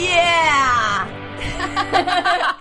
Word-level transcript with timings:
Yeah! 0.00 1.06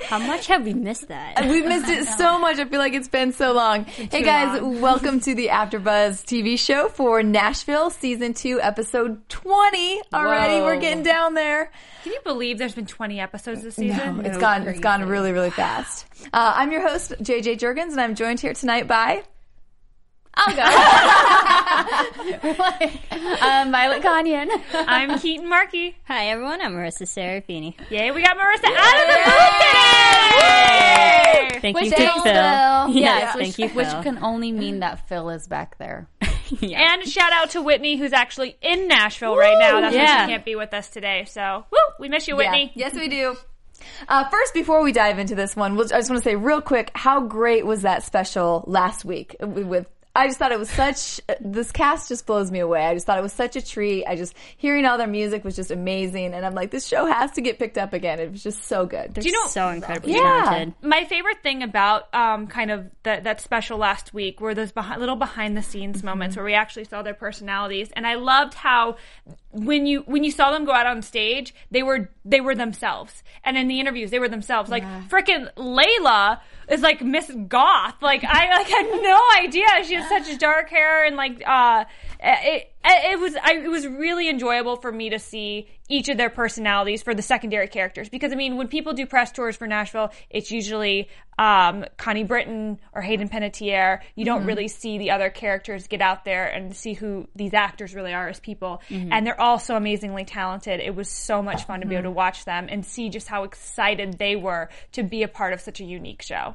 How 0.10 0.20
much 0.20 0.48
have 0.48 0.66
we 0.66 0.74
missed 0.74 1.08
that? 1.08 1.46
We've 1.50 1.66
missed 1.66 1.88
it 1.88 2.06
so 2.06 2.38
much. 2.38 2.58
I 2.60 2.66
feel 2.66 2.80
like 2.80 2.94
it's 2.94 3.08
been 3.08 3.32
so 3.32 3.54
long. 3.54 3.86
Hey 3.86 4.24
guys, 4.24 4.62
welcome 4.62 5.20
to 5.22 5.34
the 5.36 5.48
AfterBuzz 5.48 6.26
TV 6.26 6.60
show 6.60 6.90
for 6.90 7.24
Nashville 7.24 7.92
season 7.92 8.34
2 8.34 8.60
episode 8.62 9.28
20 9.30 10.02
already. 10.14 10.56
Whoa. 10.56 10.66
We're 10.66 10.80
getting 10.82 11.04
down 11.04 11.34
there. 11.34 11.72
Can 12.04 12.12
you 12.14 12.20
believe 12.26 12.58
there's 12.58 12.76
been 12.76 12.86
20 12.88 13.20
episodes 13.22 13.64
this 13.64 13.76
season? 13.76 14.18
No, 14.18 14.24
It's 14.24 14.38
gone 14.38 14.68
it's 14.68 14.80
gone 14.80 15.08
really 15.08 15.32
really 15.32 15.52
fast. 15.52 16.08
Uh, 16.34 16.54
I'm 16.56 16.72
your 16.74 16.82
host 16.82 17.14
JJ 17.22 17.58
Jurgens 17.60 17.92
and 17.92 18.02
I'm 18.02 18.16
joined 18.16 18.42
here 18.42 18.54
tonight 18.54 18.88
by 18.88 19.24
I'll 20.42 20.56
go. 20.56 20.64
um, 23.46 23.72
Violet 23.72 24.02
Kanian. 24.02 24.50
I'm 24.74 25.10
Keetin 25.20 25.44
Marchi. 25.46 25.98
Hi 26.06 26.30
everyone, 26.30 26.62
I'm 26.62 26.74
Marisa 26.76 27.02
Serafini. 27.04 27.74
Yay, 27.90 28.12
we 28.12 28.22
got 28.22 28.38
Marisa 28.38 28.74
out 28.74 29.02
of 29.02 29.08
the 29.08 29.18
booth 29.26 30.40
today! 30.40 31.60
Thank 31.62 31.76
Which 31.76 31.86
you 31.86 31.92
to 31.92 31.96
Phil. 31.98 32.14
Phil. 32.14 32.24
Phil. 32.24 32.34
Yes, 32.34 32.96
Yes, 32.96 33.34
thank 33.36 33.58
which, 33.58 33.60
you, 33.60 33.68
which 33.76 33.90
can 34.04 34.24
only 34.24 34.52
mean 34.54 34.80
that 34.80 35.08
Phil 35.10 35.30
is 35.30 35.48
back 35.48 35.78
there. 35.78 36.08
Yeah. 36.62 36.94
And 36.96 37.08
shout 37.08 37.32
out 37.32 37.52
to 37.52 37.62
Whitney, 37.62 37.96
who's 37.98 38.12
actually 38.12 38.58
in 38.64 38.88
Nashville 38.88 39.38
right 39.38 39.56
now. 39.60 39.82
That's 39.82 39.96
why 39.96 40.02
she 40.02 40.32
can't 40.32 40.44
be 40.44 40.56
with 40.56 40.74
us 40.74 40.90
today. 40.90 41.26
So, 41.30 41.64
woo, 41.72 41.78
we 42.00 42.10
miss 42.10 42.28
you, 42.28 42.36
Whitney. 42.36 42.72
Yeah. 42.74 42.88
Yes, 42.88 42.96
we 42.96 43.08
do. 43.08 43.38
Uh, 44.08 44.28
first, 44.30 44.56
before 44.56 44.82
we 44.82 44.92
dive 44.92 45.20
into 45.20 45.36
this 45.36 45.56
one, 45.56 45.76
we'll, 45.76 45.86
I 45.94 46.00
just 46.00 46.10
want 46.10 46.24
to 46.24 46.28
say 46.28 46.36
real 46.36 46.60
quick 46.60 46.90
how 46.96 47.22
great 47.22 47.68
was 47.68 47.84
that 47.84 48.02
special 48.02 48.64
last 48.66 49.06
week 49.06 49.36
with. 49.40 49.86
I 50.20 50.28
just 50.28 50.38
thought 50.38 50.52
it 50.52 50.60
was 50.60 50.70
such. 50.70 51.22
This 51.40 51.72
cast 51.72 52.10
just 52.10 52.26
blows 52.26 52.52
me 52.52 52.60
away. 52.60 52.86
I 52.86 52.94
just 52.94 53.06
thought 53.06 53.18
it 53.18 53.22
was 53.22 53.34
such 53.34 53.56
a 53.56 53.66
treat. 53.66 54.06
I 54.06 54.16
just 54.16 54.36
hearing 54.58 54.86
all 54.86 54.98
their 54.98 55.08
music 55.08 55.44
was 55.44 55.56
just 55.56 55.72
amazing, 55.72 56.34
and 56.34 56.46
I'm 56.46 56.54
like, 56.54 56.72
this 56.72 56.86
show 56.88 57.06
has 57.06 57.32
to 57.32 57.42
get 57.42 57.58
picked 57.60 57.78
up 57.78 57.94
again. 57.94 58.20
It 58.20 58.32
was 58.32 58.44
just 58.44 58.66
so 58.66 58.86
good. 58.86 59.14
They're 59.16 59.24
you 59.24 59.32
know- 59.32 59.48
so 59.48 59.70
incredibly 59.70 60.14
Yeah. 60.14 60.44
talented. 60.44 60.74
My 60.82 61.06
favorite 61.06 61.42
thing 61.42 61.64
about 61.64 62.14
um, 62.14 62.48
kind 62.48 62.70
of 62.72 62.90
that 63.04 63.24
that 63.24 63.40
special 63.42 63.78
last 63.78 64.14
week 64.14 64.42
were 64.42 64.54
those 64.54 64.72
behind, 64.72 65.00
little 65.00 65.16
behind 65.16 65.56
the 65.56 65.64
scenes 65.64 66.04
moments 66.04 66.36
where 66.36 66.46
we 66.46 66.54
actually 66.54 66.84
saw 66.86 67.02
their 67.02 67.14
personalities, 67.14 67.90
and 67.96 68.06
I 68.06 68.16
loved 68.16 68.54
how 68.56 68.98
when 69.52 69.86
you 69.86 70.02
when 70.02 70.24
you 70.24 70.32
saw 70.32 70.52
them 70.52 70.66
go 70.66 70.72
out 70.74 70.86
on 70.86 71.02
stage, 71.02 71.54
they 71.72 71.82
were 71.84 72.10
they 72.26 72.42
were 72.42 72.56
themselves, 72.56 73.24
and 73.44 73.58
in 73.58 73.68
the 73.68 73.80
interviews 73.80 74.12
they 74.12 74.20
were 74.20 74.30
themselves. 74.30 74.70
Like 74.70 74.84
freaking 75.10 75.52
Layla 75.56 76.40
is 76.70 76.82
like 76.82 77.02
Miss 77.02 77.32
Goth. 77.48 78.02
Like 78.02 78.24
I 78.24 78.58
like 78.58 78.68
had 78.68 79.02
no 79.02 79.20
idea 79.40 79.66
she 79.86 79.96
has 79.96 80.08
such 80.10 80.38
dark 80.40 80.70
hair 80.70 81.06
and 81.06 81.16
like 81.16 81.42
uh 81.46 81.86
Uh, 82.22 82.36
it 82.42 82.74
uh, 82.84 83.12
it 83.12 83.20
was 83.20 83.36
I, 83.36 83.54
it 83.54 83.70
was 83.70 83.88
really 83.88 84.30
enjoyable 84.30 84.76
for 84.76 84.92
me 84.92 85.10
to 85.12 85.20
see 85.20 85.68
each 85.88 86.10
of 86.10 86.18
their 86.18 86.30
personalities 86.30 87.02
for 87.02 87.16
the 87.16 87.22
secondary 87.22 87.68
characters. 87.68 88.10
Because 88.10 88.32
I 88.32 88.36
mean 88.36 88.58
when 88.58 88.68
people 88.68 88.94
do 88.94 89.06
press 89.06 89.32
tours 89.32 89.56
for 89.56 89.68
Nashville 89.68 90.12
it's 90.30 90.52
usually 90.52 91.10
um, 91.38 91.86
Connie 91.98 92.26
Britton 92.26 92.80
or 92.94 93.02
Hayden 93.02 93.30
Panettiere. 93.30 94.02
You 94.16 94.26
don't 94.26 94.40
mm-hmm. 94.40 94.48
really 94.48 94.68
see 94.68 94.98
the 94.98 95.12
other 95.12 95.30
characters 95.30 95.88
get 95.88 96.02
out 96.02 96.26
there 96.26 96.48
and 96.48 96.76
see 96.76 96.94
who 96.94 97.28
these 97.36 97.54
actors 97.54 97.96
really 97.96 98.14
are 98.14 98.28
as 98.28 98.40
people. 98.40 98.82
Mm-hmm. 98.90 99.14
And 99.14 99.26
they're 99.26 99.40
all 99.40 99.60
so 99.60 99.78
amazingly 99.78 100.26
talented. 100.26 100.82
It 100.82 100.96
was 100.96 101.10
so 101.10 101.42
much 101.42 101.64
fun 101.64 101.80
to 101.82 101.88
be 101.88 101.96
able 101.96 102.04
mm-hmm. 102.04 102.12
to 102.12 102.18
watch 102.18 102.44
them 102.44 102.68
and 102.70 102.86
see 102.86 103.10
just 103.10 103.28
how 103.28 103.44
excited 103.44 104.18
they 104.18 104.36
were 104.36 104.70
to 104.94 105.04
be 105.04 105.24
a 105.24 105.30
part 105.30 105.54
of 105.54 105.62
such 105.62 105.80
a 105.80 105.86
unique 105.86 106.22
show 106.22 106.54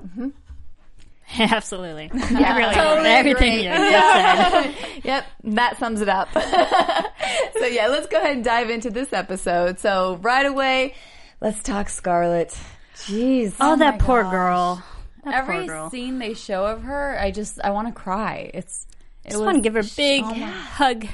Absolutely. 1.38 2.10
Yeah, 2.14 2.56
really. 2.56 2.74
totally 2.74 3.08
Everything 3.08 3.54
you 3.58 3.64
just 3.70 4.52
said. 4.52 4.74
Yep, 5.04 5.26
that 5.44 5.78
sums 5.78 6.00
it 6.00 6.08
up. 6.08 6.28
so 6.32 7.66
yeah, 7.66 7.88
let's 7.88 8.06
go 8.06 8.18
ahead 8.18 8.36
and 8.36 8.44
dive 8.44 8.70
into 8.70 8.90
this 8.90 9.12
episode. 9.12 9.78
So 9.78 10.16
right 10.22 10.46
away, 10.46 10.94
let's 11.40 11.62
talk 11.62 11.88
Scarlett. 11.88 12.56
Jeez. 12.96 13.54
Oh, 13.60 13.72
oh 13.72 13.76
that 13.76 13.98
poor 13.98 14.22
gosh. 14.22 14.30
girl. 14.32 14.82
That 15.24 15.34
Every 15.34 15.56
poor 15.56 15.66
girl. 15.66 15.90
scene 15.90 16.18
they 16.18 16.34
show 16.34 16.66
of 16.66 16.82
her, 16.84 17.18
I 17.18 17.30
just 17.30 17.60
I 17.64 17.70
want 17.70 17.88
to 17.88 17.94
cry. 17.94 18.50
It's 18.54 18.86
it 19.24 19.30
just 19.32 19.42
want 19.42 19.56
to 19.56 19.62
give 19.62 19.74
her 19.74 19.80
a 19.80 19.84
big 19.96 20.22
oh 20.24 20.32
hug. 20.34 21.06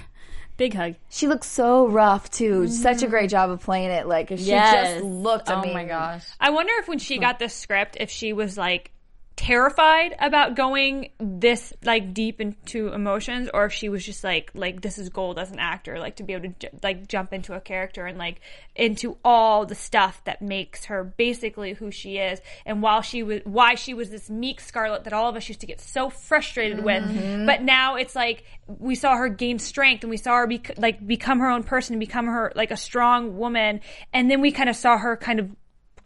Big 0.57 0.75
hug. 0.75 0.97
She 1.09 1.27
looks 1.27 1.47
so 1.49 1.87
rough 1.89 2.31
too. 2.31 2.63
Mm-hmm. 2.65 2.73
Such 2.73 3.03
a 3.03 3.07
great 3.07 3.31
job 3.31 3.51
of 3.51 3.61
playing 3.61 3.91
it. 3.91 4.07
Like 4.07 4.29
she 4.29 4.35
Yes. 4.37 4.95
just 4.95 5.05
looked. 5.07 5.49
I 5.49 5.55
Oh 5.55 5.63
mean, 5.63 5.73
my 5.73 5.85
gosh. 5.85 6.25
I 6.39 6.51
wonder 6.51 6.73
if 6.81 6.89
when 6.89 6.99
she 6.99 7.19
got 7.19 7.39
this 7.39 7.55
script, 7.55 7.97
if 7.99 8.11
she 8.11 8.33
was 8.33 8.59
like 8.59 8.91
terrified 9.41 10.15
about 10.21 10.55
going 10.55 11.09
this 11.19 11.73
like 11.83 12.13
deep 12.13 12.43
into 12.43 12.89
emotions, 12.89 13.49
or 13.55 13.65
if 13.65 13.73
she 13.73 13.89
was 13.89 14.05
just 14.05 14.23
like 14.23 14.51
like 14.55 14.83
this 14.83 14.99
is 14.99 15.09
gold 15.09 15.39
as 15.39 15.51
an 15.51 15.59
actor, 15.59 15.99
like 15.99 16.17
to 16.17 16.23
be 16.23 16.35
able 16.35 16.51
to 16.51 16.55
ju- 16.59 16.79
like 16.83 17.09
jump 17.09 17.33
into 17.33 17.55
a 17.55 17.61
character 17.61 18.05
and 18.05 18.19
like 18.19 18.43
into 18.77 19.17
all 19.25 19.65
the 19.65 19.75
stuff 19.75 20.23
that 20.25 20.43
makes 20.43 20.85
her 20.85 21.03
basically 21.05 21.73
who 21.73 21.91
she 21.91 22.19
is, 22.19 22.39
and 22.67 22.83
while 22.83 23.01
she 23.01 23.23
was 23.23 23.41
why 23.45 23.77
she 23.77 23.95
was 23.95 24.11
this 24.11 24.29
meek 24.29 24.61
Scarlett 24.61 25.05
that 25.05 25.15
all 25.15 25.31
of 25.31 25.37
us 25.37 25.49
used 25.49 25.61
to 25.61 25.67
get 25.67 25.81
so 25.81 26.11
frustrated 26.11 26.85
with, 26.85 27.03
mm-hmm. 27.03 27.47
but 27.47 27.63
now 27.63 27.97
it's 27.97 28.15
like 28.15 28.45
we 28.67 28.95
saw 28.95 29.17
her 29.17 29.31
gain 29.31 29.59
strength 29.59 30.05
and 30.05 30.11
we 30.11 30.19
saw 30.19 30.37
her 30.37 30.47
bec- 30.47 30.77
like 30.77 31.07
become 31.07 31.39
her 31.39 31.49
own 31.49 31.63
person 31.63 31.95
and 31.95 32.01
become 32.01 32.27
her 32.27 32.53
like 32.55 32.71
a 32.71 32.77
strong 32.77 33.39
woman, 33.39 33.81
and 34.13 34.31
then 34.31 34.43
we 34.43 34.53
kind 34.53 34.69
of 34.69 34.77
saw 34.77 34.99
her 34.99 35.17
kind 35.17 35.41
of 35.41 35.49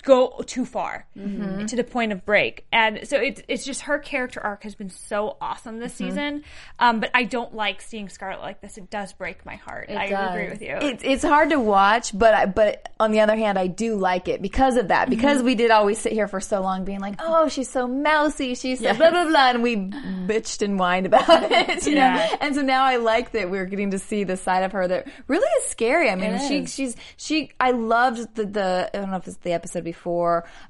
go 0.04 0.42
too 0.46 0.64
far 0.64 1.06
mm-hmm. 1.18 1.66
to 1.66 1.76
the 1.76 1.84
point 1.84 2.12
of 2.12 2.24
break. 2.24 2.66
And 2.70 3.06
so 3.08 3.18
it's 3.18 3.42
it's 3.48 3.64
just 3.64 3.82
her 3.82 3.98
character 3.98 4.40
arc 4.40 4.62
has 4.62 4.74
been 4.74 4.90
so 4.90 5.36
awesome 5.40 5.78
this 5.78 5.94
mm-hmm. 5.94 6.04
season. 6.04 6.44
Um, 6.78 7.00
but 7.00 7.10
I 7.14 7.24
don't 7.24 7.54
like 7.54 7.80
seeing 7.80 8.08
Scarlett 8.08 8.40
like 8.40 8.60
this. 8.60 8.78
It 8.78 8.90
does 8.90 9.12
break 9.12 9.44
my 9.44 9.56
heart. 9.56 9.90
I 9.90 10.08
does. 10.08 10.30
agree 10.30 10.50
with 10.50 10.62
you. 10.62 10.76
It's 10.80 11.02
it's 11.04 11.22
hard 11.24 11.50
to 11.50 11.58
watch, 11.58 12.16
but 12.16 12.34
I, 12.34 12.46
but 12.46 12.90
on 13.00 13.10
the 13.10 13.20
other 13.20 13.34
hand, 13.34 13.58
I 13.58 13.66
do 13.66 13.96
like 13.96 14.28
it 14.28 14.42
because 14.42 14.76
of 14.76 14.88
that. 14.88 15.08
Because 15.08 15.38
mm-hmm. 15.38 15.46
we 15.46 15.54
did 15.54 15.70
always 15.70 15.98
sit 15.98 16.12
here 16.12 16.28
for 16.28 16.40
so 16.40 16.60
long, 16.60 16.84
being 16.84 17.00
like, 17.00 17.14
"Oh, 17.18 17.48
she's 17.48 17.70
so 17.70 17.88
mousy, 17.88 18.54
she's 18.54 18.80
so 18.80 18.94
blah 18.94 19.10
blah 19.10 19.26
blah," 19.26 19.50
and 19.50 19.62
we 19.62 19.76
bitched 19.76 20.62
and 20.62 20.78
whined 20.78 21.06
about 21.06 21.24
it, 21.50 21.86
you 21.86 21.94
Yeah. 21.94 22.16
know. 22.16 22.36
And 22.40 22.54
so 22.54 22.62
now 22.62 22.84
I 22.84 22.96
like 22.96 23.32
that 23.32 23.50
we're 23.50 23.66
getting 23.66 23.92
to 23.92 23.98
see 23.98 24.24
the 24.24 24.36
side 24.36 24.62
of 24.64 24.72
her 24.72 24.86
that 24.86 25.08
really 25.28 25.48
is 25.62 25.64
scary. 25.70 26.10
I 26.10 26.14
mean, 26.14 26.34
It 26.34 26.48
she 26.48 26.58
is. 26.58 26.74
she's 26.74 26.96
she. 27.16 27.50
I 27.58 27.70
loved 27.70 28.34
the 28.34 28.44
the 28.44 28.90
I 28.92 28.98
don't 28.98 29.10
know 29.10 29.16
if 29.16 29.26
it's 29.26 29.38
the 29.38 29.52
episode 29.52 29.84
before 29.84 29.93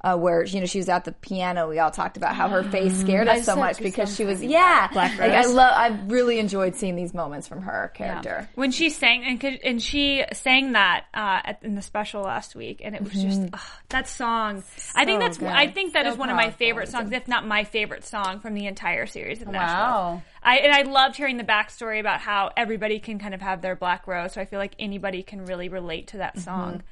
uh, 0.02 0.16
where 0.16 0.44
you 0.44 0.60
know 0.60 0.66
she 0.66 0.78
was 0.78 0.88
at 0.88 1.04
the 1.04 1.12
piano. 1.12 1.68
We 1.68 1.78
all 1.78 1.90
talked 1.90 2.16
about 2.16 2.34
how 2.34 2.48
her 2.48 2.62
face 2.62 2.94
scared 3.00 3.28
us 3.28 3.38
I 3.38 3.42
so 3.42 3.56
much 3.56 3.78
because 3.78 4.14
she 4.14 4.24
was 4.24 4.42
yeah. 4.42 4.88
Black 4.92 5.18
like 5.18 5.32
I 5.32 5.46
love. 5.46 5.72
I 5.76 5.88
really 6.06 6.38
enjoyed 6.38 6.74
seeing 6.76 6.96
these 6.96 7.14
moments 7.14 7.48
from 7.48 7.62
her 7.62 7.90
character. 7.94 8.48
when 8.54 8.70
she 8.70 8.90
sang 8.90 9.24
and 9.24 9.40
could- 9.40 9.60
and 9.64 9.82
she 9.82 10.24
sang 10.32 10.72
that 10.72 11.04
uh, 11.14 11.40
at, 11.44 11.58
in 11.62 11.74
the 11.74 11.82
special 11.82 12.22
last 12.22 12.54
week, 12.54 12.80
and 12.84 12.94
it 12.94 13.02
was 13.02 13.12
just 13.12 13.42
ugh, 13.52 13.60
that 13.88 14.08
song. 14.08 14.62
I 14.94 15.04
think 15.04 15.20
that's 15.20 15.38
good. 15.38 15.48
I 15.48 15.68
think 15.68 15.94
that 15.94 16.06
is 16.06 16.14
So 16.14 16.20
one 16.20 16.30
of 16.30 16.36
my 16.36 16.50
favorite 16.50 16.88
songs, 16.88 17.12
if 17.12 17.26
not 17.28 17.46
my 17.46 17.64
favorite 17.64 18.04
song 18.04 18.40
from 18.40 18.54
the 18.54 18.66
entire 18.66 19.06
series 19.06 19.42
of 19.42 19.48
Nashville. 19.48 19.84
Wow. 19.84 20.22
I 20.44 20.58
and 20.58 20.72
I 20.72 20.82
loved 20.82 21.16
hearing 21.16 21.38
the 21.38 21.44
backstory 21.44 22.00
about 22.00 22.20
how 22.20 22.50
everybody 22.56 22.98
can 23.00 23.18
kind 23.18 23.34
of 23.34 23.40
have 23.40 23.62
their 23.62 23.74
black 23.74 24.06
rose. 24.06 24.34
So 24.34 24.40
I 24.40 24.44
feel 24.44 24.58
like 24.58 24.74
anybody 24.78 25.22
can 25.22 25.46
really 25.46 25.68
relate 25.68 26.08
to 26.08 26.18
that 26.18 26.38
song. 26.38 26.82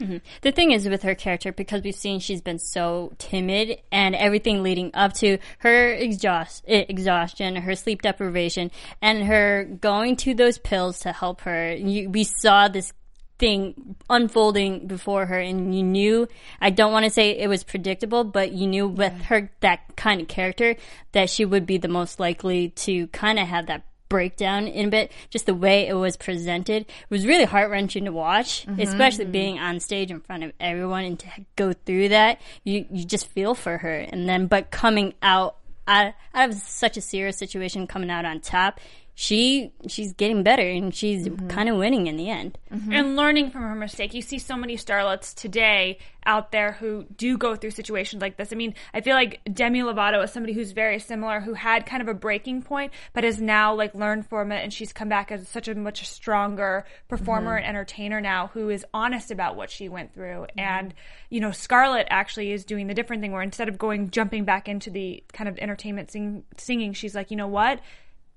The 0.41 0.53
thing 0.53 0.73
is 0.73 0.89
with 0.89 1.03
her 1.03 1.15
character, 1.15 1.53
because 1.53 1.83
we've 1.83 1.95
seen 1.95 2.21
she's 2.21 2.41
been 2.41 2.59
so 2.59 3.13
timid 3.19 3.79
and 3.91 4.15
everything 4.15 4.63
leading 4.63 4.91
up 4.95 5.13
to 5.15 5.39
her 5.59 5.93
exhaust, 5.93 6.65
eh, 6.67 6.85
exhaustion, 6.89 7.57
her 7.57 7.75
sleep 7.75 8.03
deprivation, 8.03 8.71
and 9.01 9.25
her 9.25 9.65
going 9.65 10.17
to 10.17 10.35
those 10.35 10.59
pills 10.59 11.01
to 11.01 11.13
help 11.13 11.43
her. 11.43 11.75
You, 11.75 12.09
we 12.11 12.25
saw 12.25 12.69
this 12.69 12.93
thing 13.43 13.97
unfolding 14.09 14.87
before 14.87 15.27
her 15.27 15.41
and 15.41 15.75
you 15.75 15.83
knew 15.83 16.29
I 16.61 16.71
don't 16.71 16.93
want 16.93 17.07
to 17.07 17.11
say 17.11 17.37
it 17.37 17.49
was 17.49 17.65
predictable 17.65 18.23
but 18.23 18.53
you 18.53 18.69
knew 18.69 18.87
with 18.87 19.21
her 19.23 19.51
that 19.59 19.97
kind 19.97 20.21
of 20.21 20.29
character 20.29 20.77
that 21.11 21.29
she 21.29 21.45
would 21.45 21.67
be 21.67 21.77
the 21.77 21.89
most 21.89 22.21
likely 22.21 22.69
to 22.69 23.09
kind 23.09 23.41
of 23.41 23.49
have 23.49 23.67
that 23.67 23.83
breakdown 24.09 24.69
in 24.69 24.89
a 24.89 24.91
bit. 24.91 25.11
Just 25.31 25.47
the 25.47 25.55
way 25.55 25.89
it 25.89 25.95
was 25.95 26.19
presented 26.19 26.83
it 26.83 26.91
was 27.09 27.27
really 27.27 27.45
heart 27.45 27.71
wrenching 27.71 28.05
to 28.05 28.13
watch, 28.13 28.67
mm-hmm. 28.67 28.79
especially 28.79 29.25
mm-hmm. 29.25 29.33
being 29.33 29.59
on 29.59 29.81
stage 29.81 30.11
in 30.11 30.21
front 30.21 30.45
of 30.45 30.53
everyone 30.61 31.05
and 31.05 31.19
to 31.19 31.27
go 31.57 31.73
through 31.73 32.11
that. 32.11 32.39
You 32.63 32.85
you 32.93 33.05
just 33.07 33.27
feel 33.29 33.55
for 33.55 33.79
her, 33.79 33.97
and 33.97 34.29
then 34.29 34.49
but 34.49 34.71
coming 34.71 35.15
out 35.23 35.57
out, 35.87 36.13
out 36.35 36.51
of 36.51 36.55
such 36.57 36.97
a 36.97 37.01
serious 37.01 37.39
situation, 37.39 37.87
coming 37.87 38.11
out 38.11 38.25
on 38.25 38.41
top. 38.41 38.81
She 39.23 39.71
she's 39.87 40.15
getting 40.15 40.43
better 40.43 40.69
and 40.69 40.93
she's 40.93 41.29
mm-hmm. 41.29 41.47
kind 41.47 41.69
of 41.69 41.77
winning 41.77 42.09
in 42.09 42.17
the 42.17 42.29
end. 42.29 42.59
Mm-hmm. 42.73 42.93
and 42.93 43.17
learning 43.17 43.51
from 43.51 43.63
her 43.63 43.75
mistake. 43.75 44.15
You 44.15 44.23
see 44.23 44.39
so 44.39 44.57
many 44.57 44.79
starlets 44.79 45.35
today 45.35 45.99
out 46.25 46.53
there 46.53 46.73
who 46.73 47.05
do 47.17 47.37
go 47.37 47.55
through 47.55 47.73
situations 47.73 48.23
like 48.23 48.39
this. 48.39 48.51
I 48.51 48.57
mean, 48.57 48.75
I 48.95 49.03
feel 49.03 49.15
like 49.15 49.41
Demi 49.53 49.81
Lovato 49.81 50.25
is 50.25 50.33
somebody 50.33 50.55
who's 50.55 50.73
very 50.73 50.99
similar, 50.99 51.41
who 51.41 51.53
had 51.53 51.85
kind 51.85 52.01
of 52.01 52.09
a 52.09 52.15
breaking 52.15 52.63
point, 52.63 52.93
but 53.13 53.25
has 53.25 53.41
now 53.41 53.75
like 53.75 53.95
learned 53.95 54.27
from 54.27 54.53
it, 54.53 54.63
and 54.63 54.73
she's 54.73 54.93
come 54.93 55.11
back 55.11 55.31
as 55.31 55.47
such 55.49 55.69
a 55.69 55.75
much 55.75 56.09
stronger 56.09 56.87
performer 57.09 57.57
mm-hmm. 57.57 57.59
and 57.59 57.67
entertainer 57.67 58.23
now, 58.23 58.51
who 58.55 58.71
is 58.71 58.87
honest 58.95 59.31
about 59.31 59.55
what 59.55 59.71
she 59.71 59.91
went 59.91 60.15
through. 60.15 60.47
And 60.57 60.95
you 61.29 61.41
know, 61.41 61.51
Scarlett 61.51 62.07
actually 62.11 62.53
is 62.53 62.65
doing 62.65 62.87
the 62.87 62.95
different 62.95 63.21
thing 63.21 63.33
where 63.33 63.43
instead 63.43 63.69
of 63.69 63.77
going 63.77 64.11
jumping 64.11 64.45
back 64.45 64.67
into 64.67 64.91
the 64.91 65.23
kind 65.35 65.49
of 65.49 65.59
entertainment 65.59 66.11
sing, 66.11 66.45
singing, 66.57 66.95
she's 66.95 67.15
like, 67.15 67.31
you 67.31 67.37
know 67.37 67.49
what? 67.49 67.81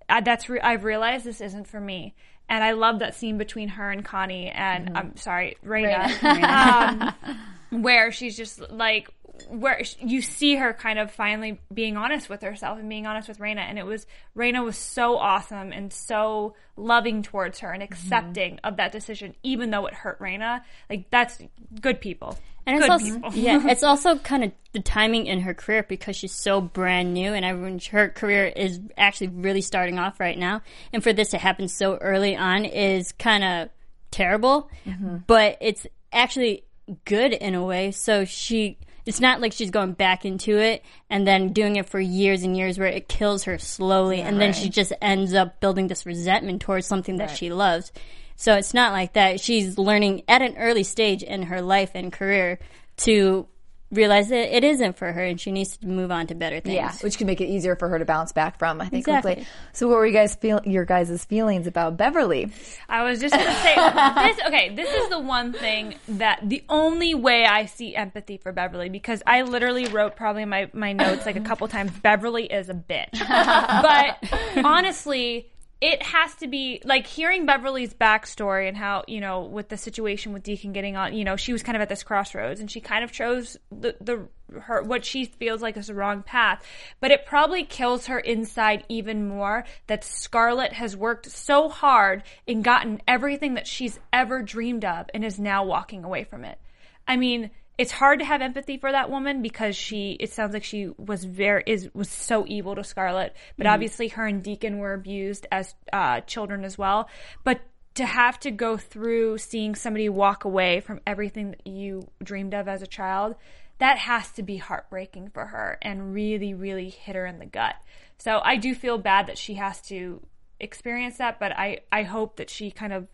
I, 0.09 0.21
that's 0.21 0.49
re- 0.49 0.59
I've 0.59 0.83
realized 0.83 1.25
this 1.25 1.41
isn't 1.41 1.67
for 1.67 1.79
me. 1.79 2.15
And 2.47 2.63
I 2.63 2.71
love 2.73 2.99
that 2.99 3.15
scene 3.15 3.37
between 3.37 3.69
her 3.69 3.89
and 3.89 4.05
Connie 4.05 4.49
and 4.49 4.95
I'm 4.95 5.17
sorry, 5.17 5.57
Raina, 5.65 7.13
um, 7.71 7.81
where 7.81 8.11
she's 8.11 8.37
just 8.37 8.69
like 8.69 9.09
where 9.49 9.81
you 9.99 10.21
see 10.21 10.55
her 10.55 10.73
kind 10.73 10.99
of 10.99 11.11
finally 11.11 11.59
being 11.73 11.97
honest 11.97 12.29
with 12.29 12.41
herself 12.41 12.79
and 12.79 12.87
being 12.87 13.05
honest 13.05 13.27
with 13.27 13.39
Raina, 13.39 13.59
and 13.59 13.77
it 13.77 13.85
was 13.85 14.05
Raina 14.35 14.63
was 14.63 14.77
so 14.77 15.17
awesome 15.17 15.71
and 15.71 15.91
so 15.91 16.55
loving 16.77 17.23
towards 17.23 17.59
her 17.59 17.71
and 17.71 17.83
accepting 17.83 18.59
of 18.63 18.77
that 18.77 18.91
decision, 18.91 19.35
even 19.43 19.71
though 19.71 19.85
it 19.87 19.93
hurt 19.93 20.19
Raina. 20.19 20.61
Like 20.89 21.09
that's 21.09 21.39
good 21.81 21.99
people. 22.01 22.37
And 22.65 22.77
it's 22.77 22.89
also 22.89 23.05
people. 23.05 23.33
yeah, 23.33 23.61
it's 23.67 23.83
also 23.83 24.17
kind 24.17 24.43
of 24.43 24.51
the 24.71 24.79
timing 24.79 25.27
in 25.27 25.41
her 25.41 25.53
career 25.53 25.83
because 25.83 26.15
she's 26.15 26.33
so 26.33 26.61
brand 26.61 27.13
new, 27.13 27.33
and 27.33 27.45
everyone 27.45 27.79
her 27.91 28.09
career 28.09 28.45
is 28.45 28.79
actually 28.97 29.27
really 29.27 29.61
starting 29.61 29.99
off 29.99 30.19
right 30.19 30.37
now. 30.37 30.61
And 30.91 31.03
for 31.03 31.13
this 31.13 31.29
to 31.29 31.37
happen 31.37 31.67
so 31.67 31.97
early 31.97 32.35
on 32.35 32.65
is 32.65 33.11
kind 33.11 33.43
of 33.43 33.69
terrible, 34.11 34.69
mm-hmm. 34.85 35.17
but 35.27 35.57
it's 35.61 35.85
actually 36.11 36.63
good 37.05 37.33
in 37.33 37.55
a 37.55 37.63
way. 37.63 37.91
So 37.91 38.25
she. 38.25 38.77
It's 39.05 39.21
not 39.21 39.39
like 39.39 39.53
she's 39.53 39.69
going 39.69 39.93
back 39.93 40.25
into 40.25 40.57
it 40.57 40.83
and 41.11 41.27
then 41.27 41.53
doing 41.53 41.75
it 41.75 41.87
for 41.87 41.99
years 41.99 42.41
and 42.41 42.57
years 42.57 42.79
where 42.79 42.87
it 42.87 43.07
kills 43.07 43.43
her 43.43 43.59
slowly 43.59 44.19
and 44.19 44.41
then 44.41 44.51
she 44.51 44.67
just 44.67 44.93
ends 44.99 45.35
up 45.35 45.59
building 45.59 45.85
this 45.85 46.07
resentment 46.07 46.63
towards 46.63 46.87
something 46.87 47.17
that 47.17 47.29
she 47.37 47.51
loves. 47.51 47.91
So 48.35 48.55
it's 48.55 48.73
not 48.73 48.91
like 48.91 49.13
that. 49.13 49.39
She's 49.39 49.77
learning 49.77 50.23
at 50.27 50.41
an 50.41 50.57
early 50.57 50.83
stage 50.83 51.23
in 51.23 51.43
her 51.43 51.61
life 51.61 51.91
and 51.95 52.11
career 52.11 52.59
to 52.97 53.47
realize 53.91 54.29
that 54.29 54.55
it 54.55 54.63
isn't 54.63 54.97
for 54.97 55.11
her 55.11 55.23
and 55.23 55.39
she 55.39 55.51
needs 55.51 55.77
to 55.77 55.87
move 55.87 56.11
on 56.11 56.27
to 56.27 56.35
better 56.35 56.59
things. 56.59 56.75
Yeah, 56.75 56.91
which 57.01 57.17
can 57.17 57.27
make 57.27 57.39
it 57.39 57.47
easier 57.47 57.75
for 57.75 57.87
her 57.87 57.99
to 57.99 58.05
bounce 58.05 58.31
back 58.31 58.57
from. 58.59 58.81
I 58.81 58.85
think. 58.85 59.01
Exactly. 59.01 59.35
hopefully. 59.35 59.47
So, 59.73 59.87
what 59.87 59.97
were 59.97 60.05
you 60.05 60.13
guys 60.13 60.35
feel 60.35 60.59
your 60.65 60.85
guys' 60.85 61.23
feelings 61.25 61.67
about 61.67 61.95
Beverly? 61.97 62.51
I 62.89 63.03
was 63.03 63.19
just 63.19 63.33
gonna 63.33 63.55
say 63.55 63.75
this. 63.75 64.47
Okay, 64.47 64.75
this 64.75 64.89
is 64.91 65.09
the 65.09 65.19
one 65.19 65.53
thing 65.53 65.95
that 66.09 66.41
the 66.43 66.63
only 66.67 67.13
way 67.13 67.45
I 67.45 67.65
see 67.65 67.95
empathy 67.95 68.37
for 68.37 68.51
Beverly 68.51 68.89
because 68.89 69.21
I 69.25 69.43
literally 69.43 69.85
wrote 69.87 70.15
probably 70.15 70.45
my 70.45 70.69
my 70.73 70.93
notes 70.93 71.25
like 71.25 71.35
a 71.35 71.41
couple 71.41 71.67
times. 71.67 71.91
Beverly 71.91 72.45
is 72.45 72.69
a 72.69 72.73
bitch, 72.73 73.17
but 73.19 74.65
honestly. 74.65 75.51
It 75.81 76.01
has 76.01 76.33
to 76.35 76.47
be 76.47 76.81
like 76.85 77.05
hearing 77.05 77.45
Beverly's 77.45 77.93
backstory 77.93 78.67
and 78.67 78.77
how 78.77 79.03
you 79.07 79.19
know 79.19 79.41
with 79.41 79.69
the 79.69 79.77
situation 79.77 80.33
with 80.33 80.43
Deacon 80.43 80.73
getting 80.73 80.95
on. 80.95 81.13
You 81.13 81.25
know, 81.25 81.35
she 81.35 81.51
was 81.51 81.63
kind 81.63 81.75
of 81.75 81.81
at 81.81 81.89
this 81.89 82.03
crossroads, 82.03 82.59
and 82.59 82.71
she 82.71 82.79
kind 82.79 83.03
of 83.03 83.11
chose 83.11 83.57
the 83.71 83.95
the 83.99 84.27
her 84.61 84.81
what 84.81 85.03
she 85.03 85.25
feels 85.25 85.61
like 85.61 85.75
is 85.77 85.87
the 85.87 85.93
wrong 85.93 86.23
path. 86.23 86.65
But 86.99 87.11
it 87.11 87.25
probably 87.25 87.63
kills 87.63 88.07
her 88.07 88.19
inside 88.19 88.85
even 88.89 89.27
more 89.27 89.65
that 89.87 90.03
Scarlett 90.03 90.73
has 90.73 90.95
worked 90.95 91.29
so 91.29 91.69
hard 91.69 92.23
and 92.47 92.63
gotten 92.63 93.01
everything 93.07 93.55
that 93.55 93.67
she's 93.67 93.99
ever 94.13 94.41
dreamed 94.41 94.85
of 94.85 95.07
and 95.13 95.25
is 95.25 95.39
now 95.39 95.65
walking 95.65 96.03
away 96.03 96.23
from 96.23 96.45
it. 96.45 96.59
I 97.07 97.17
mean, 97.17 97.51
it's 97.77 97.91
hard 97.91 98.19
to 98.19 98.25
have 98.25 98.41
empathy 98.41 98.77
for 98.77 98.91
that 98.91 99.09
woman 99.09 99.41
because 99.41 99.75
she 99.75 100.11
it 100.19 100.31
sounds 100.31 100.53
like 100.53 100.63
she 100.63 100.89
was 100.97 101.25
very 101.25 101.63
is 101.65 101.89
was 101.93 102.09
so 102.09 102.45
evil 102.47 102.75
to 102.75 102.83
Scarlett. 102.83 103.35
But 103.57 103.67
obviously 103.67 104.07
her 104.09 104.25
and 104.25 104.41
Deacon 104.41 104.79
were 104.79 104.93
abused 104.93 105.45
as 105.51 105.75
uh, 105.91 106.21
children 106.21 106.63
as 106.63 106.77
well. 106.77 107.09
But 107.43 107.61
to 107.95 108.05
have 108.05 108.39
to 108.41 108.51
go 108.51 108.77
through 108.77 109.37
seeing 109.37 109.73
somebody 109.75 110.09
walk 110.09 110.45
away 110.45 110.81
from 110.81 110.99
everything 111.07 111.51
that 111.51 111.67
you 111.67 112.07
dreamed 112.23 112.53
of 112.53 112.67
as 112.67 112.81
a 112.81 112.87
child, 112.87 113.35
that 113.79 113.97
has 113.97 114.31
to 114.33 114.43
be 114.43 114.57
heartbreaking 114.57 115.29
for 115.33 115.45
her 115.45 115.77
and 115.81 116.13
really, 116.13 116.53
really 116.53 116.89
hit 116.89 117.15
her 117.15 117.25
in 117.25 117.39
the 117.39 117.45
gut. 117.45 117.75
So 118.17 118.41
I 118.43 118.57
do 118.57 118.75
feel 118.75 118.97
bad 118.97 119.27
that 119.27 119.37
she 119.37 119.55
has 119.55 119.81
to 119.83 120.21
experience 120.59 121.17
that, 121.17 121.39
but 121.39 121.51
I, 121.53 121.79
I 121.91 122.03
hope 122.03 122.37
that 122.37 122.49
she 122.49 122.71
kind 122.71 122.93
of 122.93 123.07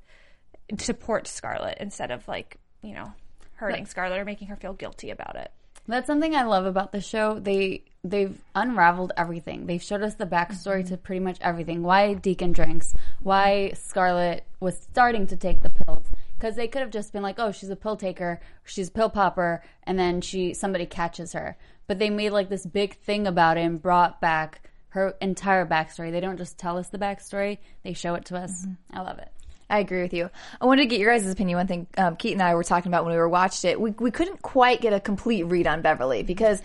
supports 0.78 1.32
Scarlett 1.32 1.78
instead 1.80 2.12
of 2.12 2.28
like, 2.28 2.58
you 2.82 2.94
know, 2.94 3.14
hurting 3.62 3.86
Scarlett 3.86 4.20
or 4.20 4.26
making 4.26 4.48
her 4.48 4.56
feel 4.56 4.74
guilty 4.74 5.12
about 5.12 5.36
it. 5.36 5.52
That's 5.88 6.08
something 6.08 6.36
I 6.36 6.44
love 6.44 6.66
about 6.66 6.92
the 6.92 7.02
show. 7.02 7.40
They 7.40 7.84
they've 8.04 8.38
unraveled 8.56 9.14
everything. 9.16 9.68
They've 9.68 9.82
showed 9.82 10.02
us 10.02 10.16
the 10.16 10.26
backstory 10.26 10.80
mm-hmm. 10.80 10.90
to 10.90 10.98
pretty 10.98 11.20
much 11.20 11.38
everything. 11.42 11.84
Why 11.84 12.14
Deacon 12.14 12.52
drinks, 12.52 12.94
why 13.22 13.72
Scarlett 13.76 14.46
was 14.60 14.80
starting 14.80 15.28
to 15.28 15.36
take 15.36 15.62
the 15.62 15.70
pills. 15.70 16.06
Because 16.36 16.56
they 16.56 16.68
could 16.68 16.82
have 16.82 16.90
just 16.90 17.14
been 17.14 17.22
like, 17.22 17.38
oh, 17.38 17.52
she's 17.52 17.70
a 17.70 17.76
pill 17.76 17.96
taker, 17.96 18.40
she's 18.64 18.88
a 18.88 18.92
pill 18.92 19.10
popper, 19.12 19.64
and 19.84 20.00
then 20.00 20.22
she 20.22 20.56
somebody 20.56 20.88
catches 20.88 21.34
her. 21.34 21.56
But 21.86 22.00
they 22.00 22.10
made 22.10 22.32
like 22.32 22.50
this 22.50 22.66
big 22.66 22.96
thing 22.98 23.28
about 23.28 23.58
it 23.58 23.62
and 23.62 23.82
brought 23.82 24.20
back 24.20 24.70
her 24.90 25.16
entire 25.22 25.66
backstory. 25.68 26.12
They 26.12 26.20
don't 26.20 26.38
just 26.38 26.58
tell 26.58 26.78
us 26.78 26.90
the 26.90 26.98
backstory; 26.98 27.60
they 27.84 27.94
show 27.94 28.16
it 28.16 28.26
to 28.26 28.38
us. 28.38 28.66
Mm-hmm. 28.66 28.98
I 28.98 29.02
love 29.02 29.20
it. 29.20 29.32
I 29.72 29.80
agree 29.80 30.02
with 30.02 30.14
you. 30.14 30.30
I 30.60 30.66
wanted 30.66 30.84
to 30.84 30.88
get 30.88 31.00
your 31.00 31.12
guys' 31.12 31.30
opinion. 31.30 31.58
One 31.58 31.68
thing 31.68 31.88
um, 31.98 32.16
Keith 32.18 32.34
and 32.34 32.42
I 32.42 32.56
were 32.56 32.64
talking 32.64 32.92
about 32.92 33.06
when 33.06 33.14
we 33.14 33.18
were 33.20 33.30
watched 33.30 33.66
it, 33.66 33.80
we 33.80 33.92
we 33.92 34.12
couldn't 34.12 34.42
quite 34.42 34.82
get 34.82 34.94
a 34.94 35.00
complete 35.00 35.44
read 35.44 35.68
on 35.68 35.82
Beverly 35.82 36.24
because 36.24 36.62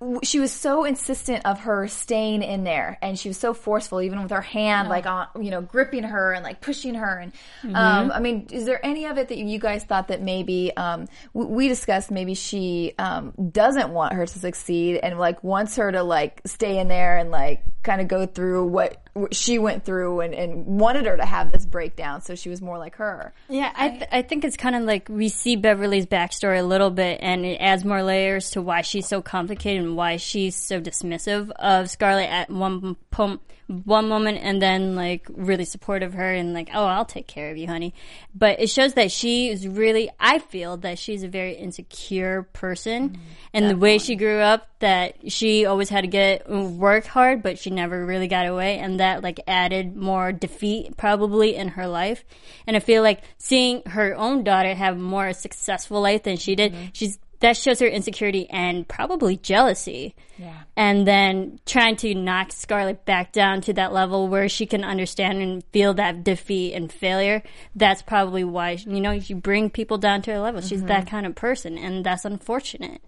w- 0.00 0.20
she 0.24 0.40
was 0.40 0.50
so 0.50 0.84
insistent 0.84 1.46
of 1.46 1.60
her 1.60 1.86
staying 1.86 2.42
in 2.42 2.64
there, 2.64 2.98
and 3.02 3.18
she 3.18 3.28
was 3.28 3.38
so 3.38 3.54
forceful, 3.54 4.00
even 4.02 4.22
with 4.22 4.32
her 4.32 4.40
hand 4.40 4.88
like 4.88 5.06
on 5.06 5.28
you 5.40 5.50
know 5.50 5.60
gripping 5.60 6.02
her 6.04 6.32
and 6.32 6.42
like 6.42 6.60
pushing 6.60 6.94
her. 6.94 7.18
And 7.18 7.32
um, 7.76 8.10
I 8.12 8.20
mean, 8.20 8.48
is 8.50 8.64
there 8.64 8.84
any 8.84 9.04
of 9.06 9.18
it 9.18 9.28
that 9.28 9.38
you 9.38 9.58
guys 9.58 9.84
thought 9.84 10.08
that 10.08 10.20
maybe 10.20 10.76
um, 10.76 11.06
w- 11.34 11.54
we 11.54 11.68
discussed? 11.68 12.10
Maybe 12.10 12.34
she 12.34 12.94
um, 12.98 13.32
doesn't 13.52 13.90
want 13.90 14.14
her 14.14 14.26
to 14.26 14.38
succeed 14.38 14.96
and 14.96 15.18
like 15.18 15.44
wants 15.44 15.76
her 15.76 15.92
to 15.92 16.02
like 16.02 16.40
stay 16.46 16.78
in 16.78 16.88
there 16.88 17.18
and 17.18 17.30
like 17.30 17.62
kind 17.82 18.00
of 18.00 18.08
go 18.08 18.26
through 18.26 18.66
what 18.66 19.02
she 19.32 19.58
went 19.58 19.84
through 19.84 20.20
and, 20.20 20.34
and 20.34 20.66
wanted 20.66 21.06
her 21.06 21.16
to 21.16 21.24
have 21.24 21.50
this 21.52 21.66
breakdown 21.66 22.20
so 22.20 22.34
she 22.34 22.48
was 22.48 22.60
more 22.62 22.78
like 22.78 22.96
her. 22.96 23.32
Yeah, 23.48 23.72
I, 23.74 23.88
th- 23.90 24.08
I 24.12 24.22
think 24.22 24.44
it's 24.44 24.56
kind 24.56 24.76
of 24.76 24.82
like 24.82 25.08
we 25.08 25.28
see 25.28 25.56
Beverly's 25.56 26.06
backstory 26.06 26.60
a 26.60 26.62
little 26.62 26.90
bit, 26.90 27.18
and 27.22 27.44
it 27.44 27.56
adds 27.56 27.84
more 27.84 28.02
layers 28.02 28.50
to 28.50 28.62
why 28.62 28.82
she's 28.82 29.08
so 29.08 29.20
complicated 29.22 29.84
and 29.84 29.96
why 29.96 30.16
she's 30.16 30.56
so 30.56 30.80
dismissive 30.80 31.50
of 31.52 31.90
Scarlett 31.90 32.30
at 32.30 32.50
one 32.50 32.96
pom- 33.10 33.40
one 33.84 34.08
moment, 34.08 34.38
and 34.42 34.60
then 34.60 34.96
like 34.96 35.26
really 35.30 35.64
supportive 35.64 36.10
of 36.10 36.14
her 36.14 36.32
and 36.32 36.52
like, 36.52 36.70
oh, 36.74 36.84
I'll 36.84 37.04
take 37.04 37.26
care 37.26 37.50
of 37.50 37.56
you, 37.56 37.66
honey. 37.66 37.94
But 38.34 38.60
it 38.60 38.68
shows 38.68 38.94
that 38.94 39.12
she 39.12 39.48
is 39.48 39.66
really, 39.66 40.10
I 40.18 40.40
feel 40.40 40.76
that 40.78 40.98
she's 40.98 41.22
a 41.22 41.28
very 41.28 41.52
insecure 41.52 42.42
person, 42.52 43.10
mm-hmm. 43.10 43.22
and 43.54 43.70
the 43.70 43.76
way 43.76 43.98
she 43.98 44.16
grew 44.16 44.40
up, 44.40 44.68
that 44.80 45.30
she 45.30 45.66
always 45.66 45.88
had 45.88 46.00
to 46.00 46.08
get 46.08 46.48
work 46.50 47.06
hard, 47.06 47.42
but 47.42 47.58
she 47.58 47.70
never 47.70 48.04
really 48.04 48.28
got 48.28 48.46
away, 48.46 48.78
and 48.78 48.98
that 48.98 49.22
like 49.22 49.40
added 49.46 49.96
more 49.96 50.32
defeat 50.32 50.96
probably 50.96 51.54
in 51.54 51.68
her 51.68 51.86
life. 51.86 52.24
And 52.66 52.76
I 52.76 52.80
feel 52.80 53.02
like 53.02 53.22
seeing 53.38 53.82
her 53.86 54.14
own 54.16 54.42
daughter 54.42 54.74
have 54.74 54.98
more 54.98 55.32
successful 55.32 56.00
life 56.00 56.24
than 56.24 56.38
she 56.38 56.56
did, 56.56 56.72
mm-hmm. 56.72 56.86
she's 56.92 57.18
that 57.40 57.56
shows 57.56 57.80
her 57.80 57.86
insecurity 57.86 58.48
and 58.50 58.86
probably 58.86 59.36
jealousy. 59.36 60.14
Yeah. 60.38 60.60
And 60.76 61.06
then 61.06 61.58
trying 61.66 61.96
to 61.96 62.14
knock 62.14 62.52
Scarlett 62.52 63.04
back 63.04 63.32
down 63.32 63.62
to 63.62 63.72
that 63.74 63.92
level 63.92 64.28
where 64.28 64.48
she 64.48 64.66
can 64.66 64.84
understand 64.84 65.42
and 65.42 65.64
feel 65.72 65.94
that 65.94 66.22
defeat 66.22 66.74
and 66.74 66.92
failure. 66.92 67.42
That's 67.74 68.02
probably 68.02 68.44
why, 68.44 68.72
you 68.72 69.00
know, 69.00 69.10
you 69.10 69.36
bring 69.36 69.70
people 69.70 69.98
down 69.98 70.22
to 70.22 70.32
her 70.32 70.38
level. 70.38 70.60
She's 70.60 70.80
mm-hmm. 70.80 70.88
that 70.88 71.06
kind 71.06 71.26
of 71.26 71.34
person, 71.34 71.76
and 71.76 72.04
that's 72.04 72.24
unfortunate. 72.24 73.02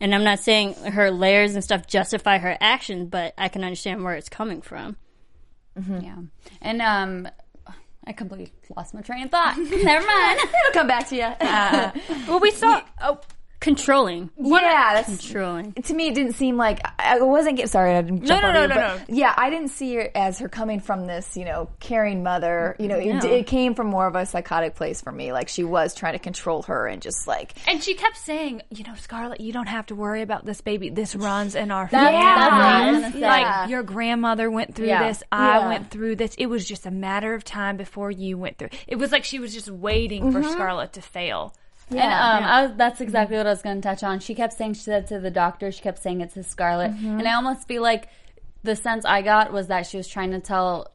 And 0.00 0.14
I'm 0.14 0.24
not 0.24 0.40
saying 0.40 0.74
her 0.74 1.10
layers 1.10 1.54
and 1.54 1.64
stuff 1.64 1.86
justify 1.86 2.38
her 2.38 2.56
actions, 2.60 3.08
but 3.08 3.34
I 3.38 3.48
can 3.48 3.64
understand 3.64 4.04
where 4.04 4.14
it's 4.14 4.28
coming 4.28 4.60
from. 4.60 4.96
Mm-hmm. 5.78 6.00
Yeah, 6.00 6.16
and 6.60 6.82
um, 6.82 7.28
I 8.06 8.12
completely 8.12 8.52
lost 8.76 8.94
my 8.94 9.00
train 9.00 9.24
of 9.24 9.30
thought. 9.30 9.58
Never 9.58 10.06
mind. 10.06 10.40
It'll 10.42 10.72
come 10.72 10.86
back 10.86 11.08
to 11.08 11.16
you. 11.16 11.32
Uh, 11.46 11.90
well, 12.28 12.40
we 12.40 12.50
saw. 12.50 12.80
Oh, 13.00 13.18
controlling. 13.66 14.30
yeah, 14.38 14.90
that's 14.94 15.08
Controlling. 15.08 15.72
to 15.72 15.94
me, 15.94 16.08
it 16.08 16.14
didn't 16.14 16.34
seem 16.34 16.56
like 16.56 16.80
I 16.84 17.16
I 17.16 17.20
wasn't. 17.20 17.56
Get, 17.56 17.68
sorry, 17.70 17.94
I 17.94 18.02
didn't 18.02 18.24
jump 18.24 18.42
no, 18.42 18.48
on 18.48 18.54
no, 18.54 18.62
you, 18.62 18.68
no, 18.68 18.74
but 18.74 19.08
no. 19.08 19.14
Yeah, 19.16 19.34
I 19.36 19.50
didn't 19.50 19.68
see 19.68 19.94
her 19.96 20.08
as 20.14 20.38
her 20.38 20.48
coming 20.48 20.80
from 20.80 21.06
this, 21.06 21.36
you 21.36 21.44
know, 21.44 21.68
caring 21.80 22.22
mother. 22.22 22.76
You 22.78 22.88
know, 22.88 22.98
it, 22.98 23.14
No. 23.14 23.28
it 23.28 23.46
came 23.46 23.74
from 23.74 23.88
more 23.88 24.06
of 24.06 24.14
a 24.14 24.24
psychotic 24.26 24.74
place 24.74 25.00
for 25.00 25.12
me. 25.12 25.32
Like 25.32 25.48
she 25.48 25.64
was 25.64 25.94
trying 25.94 26.12
to 26.12 26.18
control 26.18 26.62
her 26.62 26.86
and 26.86 27.02
just 27.02 27.26
like 27.26 27.54
And 27.68 27.82
she 27.82 27.94
kept 27.94 28.16
saying, 28.16 28.62
you 28.70 28.84
know, 28.84 28.94
Scarlett, 28.96 29.40
you 29.40 29.52
don't 29.52 29.68
have 29.68 29.86
to 29.86 29.94
worry 29.94 30.22
about 30.22 30.44
this 30.44 30.60
baby. 30.60 30.90
This 30.90 31.14
runs 31.16 31.54
in 31.54 31.70
our 31.70 31.88
family. 31.88 32.12
that's 32.20 32.50
what 32.52 32.62
I 32.62 32.90
was 32.90 33.00
gonna 33.00 33.12
say. 33.12 33.20
Like 33.20 33.70
your 33.70 33.82
grandmother 33.82 34.50
went 34.50 34.74
through 34.74 34.86
Yeah. 34.88 35.08
this, 35.08 35.22
I 35.32 35.58
Yeah. 35.58 35.68
went 35.68 35.90
through 35.90 36.16
this. 36.16 36.34
It 36.36 36.46
was 36.46 36.66
just 36.66 36.86
a 36.86 36.90
matter 36.90 37.34
of 37.34 37.44
time 37.44 37.76
before 37.76 38.10
you 38.10 38.38
went 38.38 38.58
through. 38.58 38.70
It 38.86 38.96
was 38.96 39.12
like 39.12 39.24
she 39.24 39.38
was 39.38 39.52
just 39.54 39.70
waiting 39.70 40.32
for 40.32 40.40
mm-hmm. 40.40 40.50
Scarlett 40.50 40.92
to 40.94 41.02
fail. 41.02 41.54
And 41.90 42.00
um, 42.00 42.44
I 42.44 42.62
was, 42.66 42.72
that's 42.76 43.00
exactly 43.00 43.36
what 43.36 43.46
I 43.46 43.50
was 43.50 43.62
going 43.62 43.80
to 43.80 43.88
touch 43.88 44.02
on. 44.02 44.18
She 44.18 44.34
kept 44.34 44.52
saying 44.54 44.74
she 44.74 44.82
said 44.82 45.06
to 45.08 45.20
the 45.20 45.30
doctor, 45.30 45.70
she 45.70 45.82
kept 45.82 46.02
saying 46.02 46.20
it's 46.20 46.36
a 46.36 46.42
Scarlett, 46.42 46.90
and 47.20 47.28
I 47.28 47.34
almost 47.34 47.68
feel 47.68 47.82
like 47.82 48.08
the 48.64 48.74
sense 48.74 49.04
I 49.04 49.22
got 49.22 49.52
was 49.52 49.68
that 49.68 49.86
she 49.86 49.96
was 49.96 50.08
trying 50.08 50.32
to 50.32 50.40
tell, 50.40 50.90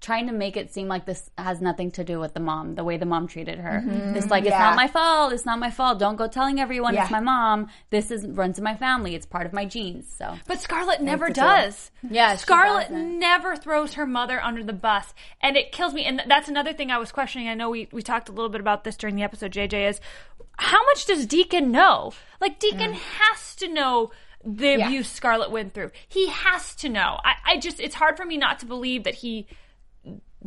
trying 0.00 0.26
to 0.28 0.32
make 0.32 0.56
it 0.56 0.72
seem 0.72 0.88
like 0.88 1.04
this 1.04 1.30
has 1.36 1.60
nothing 1.60 1.90
to 1.90 2.02
do 2.04 2.18
with 2.18 2.32
the 2.32 2.40
mom, 2.40 2.74
the 2.74 2.84
way 2.84 2.96
the 2.96 3.04
mom 3.04 3.26
treated 3.26 3.58
her. 3.58 3.82
Mm-hmm. 3.84 4.16
It's 4.16 4.30
like 4.30 4.44
it's 4.44 4.52
Yeah. 4.52 4.58
not 4.60 4.76
my 4.76 4.88
fault. 4.88 5.32
It's 5.32 5.44
not 5.44 5.58
my 5.58 5.70
fault. 5.70 5.98
Don't 5.98 6.16
go 6.16 6.26
telling 6.26 6.58
everyone 6.58 6.94
Yeah. 6.94 7.02
it's 7.02 7.10
my 7.10 7.20
mom. 7.20 7.68
This 7.90 8.10
is 8.10 8.26
runs 8.26 8.56
in 8.56 8.64
my 8.64 8.74
family. 8.74 9.14
It's 9.14 9.26
part 9.26 9.46
of 9.46 9.52
my 9.52 9.66
genes. 9.66 10.12
So 10.16 10.36
But 10.46 10.60
Scarlett 10.60 11.02
never 11.02 11.26
it's 11.26 11.38
a- 11.38 11.42
does. 11.42 11.90
Yeah, 12.08 12.32
she 12.32 12.38
Scarlett 12.42 12.90
never 12.90 13.56
throws 13.56 13.94
her 13.94 14.06
mother 14.06 14.42
under 14.42 14.64
the 14.64 14.72
bus, 14.72 15.12
and 15.42 15.56
it 15.56 15.70
kills 15.70 15.92
me. 15.92 16.04
And 16.04 16.22
that's 16.26 16.48
another 16.48 16.72
thing 16.72 16.90
I 16.90 16.98
was 16.98 17.12
questioning. 17.12 17.48
I 17.48 17.54
know 17.54 17.68
we 17.70 17.88
we 17.92 18.02
talked 18.02 18.28
a 18.28 18.32
little 18.32 18.48
bit 18.50 18.60
about 18.60 18.84
this 18.84 18.96
during 18.96 19.16
the 19.16 19.22
episode. 19.22 19.52
JJ 19.52 19.88
is 19.88 20.00
how 20.58 20.82
much 20.86 21.06
does 21.06 21.26
Deacon 21.26 21.70
know? 21.70 22.12
Like 22.40 22.58
Deacon 22.58 22.92
mm. 22.92 22.98
has 23.18 23.54
to 23.56 23.68
know 23.68 24.10
the 24.44 24.82
abuse 24.82 25.10
Scarlett 25.10 25.50
went 25.50 25.74
through. 25.74 25.90
He 26.08 26.28
has 26.28 26.74
to 26.76 26.88
know. 26.88 27.18
I, 27.24 27.34
I 27.44 27.56
just 27.58 27.80
it's 27.80 27.94
hard 27.94 28.16
for 28.16 28.24
me 28.24 28.36
not 28.38 28.60
to 28.60 28.66
believe 28.66 29.04
that 29.04 29.16
he 29.16 29.46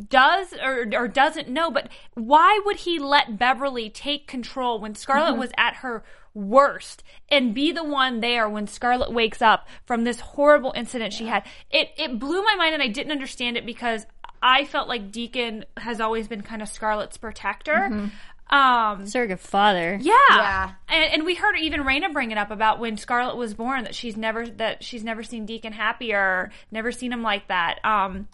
does 0.09 0.53
or, 0.53 0.87
or 0.93 1.07
doesn't 1.07 1.49
know, 1.49 1.69
but 1.69 1.89
why 2.15 2.59
would 2.65 2.77
he 2.77 2.99
let 2.99 3.37
Beverly 3.37 3.89
take 3.89 4.27
control 4.27 4.79
when 4.79 4.95
Scarlett 4.95 5.37
was 5.37 5.51
at 5.57 5.75
her 5.77 6.03
worst 6.33 7.03
and 7.29 7.53
be 7.53 7.71
the 7.71 7.83
one 7.83 8.19
there 8.19 8.49
when 8.49 8.65
Scarlett 8.65 9.11
wakes 9.11 9.39
up 9.41 9.67
from 9.85 10.03
this 10.03 10.19
horrible 10.19 10.73
incident 10.75 11.13
she 11.13 11.27
had? 11.27 11.45
It 11.69 11.89
it 11.97 12.17
blew 12.19 12.41
my 12.43 12.55
mind 12.55 12.73
and 12.73 12.81
I 12.81 12.87
didn't 12.87 13.11
understand 13.11 13.55
it 13.55 13.65
because 13.65 14.05
I 14.41 14.65
felt 14.65 14.87
like 14.87 15.11
Deacon 15.11 15.63
has 15.77 16.01
always 16.01 16.27
been 16.27 16.41
kind 16.41 16.61
of 16.61 16.69
Scarlett's 16.69 17.17
protector. 17.17 18.09
Um 18.49 19.05
Surrogate 19.07 19.39
father. 19.39 19.97
yeah. 20.01 20.13
Yeah. 20.31 20.71
And, 20.89 21.13
and 21.13 21.23
we 21.23 21.35
heard 21.35 21.55
even 21.57 21.81
Raina 21.83 22.11
bring 22.11 22.31
it 22.31 22.37
up 22.37 22.51
about 22.51 22.79
when 22.79 22.97
Scarlett 22.97 23.37
was 23.37 23.53
born 23.53 23.83
that 23.83 23.95
she's 23.95 24.17
never 24.17 24.47
that 24.47 24.83
she's 24.83 25.03
never 25.03 25.23
seen 25.23 25.45
Deacon 25.45 25.71
happier, 25.73 26.51
never 26.71 26.91
seen 26.91 27.13
him 27.13 27.21
like 27.21 27.47
that. 27.47 27.79
Um 27.85 28.27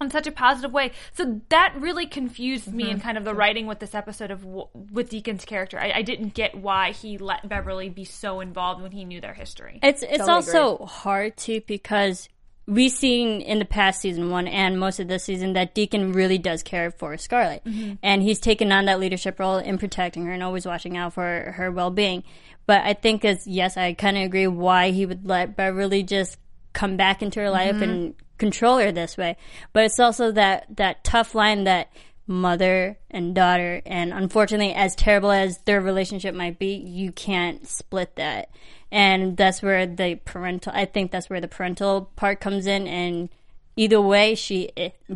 in 0.00 0.10
such 0.10 0.26
a 0.26 0.32
positive 0.32 0.72
way. 0.72 0.92
So 1.14 1.40
that 1.48 1.74
really 1.78 2.06
confused 2.06 2.72
me 2.72 2.84
Mm-hmm. 2.84 2.92
in 2.92 3.00
kind 3.00 3.18
of 3.18 3.24
the 3.24 3.34
writing 3.34 3.66
with 3.66 3.80
this 3.80 3.94
episode 3.94 4.30
of 4.30 4.44
with 4.44 5.10
Deacon's 5.10 5.44
character. 5.44 5.78
I, 5.78 5.92
I 5.96 6.02
didn't 6.02 6.34
get 6.34 6.54
why 6.54 6.92
he 6.92 7.18
let 7.18 7.48
Beverly 7.48 7.88
be 7.88 8.04
so 8.04 8.40
involved 8.40 8.82
when 8.82 8.92
he 8.92 9.04
knew 9.04 9.20
their 9.20 9.34
history. 9.34 9.80
It's 9.82 10.02
it's 10.02 10.18
Totally 10.18 10.32
also 10.32 10.84
hard 10.86 11.36
too 11.36 11.62
because 11.66 12.28
we've 12.66 12.92
seen 12.92 13.40
in 13.40 13.58
the 13.58 13.64
past 13.64 14.00
season 14.00 14.30
one 14.30 14.46
and 14.46 14.78
most 14.78 15.00
of 15.00 15.08
this 15.08 15.24
season 15.24 15.54
that 15.54 15.74
Deacon 15.74 16.12
really 16.12 16.36
does 16.38 16.62
care 16.62 16.90
for 16.90 17.16
Scarlett, 17.16 17.62
and 18.02 18.22
he's 18.22 18.38
taken 18.38 18.70
on 18.70 18.84
that 18.84 19.00
leadership 19.00 19.40
role 19.40 19.56
in 19.56 19.78
protecting 19.78 20.26
her 20.26 20.32
and 20.32 20.42
always 20.42 20.66
watching 20.66 20.96
out 20.96 21.14
for 21.14 21.52
her 21.56 21.70
well 21.70 21.90
being. 21.90 22.22
But 22.66 22.82
I 22.84 22.92
think 22.92 23.24
as 23.24 23.46
yes, 23.46 23.76
I 23.78 23.94
kind 23.94 24.18
of 24.18 24.24
agree 24.24 24.46
why 24.46 24.90
he 24.90 25.06
would 25.06 25.26
let 25.26 25.56
Beverly 25.56 26.02
just 26.02 26.36
come 26.74 26.96
back 26.98 27.22
into 27.22 27.40
her 27.40 27.48
life 27.50 27.80
and 27.80 28.14
control 28.38 28.78
her 28.78 28.92
this 28.92 29.16
way. 29.16 29.36
But 29.72 29.84
it's 29.84 30.00
also 30.00 30.32
that 30.32 30.66
that 30.76 31.04
tough 31.04 31.34
line 31.34 31.64
that 31.64 31.92
mother 32.26 32.98
and 33.10 33.34
daughter 33.34 33.80
and 33.86 34.12
unfortunately 34.12 34.74
as 34.74 34.94
terrible 34.94 35.30
as 35.30 35.58
their 35.64 35.80
relationship 35.80 36.34
might 36.34 36.58
be 36.58 36.74
you 36.74 37.10
can't 37.10 37.66
split 37.66 38.16
that 38.16 38.50
and 38.92 39.34
that's 39.34 39.62
where 39.62 39.86
the 39.86 40.14
parental 40.26 40.70
i 40.74 40.84
think 40.84 41.10
that's 41.10 41.30
where 41.30 41.40
the 41.40 41.48
parental 41.48 42.10
part 42.16 42.38
comes 42.38 42.66
in 42.66 42.86
and 42.86 43.30
either 43.76 43.98
way 43.98 44.34
she 44.34 44.68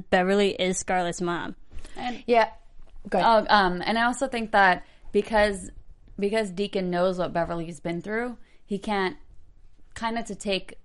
beverly 0.09 0.53
is 0.53 0.79
scarlett's 0.79 1.21
mom 1.21 1.55
And, 1.97 2.25
yeah. 2.27 2.49
Go 3.11 3.19
ahead. 3.19 3.47
Oh, 3.51 3.55
um, 3.55 3.83
and 3.85 3.99
I 3.99 4.05
also 4.05 4.29
think 4.29 4.53
that 4.53 4.85
because 5.13 5.71
because 6.19 6.51
Deacon 6.51 6.91
knows 6.91 7.19
what 7.19 7.33
Beverly's 7.33 7.81
been 7.81 8.01
through, 8.01 8.37
he 8.65 8.79
can't 8.79 9.17
kind 9.95 10.19
of 10.19 10.25
to 10.27 10.35
take 10.35 10.79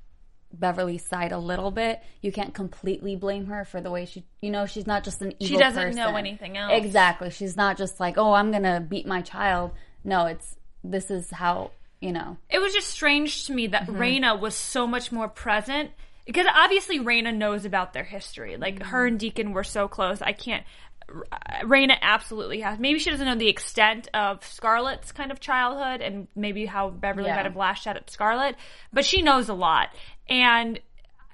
Beverly's 0.60 1.06
side 1.06 1.32
a 1.32 1.38
little 1.38 1.72
bit. 1.72 2.02
You 2.22 2.32
can't 2.32 2.54
completely 2.54 3.16
blame 3.16 3.46
her 3.48 3.66
for 3.66 3.82
the 3.82 3.92
way 3.92 4.06
she, 4.06 4.26
you 4.42 4.50
know, 4.50 4.66
she's 4.66 4.88
not 4.88 5.04
just 5.04 5.22
an 5.22 5.34
evil. 5.40 5.48
She 5.48 5.58
doesn't 5.58 5.82
person. 5.84 5.96
know 6.02 6.16
anything 6.16 6.58
else. 6.58 6.74
Exactly. 6.74 7.30
She's 7.30 7.56
not 7.56 7.78
just 7.78 8.00
like, 8.00 8.18
oh, 8.18 8.34
I'm 8.34 8.52
gonna 8.52 8.80
beat 8.82 9.06
my 9.06 9.22
child. 9.22 9.72
No, 10.04 10.26
it's 10.26 10.56
this 10.84 11.12
is 11.12 11.30
how 11.32 11.72
you 12.00 12.12
know. 12.12 12.38
it 12.50 12.60
was 12.60 12.74
just 12.74 12.88
strange 12.90 13.46
to 13.46 13.54
me 13.54 13.68
that 13.68 13.84
Mm-hmm. 13.88 13.98
Raina 14.02 14.40
was 14.40 14.54
so 14.56 14.86
much 14.88 15.12
more 15.12 15.28
present 15.28 15.92
because 16.26 16.46
obviously 16.54 17.00
Raina 17.00 17.36
knows 17.36 17.66
about 17.66 17.94
their 17.94 18.04
history. 18.04 18.58
Like 18.58 18.82
her 18.84 19.00
Mm-hmm. 19.06 19.08
and 19.08 19.20
Deacon 19.20 19.54
were 19.54 19.64
so 19.64 19.88
close. 19.88 20.22
I 20.22 20.34
can't. 20.34 20.64
Raina 21.64 21.96
absolutely 22.02 22.60
has. 22.62 22.80
Maybe 22.80 23.00
she 23.00 23.10
doesn't 23.10 23.26
know 23.26 23.36
the 23.36 23.48
extent 23.48 24.10
of 24.14 24.44
Scarlett's 24.46 25.12
kind 25.14 25.32
of 25.32 25.40
childhood 25.40 26.02
and 26.02 26.28
maybe 26.36 26.66
how 26.66 26.90
Beverly 26.90 27.28
Yeah. 27.30 27.36
might 27.38 27.46
have 27.46 27.56
lashed 27.56 27.88
out 27.88 27.96
at 27.96 28.10
Scarlett, 28.10 28.56
but 28.92 29.06
she 29.06 29.22
knows 29.22 29.48
a 29.50 29.54
lot. 29.54 29.90
And 30.30 30.80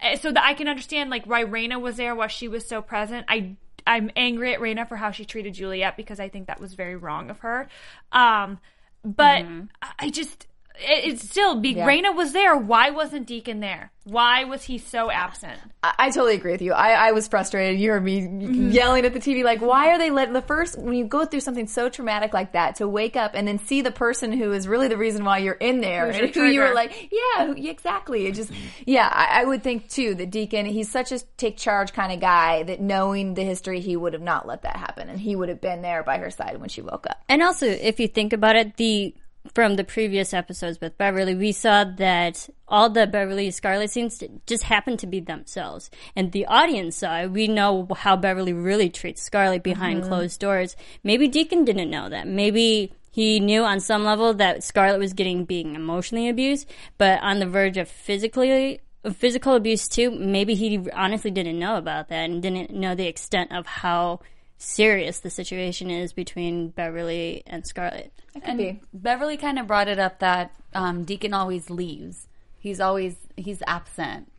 uh, 0.01 0.17
so 0.17 0.31
that 0.31 0.43
I 0.43 0.53
can 0.53 0.67
understand 0.67 1.09
like 1.09 1.25
why 1.25 1.43
Raina 1.43 1.79
was 1.79 1.97
there, 1.97 2.15
why 2.15 2.27
she 2.27 2.47
was 2.47 2.65
so 2.65 2.81
present. 2.81 3.25
I 3.27 3.55
I'm 3.85 4.12
angry 4.15 4.53
at 4.53 4.59
Raina 4.59 4.88
for 4.88 4.95
how 4.95 5.12
she 5.12 5.25
treated 5.25 5.55
Juliette 5.55 5.97
because 5.97 6.19
I 6.19 6.29
think 6.29 6.47
that 6.47 6.59
was 6.59 6.73
very 6.73 6.95
wrong 6.95 7.29
of 7.29 7.39
her. 7.39 7.67
Um, 8.12 8.59
but 9.03 9.43
Mm-hmm. 9.43 9.65
I 10.00 10.09
just 10.09 10.47
it, 10.75 11.13
it's 11.13 11.30
still 11.30 11.60
be 11.60 11.75
Raina 11.75 12.15
was 12.15 12.34
there. 12.34 12.56
Why 12.58 12.89
wasn't 12.89 13.27
Deacon 13.27 13.60
there? 13.60 13.92
Why 14.06 14.44
was 14.44 14.63
he 14.63 14.80
so 14.80 15.10
absent? 15.10 15.58
I, 15.82 15.94
I 15.98 16.10
totally 16.10 16.36
agree 16.36 16.51
with 16.51 16.62
you. 16.62 16.74
I, 16.74 16.89
I 17.08 17.12
was 17.13 17.27
frustrated. 17.30 17.80
You 17.80 17.92
heard 17.92 18.03
me 18.03 18.22
Mm-hmm. 18.22 18.72
yelling 18.72 19.06
at 19.06 19.13
the 19.13 19.20
TV, 19.20 19.44
like, 19.46 19.62
why 19.62 19.89
are 19.89 19.98
they 19.98 20.10
letting 20.12 20.34
the 20.34 20.42
first, 20.42 20.77
when 20.77 20.94
you 20.96 21.06
go 21.06 21.24
through 21.25 21.39
something 21.39 21.68
so 21.68 21.88
traumatic 21.88 22.34
like 22.34 22.51
that, 22.51 22.75
to 22.75 22.88
wake 22.88 23.15
up 23.15 23.32
and 23.34 23.48
then 23.48 23.60
see 23.60 23.82
the 23.82 23.92
person 23.92 24.34
who 24.34 24.51
is 24.51 24.68
really 24.68 24.89
the 24.89 24.98
reason 24.98 25.24
why 25.24 25.38
you're 25.38 25.53
in 25.53 25.80
there 25.80 26.08
Who's 26.08 26.18
and 26.20 26.30
who 26.36 26.44
you 26.46 26.60
were 26.60 26.74
like, 26.74 27.10
yeah, 27.12 27.46
who- 27.48 27.56
yeah, 27.56 27.72
exactly. 27.72 28.25
It 28.27 28.36
just, 28.36 28.51
yeah, 28.86 29.08
I, 29.10 29.42
I 29.42 29.46
would 29.46 29.63
think 29.63 29.88
too 29.89 30.15
that 30.15 30.32
Deacon, 30.32 30.65
he's 30.65 30.92
such 30.92 31.12
a 31.13 31.20
take 31.38 31.56
charge 31.58 31.94
kind 31.94 32.12
of 32.12 32.20
guy 32.20 32.63
that 32.63 32.82
knowing 32.82 33.36
the 33.36 33.44
history, 33.44 33.80
he 33.80 33.96
would 33.96 34.12
have 34.13 34.22
not 34.22 34.46
let 34.48 34.63
that 34.63 34.75
happen 34.75 35.08
and 35.10 35.20
he 35.20 35.36
would 35.36 35.48
have 35.50 35.62
been 35.62 35.82
there 35.82 36.03
by 36.03 36.18
her 36.18 36.30
side 36.30 36.60
when 36.60 36.68
she 36.70 36.82
woke 36.82 37.08
up. 37.10 37.22
And 37.30 37.42
also, 37.42 37.68
if 37.68 38.00
you 38.01 38.08
think 38.10 38.34
about 38.34 38.58
it, 38.58 38.75
the 38.75 39.15
from 39.53 39.75
the 39.75 39.83
previous 39.83 40.33
episodes 40.33 40.79
with 40.79 40.97
Beverly, 40.97 41.35
we 41.35 41.51
saw 41.51 41.83
that 41.83 42.50
all 42.67 42.89
the 42.89 43.05
Beverly 43.05 43.51
Scarlett 43.51 43.91
scenes 43.91 44.23
just 44.47 44.63
happened 44.63 45.00
to 45.00 45.07
be 45.07 45.19
themselves. 45.19 45.91
And 46.15 46.31
the 46.31 46.45
audience 46.45 46.97
saw 46.97 47.21
it. 47.21 47.31
We 47.31 47.47
know 47.47 47.88
how 47.95 48.15
Beverly 48.15 48.53
really 48.53 48.89
treats 48.89 49.21
Scarlett 49.21 49.63
behind 49.63 50.01
mm-hmm. 50.01 50.09
closed 50.09 50.39
doors. 50.39 50.75
Maybe 51.03 51.27
Deacon 51.27 51.65
didn't 51.65 51.89
know 51.89 52.09
that. 52.09 52.27
Maybe 52.27 52.93
he 53.12 53.39
knew 53.39 53.63
on 53.63 53.79
some 53.79 54.03
level 54.03 54.33
that 54.35 54.63
Scarlett 54.63 55.00
was 55.00 55.13
getting 55.13 55.45
being 55.45 55.75
emotionally 55.75 56.29
abused, 56.29 56.67
but 56.97 57.21
on 57.21 57.39
the 57.39 57.45
verge 57.45 57.77
of 57.77 57.88
physically 57.88 58.79
physical 59.12 59.53
abuse 59.55 59.88
too. 59.88 60.12
Maybe 60.12 60.55
he 60.55 60.89
honestly 60.91 61.31
didn't 61.31 61.59
know 61.59 61.75
about 61.75 62.07
that 62.07 62.29
and 62.29 62.41
didn't 62.41 62.71
know 62.71 62.95
the 62.95 63.07
extent 63.07 63.51
of 63.51 63.65
how 63.65 64.21
serious 64.57 65.19
the 65.19 65.29
situation 65.29 65.89
is 65.89 66.13
between 66.13 66.69
Beverly 66.69 67.43
and 67.45 67.65
Scarlett. 67.65 68.13
And 68.41 68.57
be. 68.57 68.81
Beverly 68.93 69.38
kind 69.38 69.60
of 69.60 69.67
brought 69.67 69.88
it 69.88 70.00
up 70.00 70.19
that 70.19 70.53
um, 70.74 71.03
Deacon 71.03 71.33
always 71.33 71.69
leaves. 71.69 72.27
He's 72.60 72.79
always 72.79 73.15
he's 73.36 73.62
absent. 73.67 74.31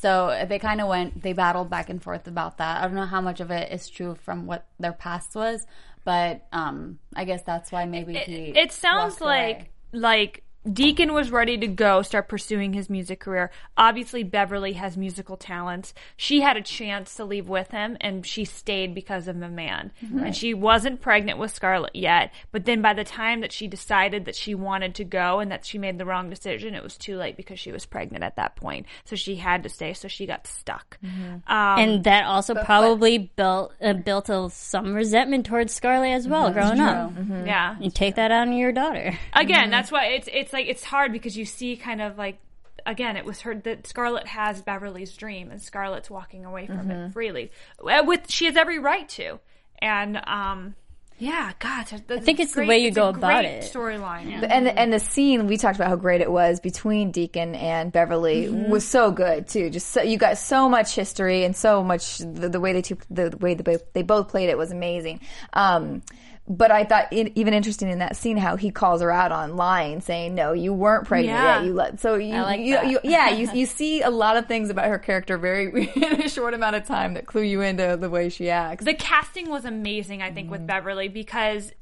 So 0.00 0.46
they 0.48 0.58
kind 0.58 0.80
of 0.80 0.88
went. 0.88 1.22
They 1.22 1.34
battled 1.34 1.68
back 1.68 1.90
and 1.90 2.02
forth 2.02 2.26
about 2.26 2.58
that. 2.58 2.82
I 2.82 2.86
don't 2.86 2.96
know 2.96 3.04
how 3.04 3.20
much 3.20 3.40
of 3.40 3.50
it 3.50 3.70
is 3.70 3.88
true 3.88 4.16
from 4.22 4.46
what 4.46 4.66
their 4.78 4.92
past 4.92 5.34
was, 5.34 5.66
but 6.04 6.46
um, 6.52 6.98
I 7.14 7.24
guess 7.24 7.42
that's 7.42 7.70
why 7.70 7.84
maybe 7.84 8.14
he. 8.14 8.52
It 8.56 8.72
sounds 8.72 9.20
like 9.20 9.56
away. 9.56 9.70
like 9.92 10.42
Deacon 10.70 11.12
was 11.14 11.30
ready 11.30 11.56
to 11.58 11.66
go 11.66 12.02
start 12.02 12.28
pursuing 12.28 12.72
his 12.72 12.90
music 12.90 13.20
career. 13.20 13.50
Obviously, 13.76 14.22
Beverly 14.22 14.74
has 14.74 14.96
musical 14.96 15.36
talents. 15.36 15.94
She 16.16 16.40
had 16.40 16.56
a 16.56 16.62
chance 16.62 17.14
to 17.14 17.24
leave 17.24 17.48
with 17.48 17.70
him, 17.70 17.96
and 18.00 18.26
she 18.26 18.44
stayed 18.44 18.94
because 18.94 19.26
of 19.26 19.38
the 19.40 19.48
man. 19.48 19.92
And 20.00 20.36
she 20.36 20.52
wasn't 20.52 21.00
pregnant 21.00 21.38
with 21.38 21.54
Scarlett 21.54 21.96
yet. 21.96 22.32
But 22.52 22.66
then, 22.66 22.82
by 22.82 22.92
the 22.92 23.04
time 23.04 23.40
that 23.40 23.52
she 23.52 23.68
decided 23.68 24.26
that 24.26 24.36
she 24.36 24.54
wanted 24.54 24.96
to 24.96 25.04
go 25.04 25.40
and 25.40 25.50
that 25.50 25.64
she 25.64 25.78
made 25.78 25.96
the 25.98 26.04
wrong 26.04 26.28
decision, 26.28 26.74
it 26.74 26.82
was 26.82 26.96
too 26.98 27.16
late 27.16 27.36
because 27.36 27.58
she 27.58 27.72
was 27.72 27.86
pregnant 27.86 28.22
at 28.22 28.36
that 28.36 28.56
point. 28.56 28.86
So 29.04 29.16
she 29.16 29.36
had 29.36 29.62
to 29.62 29.68
stay. 29.68 29.94
So 29.94 30.08
she 30.08 30.26
got 30.26 30.46
stuck. 30.46 30.98
Um, 31.02 31.78
and 31.78 32.04
that 32.04 32.24
also 32.24 32.54
probably 32.54 33.18
built 33.18 33.72
uh, 33.80 33.94
built 33.94 34.28
a, 34.28 34.50
some 34.50 34.94
resentment 34.94 35.46
towards 35.46 35.72
Scarlett 35.72 36.12
as 36.12 36.28
well, 36.28 36.52
growing 36.52 36.80
up. 36.80 37.12
yeah. 37.46 37.76
You 37.80 37.90
take 37.90 38.16
that 38.16 38.30
out 38.30 38.48
on 38.48 38.52
your 38.52 38.72
daughter. 38.72 39.18
again 39.32 39.70
that's 39.70 39.90
why 39.90 40.06
it's 40.06 40.28
it's 40.32 40.49
like 40.52 40.66
it's 40.66 40.84
hard 40.84 41.12
because 41.12 41.36
you 41.36 41.44
see 41.44 41.76
kind 41.76 42.00
of 42.00 42.16
like 42.18 42.38
again 42.86 43.16
it 43.16 43.24
was 43.24 43.40
her 43.42 43.54
that 43.54 43.86
scarlett 43.86 44.26
has 44.26 44.62
beverly's 44.62 45.14
dream 45.16 45.50
and 45.50 45.60
scarlett's 45.60 46.08
walking 46.10 46.44
away 46.44 46.66
from 46.66 46.90
it 46.90 47.12
freely 47.12 47.50
Uh, 47.84 48.02
with 48.06 48.30
she 48.30 48.46
has 48.46 48.56
every 48.56 48.78
right 48.78 49.08
to 49.08 49.38
and 49.80 50.16
um 50.26 50.74
yeah 51.18 51.52
god 51.58 51.86
i 52.08 52.18
think 52.18 52.40
it's 52.40 52.54
the 52.54 52.64
way 52.64 52.78
you 52.78 52.90
go 52.90 53.08
about 53.10 53.44
it. 53.44 53.62
storyline 53.70 54.30
And 54.50 54.64
the, 54.66 54.78
and 54.78 54.90
the 54.90 54.98
scene 54.98 55.46
we 55.46 55.58
talked 55.58 55.76
about 55.76 55.88
how 55.88 55.96
great 55.96 56.22
it 56.22 56.32
was 56.32 56.60
between 56.60 57.10
Deacon 57.12 57.54
and 57.54 57.92
Beverly 57.92 58.48
was 58.48 58.88
so 58.88 59.10
good 59.10 59.46
too. 59.46 59.68
Just 59.68 59.88
so, 59.88 60.00
you 60.02 60.16
got 60.16 60.38
so 60.38 60.66
much 60.70 60.94
history 60.94 61.44
and 61.44 61.54
so 61.54 61.84
much 61.84 62.16
the, 62.18 62.48
the 62.48 62.58
way 62.60 62.72
they 62.72 62.80
two, 62.80 62.96
the 63.10 63.36
way 63.38 63.52
they, 63.52 63.62
both- 63.62 63.92
they 63.92 64.02
both 64.02 64.28
played 64.28 64.48
it 64.48 64.56
was 64.56 64.72
amazing. 64.72 65.20
Um, 65.52 66.02
but 66.48 66.70
I 66.72 66.84
thought 66.84 67.12
it, 67.12 67.32
even 67.36 67.54
interesting 67.54 67.88
in 67.88 68.00
that 68.00 68.16
scene 68.16 68.36
how 68.36 68.56
he 68.56 68.70
calls 68.70 69.02
her 69.02 69.10
out 69.12 69.30
on 69.30 69.56
lying, 69.56 70.00
saying, 70.00 70.34
"No, 70.34 70.52
you 70.52 70.72
weren't 70.72 71.06
pregnant 71.06 71.38
Yeah. 71.38 71.58
yet. 71.58 71.64
You 71.66 71.74
let." 71.74 72.00
So 72.00 72.16
you, 72.16 72.34
like 72.34 72.60
you, 72.60 72.78
you 72.82 72.98
yeah, 73.04 73.30
you 73.30 73.48
you 73.54 73.66
see 73.66 74.02
a 74.02 74.10
lot 74.10 74.36
of 74.36 74.46
things 74.46 74.68
about 74.70 74.86
her 74.86 74.98
character 74.98 75.38
very 75.38 75.88
in 75.94 76.20
a 76.22 76.28
short 76.28 76.54
amount 76.54 76.74
of 76.76 76.84
time 76.86 77.14
that 77.14 77.26
clue 77.26 77.42
you 77.42 77.60
into 77.60 77.96
the 78.00 78.10
way 78.10 78.28
she 78.28 78.50
acts. 78.50 78.84
the 78.84 78.94
casting 78.94 79.48
was 79.48 79.64
amazing 79.64 80.22
i 80.22 80.30
think 80.32 80.50
with 80.50 80.66
beverly 80.66 81.08
because 81.08 81.72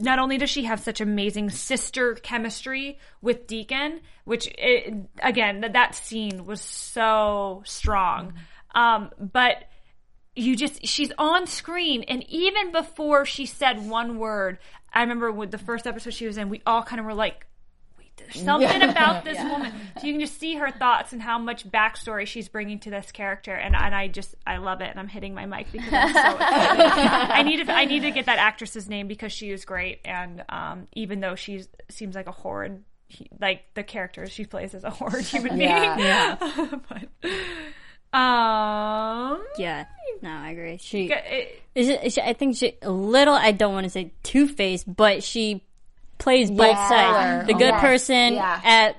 not 0.00 0.18
only 0.18 0.36
does 0.38 0.50
she 0.50 0.64
have 0.64 0.80
such 0.80 1.00
amazing 1.00 1.48
sister 1.50 2.14
chemistry 2.16 2.98
with 3.20 3.46
deacon 3.46 4.00
which 4.24 4.46
it, 4.58 4.94
again 5.22 5.60
that, 5.62 5.72
that 5.72 5.94
scene 5.94 6.44
was 6.46 6.60
so 6.60 7.62
strong 7.64 8.34
um, 8.74 9.10
but 9.18 9.64
you 10.34 10.56
just 10.56 10.86
she's 10.86 11.12
on 11.18 11.46
screen 11.46 12.02
and 12.04 12.24
even 12.28 12.72
before 12.72 13.24
she 13.24 13.46
said 13.46 13.88
one 13.88 14.18
word 14.18 14.58
i 14.92 15.00
remember 15.00 15.30
with 15.30 15.50
the 15.50 15.58
first 15.58 15.86
episode 15.86 16.14
she 16.14 16.26
was 16.26 16.38
in 16.38 16.48
we 16.48 16.62
all 16.66 16.82
kind 16.82 17.00
of 17.00 17.06
were 17.06 17.14
like 17.14 17.46
wait 17.98 18.10
there's 18.16 18.42
something 18.42 18.82
about 18.90 19.24
this 19.24 19.36
woman. 19.38 19.72
So 20.00 20.06
you 20.06 20.14
can 20.14 20.20
just 20.20 20.38
see 20.38 20.54
her 20.54 20.70
thoughts 20.70 21.12
and 21.12 21.20
how 21.20 21.38
much 21.38 21.70
backstory 21.70 22.26
she's 22.26 22.48
bringing 22.48 22.78
to 22.80 22.90
this 22.90 23.12
character 23.12 23.54
and, 23.54 23.76
and 23.76 23.94
i 23.94 24.08
just 24.08 24.34
i 24.46 24.56
love 24.56 24.80
it 24.80 24.88
and 24.88 24.98
i'm 24.98 25.08
hitting 25.08 25.34
my 25.34 25.44
mic 25.44 25.70
because 25.70 25.92
i'm 25.92 26.12
so 26.12 26.18
excited. 26.18 26.42
I 27.32 27.42
need 27.42 27.66
to 27.66 27.72
i 27.72 27.84
need 27.84 28.00
to 28.00 28.10
get 28.10 28.26
that 28.26 28.38
actress's 28.38 28.88
name 28.88 29.08
because 29.08 29.32
she 29.32 29.50
is 29.50 29.66
great 29.66 30.00
and 30.04 30.44
um, 30.48 30.88
even 30.94 31.20
though 31.20 31.34
she 31.34 31.64
seems 31.90 32.14
like 32.14 32.26
a 32.26 32.32
horrid 32.32 32.82
like 33.40 33.62
the 33.74 33.82
character 33.82 34.26
she 34.28 34.44
plays 34.44 34.74
as 34.74 34.84
a 34.84 34.90
horrid 34.90 35.24
human 35.24 35.58
being. 35.58 35.70
Yeah, 35.70 36.36
but, 36.88 37.30
um 38.12 39.42
Yeah, 39.58 39.86
no, 40.20 40.30
I 40.30 40.50
agree. 40.50 40.78
She, 40.78 41.10
it- 41.10 41.62
is 41.74 41.88
it, 41.88 42.12
she 42.12 42.20
I 42.20 42.32
think 42.34 42.56
she 42.56 42.74
a 42.82 42.90
little. 42.90 43.34
I 43.34 43.52
don't 43.52 43.72
want 43.72 43.84
to 43.84 43.90
say 43.90 44.12
two 44.22 44.46
faced, 44.46 44.84
but 44.94 45.22
she 45.22 45.62
plays 46.18 46.50
both 46.50 46.76
Yeah. 46.76 46.88
sides: 46.88 47.46
the 47.46 47.54
good 47.54 47.60
Yes. 47.72 47.80
person 47.80 48.34
Yeah. 48.34 48.60
at 48.62 48.96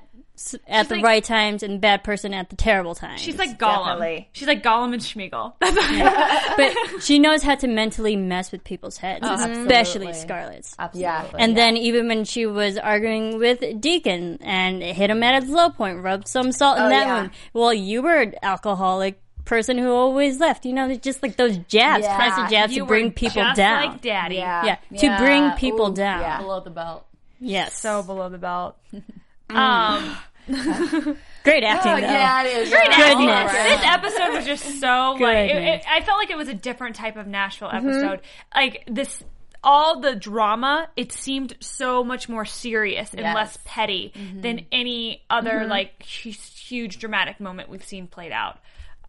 s- 0.53 0.55
at 0.67 0.89
the 0.89 0.95
like- 0.95 1.03
right 1.03 1.23
times 1.23 1.63
and 1.63 1.79
bad 1.79 2.03
person 2.03 2.33
at 2.33 2.49
the 2.49 2.55
terrible 2.55 2.95
times. 2.95 3.21
She's 3.21 3.37
like 3.37 3.57
Gollum. 3.57 3.85
Definitely. 3.85 4.29
She's 4.33 4.47
like 4.47 4.61
Gollum 4.63 4.93
and 4.93 5.01
Sméagol. 5.01 5.53
That's 5.59 5.75
what 5.75 6.57
but 6.93 7.01
she 7.03 7.19
knows 7.19 7.41
how 7.43 7.55
to 7.55 7.67
mentally 7.67 8.15
mess 8.15 8.51
with 8.51 8.63
people's 8.63 8.97
heads, 8.97 9.25
especially 9.25 10.07
Absolutely. 10.07 10.13
Scarlett's. 10.13 10.75
Absolutely. 10.79 11.01
Yeah. 11.03 11.25
And 11.39 11.55
then 11.57 11.77
even 11.77 12.07
when 12.07 12.25
she 12.25 12.45
was 12.45 12.77
arguing 12.77 13.37
with 13.39 13.63
Deacon 13.81 14.37
and 14.41 14.81
hit 14.83 15.09
him 15.09 15.23
at 15.23 15.41
his 15.43 15.51
low 15.51 15.69
point, 15.69 16.01
rubbed 16.03 16.27
some 16.27 16.51
salt 16.51 16.77
in 16.77 16.83
Oh, 16.83 16.89
that 16.89 17.07
yeah. 17.07 17.13
one. 17.21 17.31
Well, 17.53 17.73
you 17.73 18.01
were 18.01 18.21
an 18.21 18.35
alcoholic 18.43 19.19
person 19.45 19.77
who 19.77 19.91
always 19.91 20.39
left. 20.39 20.65
You 20.65 20.73
know, 20.73 20.93
just 20.95 21.21
like 21.21 21.35
those 21.35 21.57
jabs, 21.67 22.03
Yeah. 22.05 22.17
constant 22.17 22.49
jabs 22.49 22.73
you 22.73 22.83
to 22.83 22.85
bring 22.87 23.05
were 23.05 23.11
people 23.11 23.43
just 23.43 23.57
down. 23.57 23.85
like 23.85 24.01
Daddy. 24.01 24.35
yeah, 24.35 24.77
yeah, 24.91 24.97
to 24.99 25.17
bring 25.17 25.51
people 25.51 25.91
Ooh, 25.91 25.95
down. 25.95 26.21
yeah. 26.21 26.37
Below 26.41 26.61
the 26.61 26.69
belt. 26.69 27.05
Yes. 27.39 27.77
So 27.77 28.03
below 28.03 28.29
the 28.29 28.37
belt. 28.37 28.77
um, 29.49 30.15
great 31.43 31.63
acting, 31.63 31.91
Oh, 31.91 31.95
though. 31.95 32.01
yeah, 32.01 32.43
it 32.43 32.57
is. 32.57 32.69
great 32.69 32.87
Goodness. 32.87 33.51
acting. 33.51 33.77
This 33.77 33.85
episode 33.85 34.35
was 34.35 34.45
just 34.45 34.79
so 34.79 35.15
like 35.19 35.49
it, 35.49 35.55
it, 35.63 35.83
I 35.89 36.01
felt 36.01 36.17
like 36.17 36.29
it 36.29 36.37
was 36.37 36.47
a 36.47 36.53
different 36.53 36.95
type 36.95 37.15
of 37.15 37.27
Nashville 37.27 37.69
mm-hmm. 37.69 37.87
episode. 37.89 38.21
Like 38.55 38.83
this. 38.89 39.23
All 39.65 40.01
the 40.01 40.13
drama, 40.13 40.89
it 40.97 41.13
seemed 41.13 41.55
so 41.61 42.03
much 42.03 42.27
more 42.27 42.43
serious 42.43 43.11
and 43.11 43.21
Yes. 43.21 43.33
less 43.33 43.57
petty 43.63 44.11
mm-hmm. 44.13 44.41
than 44.41 44.65
any 44.73 45.23
other 45.29 45.51
mm-hmm. 45.51 45.69
like 45.69 46.05
hu- 46.05 46.31
huge 46.31 46.99
dramatic 46.99 47.39
moment 47.39 47.69
we've 47.69 47.85
seen 47.85 48.07
played 48.07 48.33
out. 48.33 48.59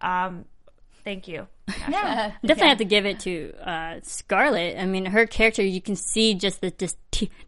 Um, 0.01 0.45
thank 1.05 1.29
you. 1.29 1.47
Yeah, 1.89 2.33
Definitely 2.45 2.69
have 2.69 2.79
to 2.79 2.85
give 2.85 3.07
it 3.07 3.21
to 3.21 3.53
uh, 3.63 4.01
Scarlett. 4.03 4.77
I 4.79 4.85
mean, 4.87 5.07
her 5.07 5.27
character, 5.27 5.63
you 5.63 5.81
can 5.81 5.97
see 5.97 6.35
just 6.35 6.61
the 6.61 6.71
dis- 6.71 6.97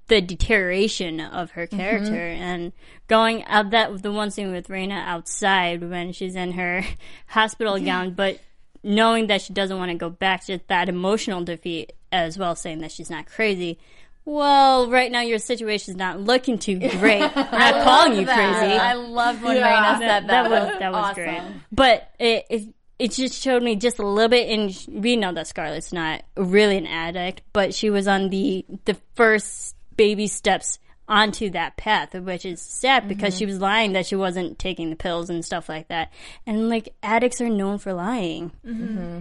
the 0.08 0.20
deterioration 0.20 1.20
of 1.20 1.50
her 1.52 1.66
character, 1.66 2.14
and 2.14 2.72
going 3.08 3.44
out 3.44 3.70
that 3.70 4.02
the 4.02 4.12
one 4.12 4.30
scene 4.30 4.52
with 4.52 4.68
Raina 4.68 5.04
outside 5.06 5.82
when 5.88 6.12
she's 6.12 6.34
in 6.36 6.52
her 6.52 6.84
hospital 7.26 7.78
gown, 7.78 8.12
but 8.12 8.38
knowing 8.82 9.26
that 9.26 9.42
she 9.42 9.52
doesn't 9.52 9.76
want 9.78 9.90
to 9.90 9.96
go 9.98 10.08
back, 10.08 10.46
just 10.46 10.66
that 10.68 10.88
emotional 10.88 11.42
defeat 11.44 11.92
as 12.12 12.38
well, 12.38 12.54
saying 12.54 12.78
that 12.78 12.92
she's 12.92 13.10
not 13.10 13.26
crazy. 13.26 13.78
Well, 14.24 14.90
right 14.90 15.10
now 15.12 15.20
your 15.20 15.38
situation 15.38 15.92
is 15.92 15.96
not 15.96 16.20
looking 16.20 16.58
too 16.58 16.78
great. 16.98 17.20
We're 17.20 17.28
not 17.34 17.84
calling 17.84 18.18
you 18.18 18.24
crazy. 18.26 18.38
I 18.76 18.94
loved 18.94 19.42
when 19.42 19.56
Yeah. 19.56 19.72
Raina 19.72 19.98
said 19.98 20.08
that. 20.08 20.26
that 20.28 20.50
was 20.50 20.78
that 20.78 20.92
was 20.92 21.04
awesome. 21.04 21.14
great. 21.24 21.42
But 21.70 22.10
it, 22.18 22.44
it 22.50 22.62
it 22.98 23.12
just 23.12 23.42
showed 23.42 23.62
me 23.62 23.76
just 23.76 23.98
a 23.98 24.06
little 24.06 24.28
bit. 24.28 24.48
And 24.48 25.02
we 25.02 25.16
know 25.16 25.32
that 25.32 25.46
Scarlett's 25.46 25.92
not 25.92 26.22
really 26.36 26.76
an 26.76 26.86
addict, 26.86 27.42
but 27.52 27.74
she 27.74 27.90
was 27.90 28.08
on 28.08 28.30
the 28.30 28.64
the 28.84 28.96
first 29.14 29.76
baby 29.96 30.26
steps 30.26 30.78
onto 31.08 31.50
that 31.50 31.76
path, 31.76 32.14
which 32.14 32.44
is 32.44 32.60
sad 32.60 33.06
because 33.08 33.34
mm-hmm. 33.34 33.38
she 33.38 33.46
was 33.46 33.60
lying 33.60 33.92
that 33.92 34.06
she 34.06 34.16
wasn't 34.16 34.58
taking 34.58 34.90
the 34.90 34.96
pills 34.96 35.30
and 35.30 35.44
stuff 35.44 35.68
like 35.68 35.88
that. 35.88 36.12
And 36.46 36.68
like 36.68 36.94
addicts 37.02 37.40
are 37.40 37.48
known 37.48 37.78
for 37.78 37.92
lying. 37.92 38.50
Mm-hmm. 38.66 38.98
Mm-hmm. 38.98 39.18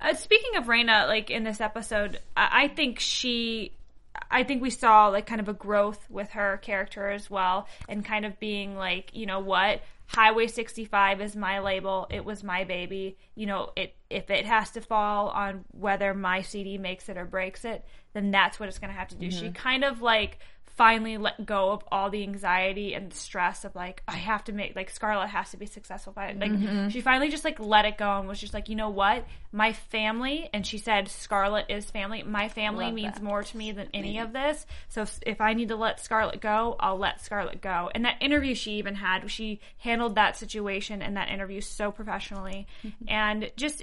Uh, 0.00 0.14
speaking 0.14 0.56
of 0.56 0.64
Raina, 0.64 1.06
like 1.06 1.30
in 1.30 1.44
this 1.44 1.60
episode, 1.60 2.18
I, 2.36 2.64
I 2.64 2.68
think 2.68 2.98
she, 2.98 3.72
I 4.30 4.42
think 4.42 4.62
we 4.62 4.70
saw 4.70 5.08
like 5.08 5.26
kind 5.26 5.40
of 5.40 5.48
a 5.48 5.52
growth 5.52 6.04
with 6.10 6.30
her 6.30 6.56
character 6.58 7.08
as 7.08 7.30
well, 7.30 7.68
and 7.88 8.04
kind 8.04 8.26
of 8.26 8.38
being 8.40 8.76
like, 8.76 9.10
you 9.14 9.26
know 9.26 9.40
what, 9.40 9.80
Highway 10.08 10.46
65 10.46 11.20
is 11.20 11.36
my 11.36 11.58
label. 11.58 12.06
It 12.10 12.24
was 12.24 12.42
my 12.42 12.64
baby. 12.64 13.18
You 13.34 13.46
know, 13.46 13.70
it 13.76 13.94
if 14.08 14.30
it 14.30 14.46
has 14.46 14.70
to 14.70 14.80
fall 14.80 15.28
on 15.28 15.66
whether 15.70 16.14
my 16.14 16.40
CD 16.40 16.78
makes 16.78 17.10
it 17.10 17.18
or 17.18 17.26
breaks 17.26 17.64
it, 17.64 17.84
then 18.14 18.30
that's 18.30 18.58
what 18.58 18.70
it's 18.70 18.78
going 18.78 18.92
to 18.92 18.98
have 18.98 19.08
to 19.08 19.16
do. 19.16 19.30
She 19.30 19.44
mm-hmm. 19.46 19.52
kind 19.52 19.84
of 19.84 20.00
like 20.00 20.38
finally 20.78 21.18
let 21.18 21.44
go 21.44 21.72
of 21.72 21.82
all 21.90 22.08
the 22.08 22.22
anxiety 22.22 22.94
and 22.94 23.12
stress 23.12 23.64
of 23.64 23.74
like 23.74 24.00
I 24.06 24.14
have 24.16 24.44
to 24.44 24.52
make 24.52 24.76
like 24.76 24.90
Scarlett 24.90 25.28
has 25.28 25.50
to 25.50 25.56
be 25.56 25.66
successful 25.66 26.12
by 26.12 26.28
it. 26.28 26.38
Like 26.38 26.92
she 26.92 27.00
finally 27.00 27.30
just 27.30 27.44
like 27.44 27.58
let 27.58 27.84
it 27.84 27.98
go 27.98 28.18
and 28.18 28.28
was 28.28 28.38
just 28.38 28.54
like, 28.54 28.68
you 28.68 28.76
know 28.76 28.88
what? 28.88 29.26
My 29.50 29.72
family 29.72 30.48
and 30.54 30.64
she 30.64 30.78
said 30.78 31.08
Scarlett 31.08 31.66
is 31.68 31.90
family. 31.90 32.22
My 32.22 32.48
family 32.48 32.92
means 32.92 33.20
more 33.20 33.42
to 33.42 33.56
me 33.56 33.72
than 33.72 33.88
any 33.92 34.20
of 34.20 34.32
this. 34.32 34.64
So 34.88 35.02
if, 35.02 35.18
if 35.26 35.40
I 35.40 35.52
need 35.52 35.68
to 35.68 35.76
let 35.76 35.98
Scarlett 35.98 36.40
go, 36.40 36.76
I'll 36.78 36.96
let 36.96 37.20
Scarlett 37.20 37.60
go. 37.60 37.90
And 37.92 38.04
that 38.04 38.16
interview 38.20 38.54
she 38.54 38.74
even 38.74 38.94
had, 38.94 39.28
she 39.30 39.60
handled 39.78 40.14
that 40.14 40.36
situation 40.36 41.02
and 41.02 41.16
that 41.16 41.28
interview 41.28 41.60
so 41.60 41.90
professionally. 41.90 42.68
and 43.08 43.50
just 43.56 43.82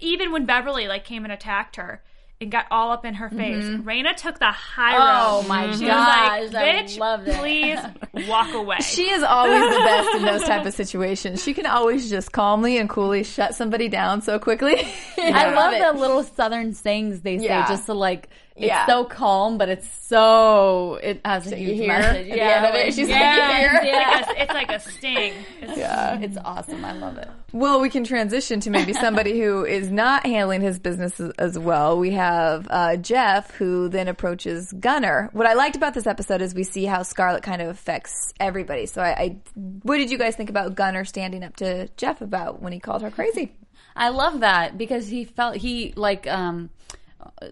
even 0.00 0.32
when 0.32 0.46
Beverly 0.46 0.88
like 0.88 1.04
came 1.04 1.22
and 1.22 1.32
attacked 1.32 1.76
her 1.76 2.02
and 2.40 2.50
got 2.50 2.66
all 2.70 2.90
up 2.90 3.04
in 3.04 3.14
her 3.14 3.28
mm-hmm. 3.28 3.38
face, 3.38 3.64
Raina 3.84 4.14
took 4.16 4.38
the 4.38 4.50
high 4.50 4.96
Oh 4.96 5.40
road. 5.42 5.48
my 5.48 5.76
She 5.76 5.86
gosh, 5.86 6.40
was 6.42 6.52
like, 6.52 6.64
I 6.64 6.82
"Bitch, 6.82 7.26
it." 7.28 7.38
please 7.40 8.28
walk 8.28 8.52
away." 8.52 8.76
She 8.82 9.08
is 9.10 9.22
always 9.22 9.60
the 9.62 9.78
best 9.80 10.16
in 10.16 10.22
those 10.22 10.42
type 10.44 10.66
of 10.66 10.74
situations. 10.82 11.42
She 11.42 11.54
can 11.54 11.66
always 11.66 12.10
just 12.10 12.32
calmly 12.32 12.76
and 12.78 12.88
coolly 12.88 13.22
shut 13.24 13.54
somebody 13.54 13.88
down 13.88 14.20
so 14.22 14.38
quickly. 14.38 14.76
I 15.18 15.54
love 15.54 15.72
it. 15.74 15.80
the 15.80 15.98
little 15.98 16.22
southern 16.22 16.74
sayings 16.74 17.20
they 17.22 17.38
say 17.38 17.44
Yeah. 17.44 17.68
just 17.68 17.86
to 17.86 17.94
like 17.94 18.28
It's 18.56 18.66
Yeah. 18.66 18.86
so 18.86 19.04
calm, 19.04 19.58
but 19.58 19.68
it's 19.68 19.88
so 20.06 20.94
it 21.02 21.20
has 21.24 21.50
a 21.50 21.58
you 21.58 21.66
huge 21.68 21.76
hear 21.78 21.88
message. 21.88 22.28
at 22.28 22.34
the 22.36 22.40
end 22.42 22.66
of 22.66 22.74
it, 22.76 22.94
she's 22.94 23.08
like, 23.08 23.18
Yeah, 23.18 23.60
"You 23.60 23.78
it's, 23.88 24.28
like 24.28 24.38
a, 24.38 24.42
it's 24.42 24.52
like 24.52 24.70
a 24.72 24.78
sting. 24.80 25.32
It's- 25.60 25.76
Yeah. 25.76 26.18
It's 26.20 26.36
awesome. 26.44 26.84
I 26.84 26.92
love 26.92 27.18
it. 27.18 27.28
Well, 27.52 27.80
we 27.80 27.90
can 27.90 28.04
transition 28.04 28.60
to 28.60 28.70
maybe 28.70 28.92
somebody 28.92 29.40
who 29.40 29.64
is 29.64 29.90
not 29.90 30.24
handling 30.24 30.60
his 30.60 30.78
business 30.78 31.18
as, 31.18 31.30
as 31.38 31.58
well. 31.58 31.98
We 31.98 32.12
have 32.12 32.68
uh, 32.70 32.94
Jeff, 32.96 33.50
who 33.52 33.88
then 33.88 34.06
approaches 34.06 34.72
Gunnar. 34.72 35.30
What 35.32 35.46
I 35.46 35.54
liked 35.54 35.74
about 35.74 35.94
this 35.94 36.06
episode 36.06 36.40
is 36.40 36.54
we 36.54 36.62
see 36.64 36.84
how 36.84 37.02
Scarlett 37.02 37.42
kind 37.42 37.60
of 37.60 37.66
affects 37.68 38.32
everybody. 38.38 38.86
So, 38.86 39.02
I, 39.02 39.10
I 39.10 39.36
what 39.82 39.96
did 39.96 40.10
you 40.12 40.18
guys 40.18 40.36
think 40.36 40.48
about 40.50 40.76
Gunnar 40.76 41.04
standing 41.04 41.42
up 41.42 41.56
to 41.56 41.88
Jeff 41.96 42.20
about 42.20 42.62
when 42.62 42.72
he 42.72 42.78
called 42.78 43.02
her 43.02 43.10
crazy? 43.10 43.52
I 43.96 44.10
love 44.10 44.40
that 44.40 44.78
because 44.78 45.08
he 45.08 45.24
felt 45.24 45.56
he 45.56 45.92
like 45.96 46.28
um 46.28 46.70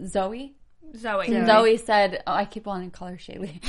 Zoe. 0.06 0.54
Zoe. 0.96 1.46
Zoe 1.46 1.76
said, 1.76 2.22
oh, 2.26 2.32
I 2.32 2.44
keep 2.44 2.66
wanting 2.66 2.90
to 2.90 2.96
call 2.96 3.08
her 3.08 3.16
Chaley. 3.16 3.60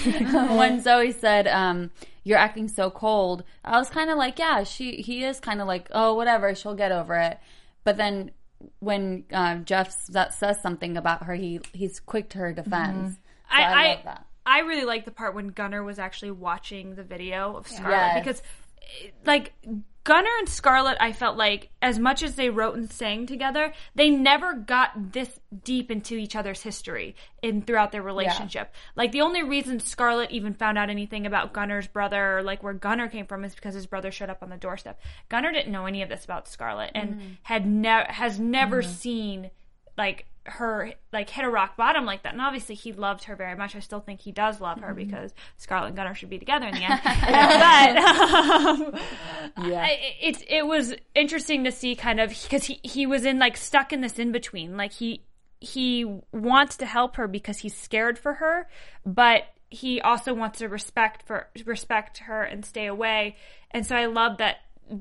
when 0.58 0.82
Zoe 0.84 1.12
said, 1.12 1.48
um, 1.48 1.92
"You're 2.24 2.38
acting 2.38 2.68
so 2.68 2.90
cold," 2.90 3.44
I 3.64 3.78
was 3.78 3.90
kind 3.90 4.10
of 4.10 4.18
like, 4.18 4.40
"Yeah, 4.40 4.64
she 4.64 4.98
he 5.02 5.24
is 5.24 5.40
kind 5.40 5.62
of 5.62 5.68
like, 5.68 5.88
oh, 5.92 6.16
whatever, 6.16 6.54
she'll 6.56 6.76
get 6.76 6.92
over 6.92 7.16
it." 7.16 7.40
But 7.84 7.98
then 7.98 8.32
when 8.80 9.26
uh, 9.32 9.58
Jeff 9.58 9.88
s- 9.88 10.36
says 10.38 10.62
something 10.62 10.98
about 10.98 11.24
her, 11.24 11.34
he 11.36 11.60
he's 11.74 12.00
quick 12.00 12.30
to 12.30 12.40
her 12.40 12.54
defense. 12.54 13.14
So 13.16 13.20
I, 13.50 13.64
I, 13.64 13.88
love 13.90 14.04
that. 14.06 14.26
I 14.46 14.60
really 14.60 14.86
like 14.86 15.06
the 15.06 15.12
part 15.12 15.36
when 15.36 15.50
Gunnar 15.50 15.84
was 15.84 16.00
actually 16.00 16.32
watching 16.32 16.96
the 16.96 17.04
video 17.04 17.56
of 17.56 17.68
Scarlett 17.68 17.92
Yes. 17.92 18.20
because, 18.24 18.42
eh, 19.04 19.10
like, 19.26 19.54
Gunnar 20.04 20.32
and 20.40 20.50
Scarlett, 20.50 20.98
I 21.00 21.14
felt 21.14 21.38
like 21.38 21.70
as 21.82 21.98
much 21.98 22.24
as 22.24 22.36
they 22.36 22.50
wrote 22.50 22.76
and 22.76 22.92
sang 22.92 23.26
together, 23.26 23.74
they 23.96 24.10
never 24.10 24.54
got 24.54 25.14
this 25.14 25.40
deep 25.64 25.90
into 25.90 26.16
each 26.16 26.36
other's 26.36 26.62
history 26.62 27.16
in 27.42 27.62
throughout 27.62 27.94
their 27.94 28.02
relationship. 28.02 28.74
Like 28.98 29.14
the 29.14 29.22
only 29.22 29.44
reason 29.44 29.80
Scarlett 29.80 30.32
even 30.32 30.54
found 30.56 30.78
out 30.78 30.90
anything 30.90 31.26
about 31.26 31.54
Gunnar's 31.54 31.88
brother 31.88 32.40
or 32.40 32.44
like 32.44 32.64
where 32.64 32.74
Gunnar 32.74 33.08
came 33.08 33.26
from 33.26 33.46
is 33.46 33.56
because 33.56 33.76
his 33.76 33.88
brother 33.88 34.12
showed 34.12 34.30
up 34.30 34.44
on 34.44 34.50
the 34.50 34.58
doorstep. 34.58 35.00
Gunnar 35.30 35.54
didn't 35.54 35.72
know 35.72 35.86
any 35.86 36.02
of 36.02 36.10
this 36.10 36.26
about 36.26 36.50
Scarlett 36.50 36.92
and 36.94 37.12
mm-hmm. 37.12 37.28
had 37.44 37.66
never 37.66 38.12
has 38.12 38.40
never 38.40 38.82
mm-hmm. 38.82 38.92
seen 38.92 39.52
like 39.98 40.26
her 40.46 40.94
like 41.12 41.30
hit 41.30 41.46
a 41.46 41.50
rock 41.50 41.78
bottom 41.78 42.06
like 42.06 42.24
that. 42.24 42.34
And 42.34 42.42
obviously 42.42 42.76
he 42.76 42.92
loved 42.92 43.26
her 43.26 43.36
very 43.36 43.56
much. 43.56 43.76
I 43.76 43.80
still 43.80 44.00
think 44.00 44.22
he 44.22 44.32
does 44.32 44.60
love 44.60 44.80
her 44.82 44.94
because 44.94 45.34
scarlett 45.58 45.90
and 45.90 45.96
gunnar 45.96 46.16
should 46.16 46.30
be 46.30 46.40
together 46.40 46.68
in 46.68 46.76
the 46.76 46.84
end. 46.84 47.02
But 47.24 47.98
um, 49.58 49.76
I, 49.76 50.00
it's 50.22 50.44
it 50.48 50.66
was 50.66 50.94
interesting 51.16 51.64
to 51.64 51.72
see 51.72 51.96
kind 51.96 52.20
of 52.20 52.30
because 52.30 52.66
he 52.66 52.80
he 52.84 53.06
was 53.06 53.26
in 53.26 53.40
like 53.40 53.58
stuck 53.58 53.94
in 53.94 54.02
this 54.02 54.20
in 54.20 54.32
between 54.32 54.76
like 54.78 54.94
he 54.94 55.24
he 55.60 56.04
wants 56.32 56.78
to 56.78 56.86
help 56.86 57.16
her 57.16 57.28
because 57.28 57.60
he's 57.60 57.76
scared 57.76 58.20
for 58.20 58.34
her 58.34 58.68
but 59.06 59.44
he 59.70 60.02
also 60.02 60.34
wants 60.34 60.60
to 60.60 60.68
respect 60.68 61.26
for 61.26 61.48
respect 61.66 62.20
her 62.20 62.44
and 62.44 62.66
stay 62.66 62.86
away. 62.86 63.36
And 63.72 63.86
so 63.86 63.96
i 63.96 64.06
love 64.06 64.38
that 64.38 64.58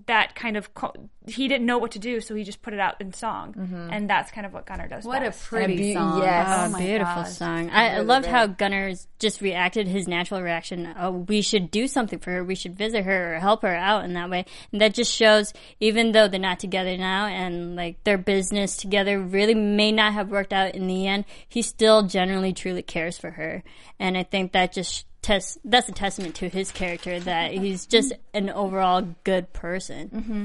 that 0.07 0.35
kind 0.35 0.57
of 0.57 0.73
co- 0.75 0.93
he 1.27 1.49
didn't 1.49 1.67
know 1.67 1.79
what 1.79 1.91
to 1.93 1.99
do 1.99 2.21
so 2.21 2.35
he 2.35 2.45
just 2.45 2.63
put 2.63 2.73
it 2.73 2.81
out 2.81 3.01
in 3.01 3.13
song 3.13 3.53
mm-hmm. 3.53 3.89
and 3.93 4.09
that's 4.09 4.31
kind 4.33 4.47
of 4.47 4.53
what 4.53 4.65
gunnar 4.67 4.89
does 4.89 5.05
What 5.05 5.23
a 5.23 5.27
best. 5.27 5.45
pretty 5.45 5.77
be- 5.77 5.93
song! 5.95 6.21
yes. 6.23 6.47
oh 6.73 6.75
Oh, 6.75 6.79
Beautiful 6.79 7.15
gosh. 7.23 7.33
song. 7.33 7.71
I, 7.71 7.97
I 7.97 7.99
loved 8.01 8.27
how 8.27 8.47
Gunnar's 8.47 9.07
just 9.19 9.41
reacted, 9.41 9.87
his 9.87 10.09
natural 10.09 10.41
reaction. 10.43 10.95
Oh, 10.99 11.11
we 11.11 11.43
should 11.43 11.71
do 11.71 11.87
something 11.87 12.19
for 12.19 12.31
her. 12.33 12.45
We 12.45 12.55
should 12.55 12.77
visit 12.77 13.05
her 13.05 13.35
or 13.37 13.39
help 13.41 13.63
her 13.63 13.75
out 13.75 14.05
in 14.05 14.15
that 14.15 14.31
way. 14.31 14.47
And 14.73 14.81
that 14.81 14.95
just 14.95 15.13
shows, 15.13 15.53
even 15.81 16.13
though 16.13 16.27
they're 16.29 16.41
not 16.41 16.59
together 16.61 16.97
now 16.97 17.27
and 17.27 17.77
like 17.77 18.03
their 18.05 18.19
business 18.19 18.77
together 18.77 19.21
really 19.21 19.55
may 19.55 19.93
not 19.93 20.13
have 20.15 20.31
worked 20.31 20.53
out 20.53 20.75
in 20.75 20.87
the 20.87 21.07
end, 21.07 21.25
he 21.49 21.63
still 21.63 22.03
generally 22.05 22.53
truly 22.53 22.83
cares 22.83 23.19
for 23.19 23.31
her. 23.31 23.63
And 23.99 24.17
I 24.17 24.23
think 24.25 24.53
that 24.53 24.73
just 24.73 25.07
test 25.23 25.59
that's 25.65 25.89
a 25.89 25.93
testament 25.93 26.35
to 26.37 26.49
his 26.49 26.71
character 26.73 27.19
that 27.21 27.53
he's 27.63 27.87
just 27.87 28.13
an 28.35 28.51
overall 28.51 29.07
good 29.25 29.53
person. 29.53 30.09
Mm-hmm. 30.11 30.45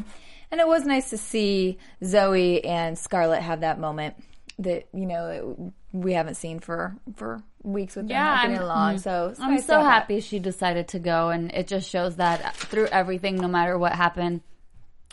And 0.50 0.62
it 0.62 0.68
was 0.68 0.86
nice 0.86 1.10
to 1.10 1.18
see 1.18 1.78
Zoe 2.04 2.64
and 2.64 2.98
Scarlett 2.98 3.42
have 3.42 3.62
that 3.62 3.80
moment 3.80 4.16
that 4.60 4.88
you 4.94 5.06
know 5.06 5.74
we 5.92 6.14
haven't 6.14 6.36
seen 6.36 6.60
for 6.60 6.96
for 7.16 7.42
weeks 7.64 7.96
with 7.96 8.08
them 8.08 8.16
Yeah, 8.16 8.24
not 8.24 8.42
getting 8.44 8.58
I'm- 8.58 8.66
along. 8.66 8.96
Mm. 8.96 9.00
So 9.02 9.28
it's 9.32 9.40
I'm 9.40 9.52
nice 9.56 9.66
so 9.66 9.74
have 9.76 9.84
that. 9.84 9.90
happy 9.92 10.20
she 10.22 10.40
decided 10.40 10.88
to 10.90 11.00
go, 11.00 11.30
and 11.30 11.52
it 11.52 11.68
just 11.68 11.90
shows 11.90 12.16
that 12.18 12.56
through 12.56 12.88
everything, 12.88 13.36
no 13.38 13.48
matter 13.48 13.78
what 13.78 13.94
happened 13.94 14.42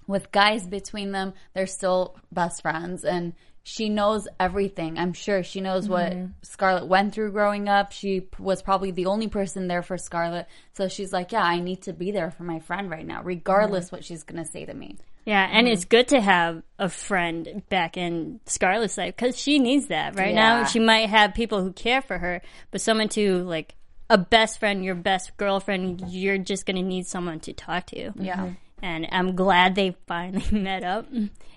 with 0.06 0.30
guys 0.30 0.66
between 0.66 1.12
them, 1.12 1.32
they're 1.54 1.66
still 1.66 2.16
best 2.30 2.62
friends, 2.62 3.04
and 3.04 3.32
she 3.66 3.88
knows 3.88 4.28
everything. 4.38 4.98
I'm 4.98 5.14
sure 5.14 5.42
she 5.42 5.60
knows 5.60 5.88
what 5.88 6.12
Mm-hmm. 6.12 6.26
Scarlett 6.42 6.86
went 6.86 7.14
through 7.14 7.32
growing 7.32 7.68
up. 7.68 7.90
She 7.92 8.20
p- 8.20 8.28
was 8.42 8.62
probably 8.62 8.90
the 8.90 9.06
only 9.06 9.26
person 9.28 9.66
there 9.68 9.82
for 9.82 9.96
Scarlett, 9.98 10.46
so 10.74 10.86
she's 10.88 11.12
like, 11.12 11.32
"Yeah, 11.32 11.42
I 11.42 11.60
need 11.60 11.82
to 11.82 11.92
be 11.94 12.10
there 12.12 12.30
for 12.30 12.42
my 12.44 12.60
friend 12.60 12.90
right 12.90 13.06
now, 13.06 13.22
regardless 13.22 13.86
Mm-hmm. 13.86 13.96
what 13.96 14.04
she's 14.04 14.22
gonna 14.22 14.44
say 14.44 14.64
to 14.66 14.74
me." 14.74 14.98
Yeah, 15.24 15.48
and 15.50 15.66
it's 15.66 15.86
good 15.86 16.08
to 16.08 16.20
have 16.20 16.62
a 16.78 16.90
friend 16.90 17.62
back 17.70 17.96
in 17.96 18.40
Scarlett's 18.44 18.98
life 18.98 19.16
because 19.16 19.38
she 19.38 19.58
needs 19.58 19.86
that 19.86 20.14
right 20.16 20.34
Yeah. 20.34 20.60
now. 20.60 20.64
She 20.66 20.78
might 20.80 21.08
have 21.08 21.32
people 21.32 21.62
who 21.62 21.72
care 21.72 22.02
for 22.02 22.18
her, 22.18 22.42
but 22.70 22.82
someone 22.82 23.08
to 23.10 23.42
like 23.44 23.74
a 24.10 24.18
best 24.18 24.60
friend, 24.60 24.84
your 24.84 24.94
best 24.94 25.34
girlfriend, 25.38 26.02
you're 26.08 26.36
just 26.36 26.66
gonna 26.66 26.82
need 26.82 27.06
someone 27.06 27.40
to 27.40 27.54
talk 27.54 27.86
to. 27.86 28.12
Yeah, 28.16 28.50
And 28.84 29.08
I'm 29.12 29.34
glad 29.34 29.74
they 29.76 29.96
finally 30.06 30.44
met 30.52 30.84
up 30.84 31.06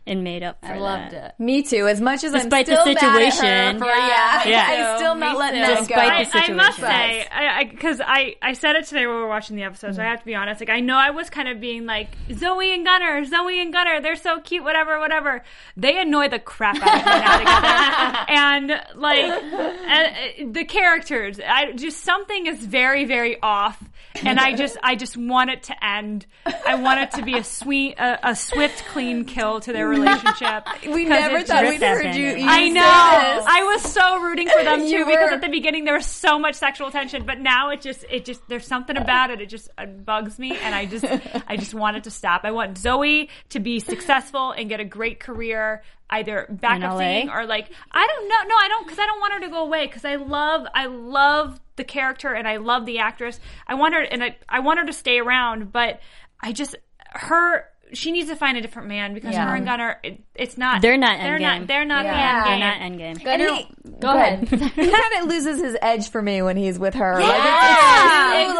and 0.05 0.23
made 0.23 0.43
up 0.43 0.61
for 0.61 0.71
I 0.71 0.77
loved 0.77 1.11
that. 1.11 1.35
it. 1.37 1.43
Me 1.43 1.61
too. 1.61 1.85
As 1.85 1.99
much 1.99 2.23
as 2.23 2.31
Despite 2.31 2.69
I'm 2.69 2.75
the 2.75 2.81
still 2.81 2.93
mad 2.93 3.03
at 3.03 3.03
her 3.25 3.31
situation. 3.31 3.79
for, 3.79 3.85
yeah, 3.85 4.47
Yeah. 4.47 4.67
I'm 4.93 4.97
still 4.97 5.15
Me 5.15 5.19
not 5.19 5.37
letting 5.37 5.59
too. 5.61 5.67
that 5.67 5.79
Despite 5.79 6.25
go. 6.25 6.31
the 6.31 6.37
I, 6.37 6.47
I 6.47 6.53
must 6.53 6.79
say, 6.79 7.69
because 7.69 7.99
I, 7.99 8.35
I, 8.41 8.53
said 8.53 8.77
it 8.77 8.85
today 8.85 9.05
when 9.05 9.17
we 9.17 9.21
were 9.23 9.27
watching 9.27 9.57
the 9.57 9.63
episode, 9.63 9.95
so 9.95 10.01
I 10.01 10.05
have 10.05 10.19
to 10.21 10.25
be 10.25 10.35
honest. 10.35 10.61
Like, 10.61 10.69
I 10.69 10.79
know 10.79 10.95
I 10.95 11.09
was 11.09 11.29
kind 11.29 11.49
of 11.49 11.59
being 11.59 11.85
like 11.85 12.07
Zoe 12.33 12.73
and 12.73 12.85
Gunnar, 12.85 13.25
Zoe 13.25 13.59
and 13.59 13.73
Gunnar, 13.73 13.99
they're 14.01 14.15
so 14.15 14.39
cute, 14.39 14.63
whatever, 14.63 14.97
whatever. 14.99 15.43
They 15.75 15.99
annoy 15.99 16.29
the 16.29 16.39
crap 16.39 16.77
out 16.77 16.83
of 16.83 17.05
me 17.05 17.11
now 17.11 17.37
together, 17.39 18.25
and 18.29 18.81
like 18.95 19.43
uh, 19.43 20.51
the 20.53 20.63
characters, 20.63 21.41
I 21.45 21.73
just 21.73 22.05
something 22.05 22.47
is 22.47 22.65
very, 22.65 23.03
very 23.03 23.41
off, 23.41 23.83
and 24.23 24.39
I 24.39 24.55
just, 24.55 24.77
I 24.81 24.95
just 24.95 25.17
want 25.17 25.49
it 25.49 25.63
to 25.63 25.85
end. 25.85 26.25
I 26.65 26.75
want 26.75 27.01
it 27.01 27.11
to 27.17 27.23
be 27.23 27.37
a 27.37 27.43
sweet, 27.43 27.95
a, 27.99 28.29
a 28.29 28.35
swift, 28.35 28.85
clean 28.85 29.25
kill 29.25 29.59
to 29.61 29.73
their 29.73 29.87
relationship. 29.87 30.67
we 30.87 31.05
never 31.05 31.43
thought 31.43 31.63
we'd 31.65 31.81
heard 31.81 32.15
you. 32.15 32.29
I 32.29 32.35
you 32.35 32.47
I 32.47 32.69
know. 32.69 33.35
this. 33.35 33.45
I 33.47 33.63
was 33.63 33.81
so 33.81 34.21
rooting 34.21 34.47
for 34.49 34.63
them 34.63 34.81
You 34.87 34.99
too 34.99 35.05
because 35.05 35.31
at 35.31 35.41
the 35.41 35.49
beginning 35.49 35.85
there 35.85 35.95
was 35.95 36.05
so 36.05 36.39
much 36.39 36.55
sexual 36.55 36.91
tension, 36.91 37.25
but 37.25 37.39
now 37.39 37.71
it 37.71 37.81
just 37.81 38.05
it 38.09 38.25
just 38.25 38.47
there's 38.47 38.65
something 38.65 38.97
about 38.97 39.31
it. 39.31 39.41
It 39.41 39.49
just 39.49 39.69
it 39.77 40.05
bugs 40.05 40.39
me, 40.39 40.55
and 40.55 40.73
I 40.73 40.85
just 40.85 41.05
I 41.47 41.57
just 41.57 41.73
want 41.73 41.97
it 41.97 42.03
to 42.05 42.11
stop. 42.11 42.41
I 42.43 42.51
want 42.51 42.77
Zoe 42.77 43.29
to 43.49 43.59
be 43.59 43.79
successful 43.79 44.51
and 44.51 44.69
get 44.69 44.79
a 44.79 44.85
great 44.85 45.19
career, 45.19 45.83
either 46.09 46.47
backup 46.49 46.93
LA? 46.93 46.99
singing 46.99 47.29
or 47.29 47.45
like 47.45 47.69
I 47.91 48.07
don't 48.07 48.29
know. 48.29 48.43
No, 48.47 48.55
I 48.55 48.67
don't 48.69 48.85
because 48.85 48.99
I 48.99 49.05
don't 49.05 49.19
want 49.19 49.33
her 49.33 49.39
to 49.41 49.49
go 49.49 49.63
away 49.63 49.87
because 49.87 50.05
I 50.05 50.15
love 50.15 50.67
I 50.73 50.85
love 50.85 51.59
the 51.75 51.83
character 51.83 52.33
and 52.33 52.47
I 52.47 52.57
love 52.57 52.85
the 52.85 52.99
actress. 52.99 53.39
I 53.67 53.75
want 53.75 53.93
her 53.93 54.01
and 54.01 54.23
I 54.23 54.37
I 54.47 54.59
want 54.59 54.79
her 54.79 54.85
to 54.85 54.93
stay 54.93 55.19
around, 55.19 55.71
but 55.71 55.99
I 56.39 56.53
just 56.53 56.75
her. 57.11 57.65
She 57.93 58.11
needs 58.11 58.27
to 58.27 58.35
find 58.35 58.57
a 58.57 58.61
different 58.61 58.89
man 58.89 59.13
because 59.13 59.31
Yeah. 59.31 59.47
her 59.49 59.55
and 59.55 59.65
Gunnar, 59.65 59.97
it, 60.03 60.21
it's 60.35 60.57
not. 60.57 60.81
They're 60.81 60.97
not 60.97 61.19
They're 61.19 61.37
endgame. 61.39 61.59
not. 61.59 61.67
They're 61.67 61.85
not 61.85 62.03
Yeah. 62.05 62.11
the 62.11 62.43
They're 62.43 62.53
end 62.53 62.59
not 62.59 62.79
game. 62.79 62.99
endgame. 62.99 63.11
And 63.11 63.23
Gunnar- 63.23 63.53
he, 63.55 63.67
go 64.01 64.09
ahead. 64.17 64.49
he 64.49 64.91
kind 64.91 65.23
of 65.23 65.29
loses 65.29 65.61
his 65.61 65.77
edge 65.81 66.09
for 66.09 66.21
me 66.21 66.41
when 66.41 66.57
he's 66.57 66.77
with 66.77 66.95
her. 66.95 67.13
Like, 67.13 67.23
it's, 67.23 67.45
Yeah, 67.45 68.33
it's 68.35 68.51
too, 68.51 68.57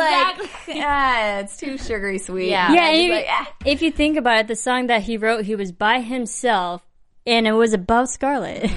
like, 0.77 0.81
ah, 0.87 1.37
it's 1.39 1.57
too 1.57 1.77
sugary 1.77 2.19
sweet. 2.19 2.51
Yeah. 2.51 2.71
Yeah, 2.71 2.87
and 2.87 3.01
you- 3.03 3.11
like, 3.15 3.25
ah. 3.29 3.53
if 3.65 3.81
you 3.81 3.91
think 3.91 4.15
about 4.15 4.37
it, 4.39 4.47
the 4.47 4.55
song 4.55 4.87
that 4.87 5.01
he 5.03 5.17
wrote, 5.17 5.43
he 5.43 5.55
was 5.55 5.73
by 5.73 5.99
himself, 5.99 6.81
and 7.25 7.45
it 7.45 7.51
was 7.51 7.73
about 7.73 8.09
Scarlett. 8.09 8.71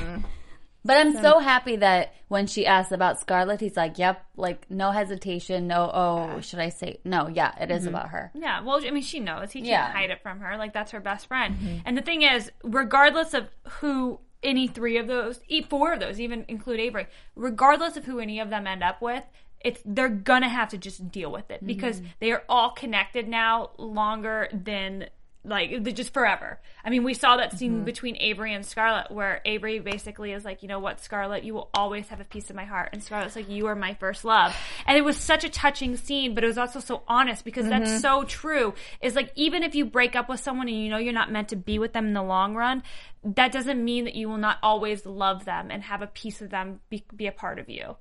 But 0.84 0.96
I'm 0.96 1.14
so 1.14 1.38
happy 1.38 1.76
that 1.76 2.14
when 2.28 2.46
she 2.46 2.66
asked 2.66 2.92
about 2.92 3.20
Scarlett, 3.20 3.60
he's 3.60 3.76
like, 3.76 3.98
"Yep, 3.98 4.24
like 4.36 4.70
no 4.70 4.90
hesitation, 4.90 5.66
no. 5.66 5.90
Oh, 5.92 6.40
should 6.40 6.58
I 6.58 6.70
say 6.70 7.00
no? 7.04 7.28
Yeah, 7.28 7.52
it 7.60 7.70
is 7.70 7.80
mm-hmm. 7.80 7.94
about 7.94 8.10
her. 8.10 8.30
Yeah, 8.34 8.62
well, 8.62 8.80
I 8.84 8.90
mean, 8.90 9.02
she 9.02 9.20
knows. 9.20 9.52
He 9.52 9.60
can't 9.60 9.68
Yeah. 9.68 9.92
hide 9.92 10.10
it 10.10 10.22
from 10.22 10.40
her. 10.40 10.56
Like, 10.56 10.72
that's 10.72 10.92
her 10.92 11.00
best 11.00 11.26
friend. 11.26 11.56
Mm-hmm. 11.56 11.78
And 11.84 11.98
the 11.98 12.02
thing 12.02 12.22
is, 12.22 12.50
regardless 12.62 13.34
of 13.34 13.48
who 13.80 14.20
any 14.42 14.66
three 14.66 14.96
of 14.96 15.06
those, 15.06 15.40
e- 15.48 15.62
four 15.62 15.92
of 15.92 16.00
those, 16.00 16.18
even 16.18 16.44
include 16.48 16.80
Avery, 16.80 17.06
regardless 17.36 17.96
of 17.96 18.06
who 18.06 18.18
any 18.18 18.40
of 18.40 18.48
them 18.50 18.66
end 18.66 18.82
up 18.82 19.02
with, 19.02 19.24
it's 19.60 19.82
they're 19.84 20.08
gonna 20.08 20.48
have 20.48 20.70
to 20.70 20.78
just 20.78 21.10
deal 21.10 21.30
with 21.30 21.50
it 21.50 21.64
because 21.66 22.00
mm-hmm. 22.00 22.10
they 22.20 22.32
are 22.32 22.42
all 22.48 22.70
connected 22.70 23.28
now 23.28 23.70
longer 23.76 24.48
than 24.52 25.06
like 25.42 25.82
just 25.94 26.12
forever. 26.12 26.60
I 26.84 26.90
mean, 26.90 27.02
we 27.02 27.14
saw 27.14 27.36
that 27.38 27.56
scene 27.58 27.76
Mm-hmm. 27.76 27.84
between 27.84 28.16
Avery 28.16 28.52
and 28.52 28.64
Scarlett 28.66 29.10
where 29.10 29.40
Avery 29.46 29.78
basically 29.78 30.32
is 30.32 30.44
like, 30.44 30.62
you 30.62 30.68
know 30.68 30.78
what, 30.80 31.00
Scarlett, 31.00 31.44
you 31.44 31.54
will 31.54 31.70
always 31.72 32.08
have 32.08 32.20
a 32.20 32.24
piece 32.24 32.50
of 32.50 32.56
my 32.56 32.64
heart, 32.66 32.90
and 32.92 33.02
Scarlett's 33.02 33.36
like, 33.36 33.48
you 33.48 33.66
are 33.66 33.74
my 33.74 33.94
first 33.94 34.24
love, 34.24 34.54
and 34.86 34.98
it 34.98 35.02
was 35.04 35.16
such 35.16 35.42
a 35.44 35.48
touching 35.48 35.96
scene, 35.96 36.34
but 36.34 36.44
it 36.44 36.46
was 36.46 36.58
also 36.58 36.78
so 36.80 37.02
honest 37.08 37.44
because 37.44 37.64
Mm-hmm. 37.66 37.84
that's 37.84 38.02
so 38.02 38.24
true. 38.24 38.74
Is 39.00 39.14
like 39.14 39.32
even 39.34 39.62
if 39.62 39.74
you 39.74 39.86
break 39.86 40.14
up 40.14 40.28
with 40.28 40.40
someone 40.40 40.68
and 40.68 40.76
you 40.76 40.90
know 40.90 40.98
you're 40.98 41.12
not 41.12 41.30
meant 41.32 41.48
to 41.50 41.56
be 41.56 41.78
with 41.78 41.92
them 41.94 42.06
in 42.08 42.12
the 42.12 42.22
long 42.22 42.54
run, 42.54 42.82
that 43.24 43.50
doesn't 43.52 43.82
mean 43.82 44.04
that 44.04 44.14
you 44.14 44.28
will 44.28 44.38
not 44.38 44.58
always 44.62 45.06
love 45.06 45.44
them 45.44 45.70
and 45.70 45.82
have 45.84 46.02
a 46.02 46.06
piece 46.06 46.42
of 46.42 46.50
them 46.50 46.80
be, 46.90 47.04
be 47.16 47.26
a 47.26 47.32
part 47.32 47.58
of 47.58 47.68
you. 47.68 47.96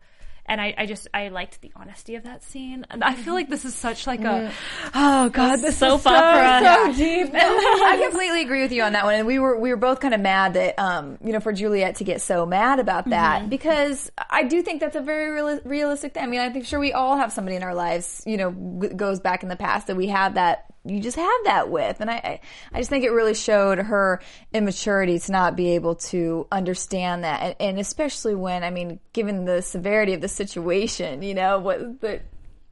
And 0.50 0.60
I, 0.60 0.74
I 0.78 0.86
just 0.88 1.08
I 1.14 1.30
liked 1.30 1.62
the 1.62 1.72
honesty 1.76 2.16
of 2.16 2.24
that 2.24 2.44
scene. 2.44 2.86
And 2.90 3.04
I 3.04 3.14
feel 3.14 3.34
like 3.36 3.50
this 3.50 3.64
is 3.66 3.76
such 3.76 4.08
like 4.08 4.22
a 4.26 4.52
oh 4.94 5.30
god, 5.30 5.58
this 5.62 5.78
soap 5.78 6.00
is 6.00 6.04
so, 6.04 6.10
opera. 6.14 6.62
so 6.64 6.94
deep. 6.94 7.30
I 7.34 8.06
completely 8.10 8.42
agree 8.42 8.62
with 8.64 8.72
you 8.72 8.84
on 8.84 8.94
that 8.94 9.06
one. 9.06 9.14
And 9.14 9.28
we 9.28 9.40
were 9.40 9.58
we 9.60 9.70
were 9.70 9.78
both 9.78 10.00
kind 10.00 10.14
of 10.14 10.20
mad 10.20 10.56
that 10.56 10.78
um 10.80 11.18
you 11.24 11.32
know 11.32 11.40
for 11.40 11.54
Juliette 11.54 11.98
to 11.98 12.04
get 12.04 12.22
so 12.22 12.46
mad 12.46 12.80
about 12.80 13.10
that 13.10 13.42
Mm-hmm. 13.42 13.50
because 13.50 14.12
I 14.30 14.44
do 14.44 14.62
think 14.64 14.82
that's 14.82 14.96
a 14.96 15.02
very 15.02 15.40
reali- 15.40 15.62
realistic 15.66 16.14
thing. 16.16 16.24
I 16.24 16.28
mean, 16.28 16.40
I 16.42 16.50
think 16.50 16.66
sure 16.66 16.80
we 16.80 16.94
all 16.94 17.16
have 17.18 17.32
somebody 17.32 17.56
in 17.56 17.64
our 17.64 17.76
lives 17.76 18.24
you 18.26 18.38
know 18.38 18.50
goes 18.52 19.20
back 19.20 19.44
in 19.44 19.50
the 19.50 19.56
past 19.56 19.88
that 19.88 19.96
we 19.96 20.08
have 20.08 20.34
that 20.34 20.66
you 20.90 21.00
just 21.00 21.18
have 21.18 21.44
that 21.46 21.70
with, 21.70 22.02
and 22.02 22.10
I 22.10 22.42
I, 22.74 22.78
just 22.80 22.90
think 22.90 23.04
it 23.04 23.12
really 23.12 23.34
showed 23.34 23.78
her 23.78 24.22
immaturity 24.54 25.20
to 25.20 25.32
not 25.32 25.56
be 25.56 25.76
able 25.76 25.96
to 25.96 26.48
understand 26.52 27.24
that, 27.24 27.42
and, 27.42 27.56
and 27.60 27.80
especially 27.80 28.36
when 28.36 28.64
I 28.64 28.70
mean, 28.70 29.00
given 29.14 29.46
the 29.46 29.62
severity 29.62 30.14
of 30.14 30.22
the 30.22 30.28
situation, 30.28 31.22
you 31.22 31.34
know 31.34 31.60
what 31.60 32.02
the. 32.02 32.22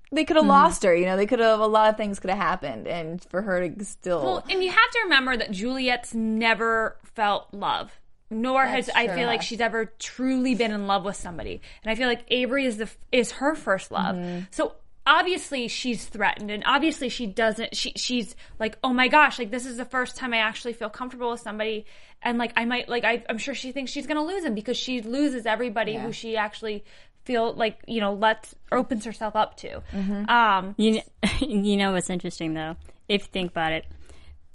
They 0.09 0.23
could 0.23 0.37
have 0.37 0.43
Mm-hmm. 0.43 0.51
lost 0.51 0.83
her, 0.83 0.95
you 0.95 1.05
know. 1.05 1.17
They 1.17 1.25
could 1.25 1.39
have 1.39 1.59
a 1.59 1.67
lot 1.67 1.89
of 1.89 1.97
things 1.97 2.21
could 2.21 2.29
have 2.29 2.39
happened, 2.39 2.87
and 2.87 3.21
for 3.25 3.41
her 3.41 3.67
to 3.67 3.83
still 3.83 4.23
Well, 4.23 4.45
and 4.49 4.63
you 4.63 4.71
have 4.71 4.91
to 4.91 4.99
remember 5.03 5.35
that 5.35 5.51
Juliette's 5.51 6.13
never 6.13 6.95
felt 7.03 7.53
love. 7.53 7.91
Nor 8.29 8.65
has 8.65 8.89
I 8.93 9.07
feel 9.07 9.25
like 9.25 9.41
she's 9.41 9.61
ever 9.61 9.85
truly 9.99 10.55
been 10.55 10.71
in 10.71 10.87
love 10.87 11.03
with 11.05 11.15
somebody, 11.17 11.61
and 11.83 11.91
I 11.91 11.95
feel 11.95 12.07
like 12.07 12.23
Avery 12.29 12.65
is 12.65 12.77
the 12.77 12.89
is 13.11 13.31
her 13.33 13.53
first 13.55 13.91
love. 13.91 14.15
Mm-hmm. 14.15 14.45
So 14.51 14.75
obviously 15.07 15.67
she's 15.69 16.05
threatened, 16.05 16.51
and 16.51 16.61
obviously 16.65 17.09
she 17.09 17.25
doesn't. 17.25 17.75
She 17.75 17.93
she's 17.95 18.35
like, 18.59 18.77
oh 18.83 18.93
my 18.93 19.07
gosh, 19.07 19.39
like 19.39 19.49
this 19.49 19.65
is 19.65 19.77
the 19.77 19.85
first 19.85 20.17
time 20.17 20.33
I 20.33 20.37
actually 20.37 20.73
feel 20.73 20.89
comfortable 20.89 21.31
with 21.31 21.39
somebody, 21.39 21.85
and 22.21 22.37
like 22.37 22.51
I 22.55 22.65
might 22.65 22.89
like 22.89 23.05
I, 23.05 23.23
I'm 23.29 23.37
sure 23.39 23.55
she 23.55 23.71
thinks 23.71 23.91
she's 23.91 24.05
gonna 24.05 24.23
lose 24.23 24.43
him 24.43 24.53
because 24.53 24.77
she 24.77 25.01
loses 25.01 25.45
everybody 25.45 25.95
who 25.95 26.11
she 26.11 26.37
actually 26.37 26.83
feel 27.23 27.53
like 27.53 27.79
you 27.87 28.01
know 28.01 28.13
lets 28.13 28.53
opens 28.71 29.05
herself 29.05 29.35
up 29.35 29.57
to. 29.57 29.81
Mm-hmm. 29.91 30.29
Um, 30.29 30.75
You 30.77 30.93
know, 30.93 31.01
you 31.39 31.77
know 31.77 31.93
what's 31.93 32.09
interesting 32.09 32.53
though, 32.53 32.75
if 33.07 33.21
you 33.21 33.27
think 33.31 33.51
about 33.51 33.71
it. 33.71 33.85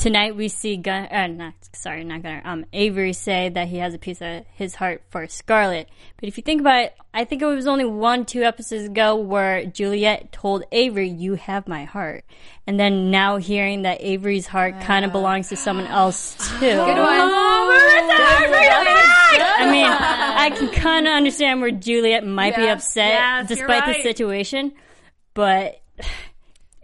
Tonight 0.02 0.34
we 0.34 0.48
see 0.48 0.76
Gun, 0.78 1.06
uh, 1.12 1.28
not 1.28 1.54
sorry, 1.74 2.02
not 2.02 2.24
Gunnar. 2.24 2.42
Um, 2.44 2.66
Avery 2.72 3.12
say 3.12 3.50
that 3.50 3.68
he 3.68 3.76
has 3.78 3.94
a 3.94 3.98
piece 3.98 4.20
of 4.20 4.44
his 4.52 4.74
heart 4.74 5.00
for 5.10 5.28
Scarlett. 5.28 5.88
But 6.16 6.28
if 6.28 6.36
you 6.36 6.42
think 6.42 6.60
about 6.60 6.86
it, 6.86 6.96
I 7.14 7.24
think 7.24 7.40
it 7.40 7.46
was 7.46 7.68
only 7.68 7.84
one, 7.84 8.24
two 8.24 8.42
episodes 8.42 8.86
ago 8.86 9.14
where 9.14 9.64
Juliette 9.64 10.32
told 10.32 10.64
Avery, 10.72 11.08
"You 11.08 11.34
have 11.34 11.68
my 11.68 11.84
heart," 11.84 12.24
and 12.66 12.80
then 12.80 13.12
now 13.12 13.36
hearing 13.36 13.82
that 13.82 13.98
Avery's 14.00 14.48
heart 14.48 14.80
kind 14.80 15.04
of 15.04 15.12
belongs 15.12 15.50
to 15.50 15.56
someone 15.56 15.86
else 15.86 16.34
too. 16.58 16.80
I 16.80 16.90
mean, 19.70 19.86
I 19.86 20.50
can 20.50 20.68
kind 20.70 21.06
of 21.06 21.12
understand 21.12 21.60
where 21.60 21.70
Juliette 21.70 22.26
might 22.26 22.56
be 22.56 22.66
upset 22.66 23.12
Yes, 23.12 23.46
despite 23.46 23.86
the 23.86 24.02
situation, 24.02 24.72
but 25.32 25.80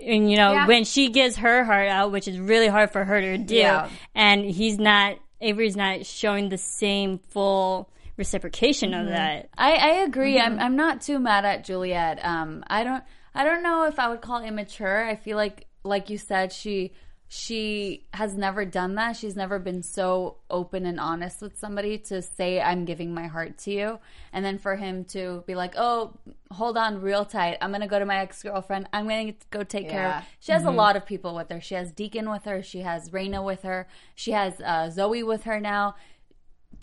and 0.00 0.30
you 0.30 0.36
know 0.36 0.52
Yeah. 0.52 0.66
when 0.66 0.84
she 0.84 1.08
gives 1.10 1.36
her 1.36 1.64
heart 1.64 1.88
out, 1.88 2.12
which 2.12 2.28
is 2.28 2.38
really 2.38 2.68
hard 2.68 2.90
for 2.90 3.04
her 3.04 3.20
to 3.20 3.38
do, 3.38 3.54
Yeah. 3.56 3.88
and 4.14 4.44
he's 4.44 4.78
not 4.78 5.16
Avery's 5.40 5.76
not 5.76 6.04
showing 6.04 6.48
the 6.48 6.58
same 6.58 7.18
full 7.30 7.90
reciprocation 8.16 8.90
Mm-hmm. 8.90 9.00
of 9.02 9.08
that. 9.08 9.48
I, 9.56 9.72
I 9.74 9.88
agree. 10.02 10.38
I'm 10.38 10.58
I'm 10.58 10.76
not 10.76 11.00
too 11.00 11.18
mad 11.18 11.44
at 11.44 11.64
Juliette. 11.64 12.18
Um, 12.24 12.64
I 12.66 12.82
don't 12.84 13.04
I 13.34 13.44
don't 13.44 13.62
know 13.62 13.84
if 13.84 13.98
I 13.98 14.08
would 14.08 14.20
call 14.20 14.42
immature. 14.42 15.04
I 15.04 15.14
feel 15.16 15.36
like 15.36 15.66
like 15.84 16.10
you 16.10 16.18
said, 16.18 16.52
she 16.52 16.92
she 17.30 18.06
has 18.14 18.34
never 18.34 18.64
done 18.64 18.94
that. 18.94 19.16
She's 19.16 19.36
never 19.36 19.58
been 19.58 19.82
so 19.82 20.38
open 20.48 20.86
and 20.86 20.98
honest 20.98 21.42
with 21.42 21.58
somebody 21.58 21.98
to 21.98 22.22
say 22.22 22.60
I'm 22.60 22.84
giving 22.86 23.12
my 23.12 23.26
heart 23.26 23.58
to 23.58 23.70
you, 23.70 23.98
and 24.32 24.44
then 24.44 24.58
for 24.58 24.76
him 24.76 25.04
to 25.06 25.44
be 25.46 25.54
like, 25.54 25.74
"Oh, 25.76 26.14
hold 26.50 26.78
on, 26.78 27.00
real 27.02 27.24
tight. 27.24 27.58
I'm 27.60 27.70
gonna 27.70 27.86
go 27.86 27.98
to 27.98 28.06
my 28.06 28.18
ex 28.18 28.42
girlfriend. 28.42 28.88
I'm 28.92 29.06
gonna 29.06 29.34
go 29.50 29.62
take 29.62 29.88
care 29.90 30.02
Yeah. 30.02 30.18
of." 30.20 30.24
She 30.40 30.52
has 30.52 30.64
a 30.64 30.70
lot 30.70 30.96
of 30.96 31.04
people 31.04 31.34
with 31.34 31.50
her. 31.50 31.60
She 31.60 31.74
has 31.74 31.92
Deacon 31.92 32.30
with 32.30 32.44
her. 32.44 32.62
She 32.62 32.80
has 32.80 33.10
Raina 33.10 33.44
with 33.44 33.62
her. 33.62 33.86
She 34.14 34.32
has 34.32 34.60
uh, 34.62 34.90
Zoe 34.90 35.22
with 35.22 35.44
her 35.44 35.60
now 35.60 35.94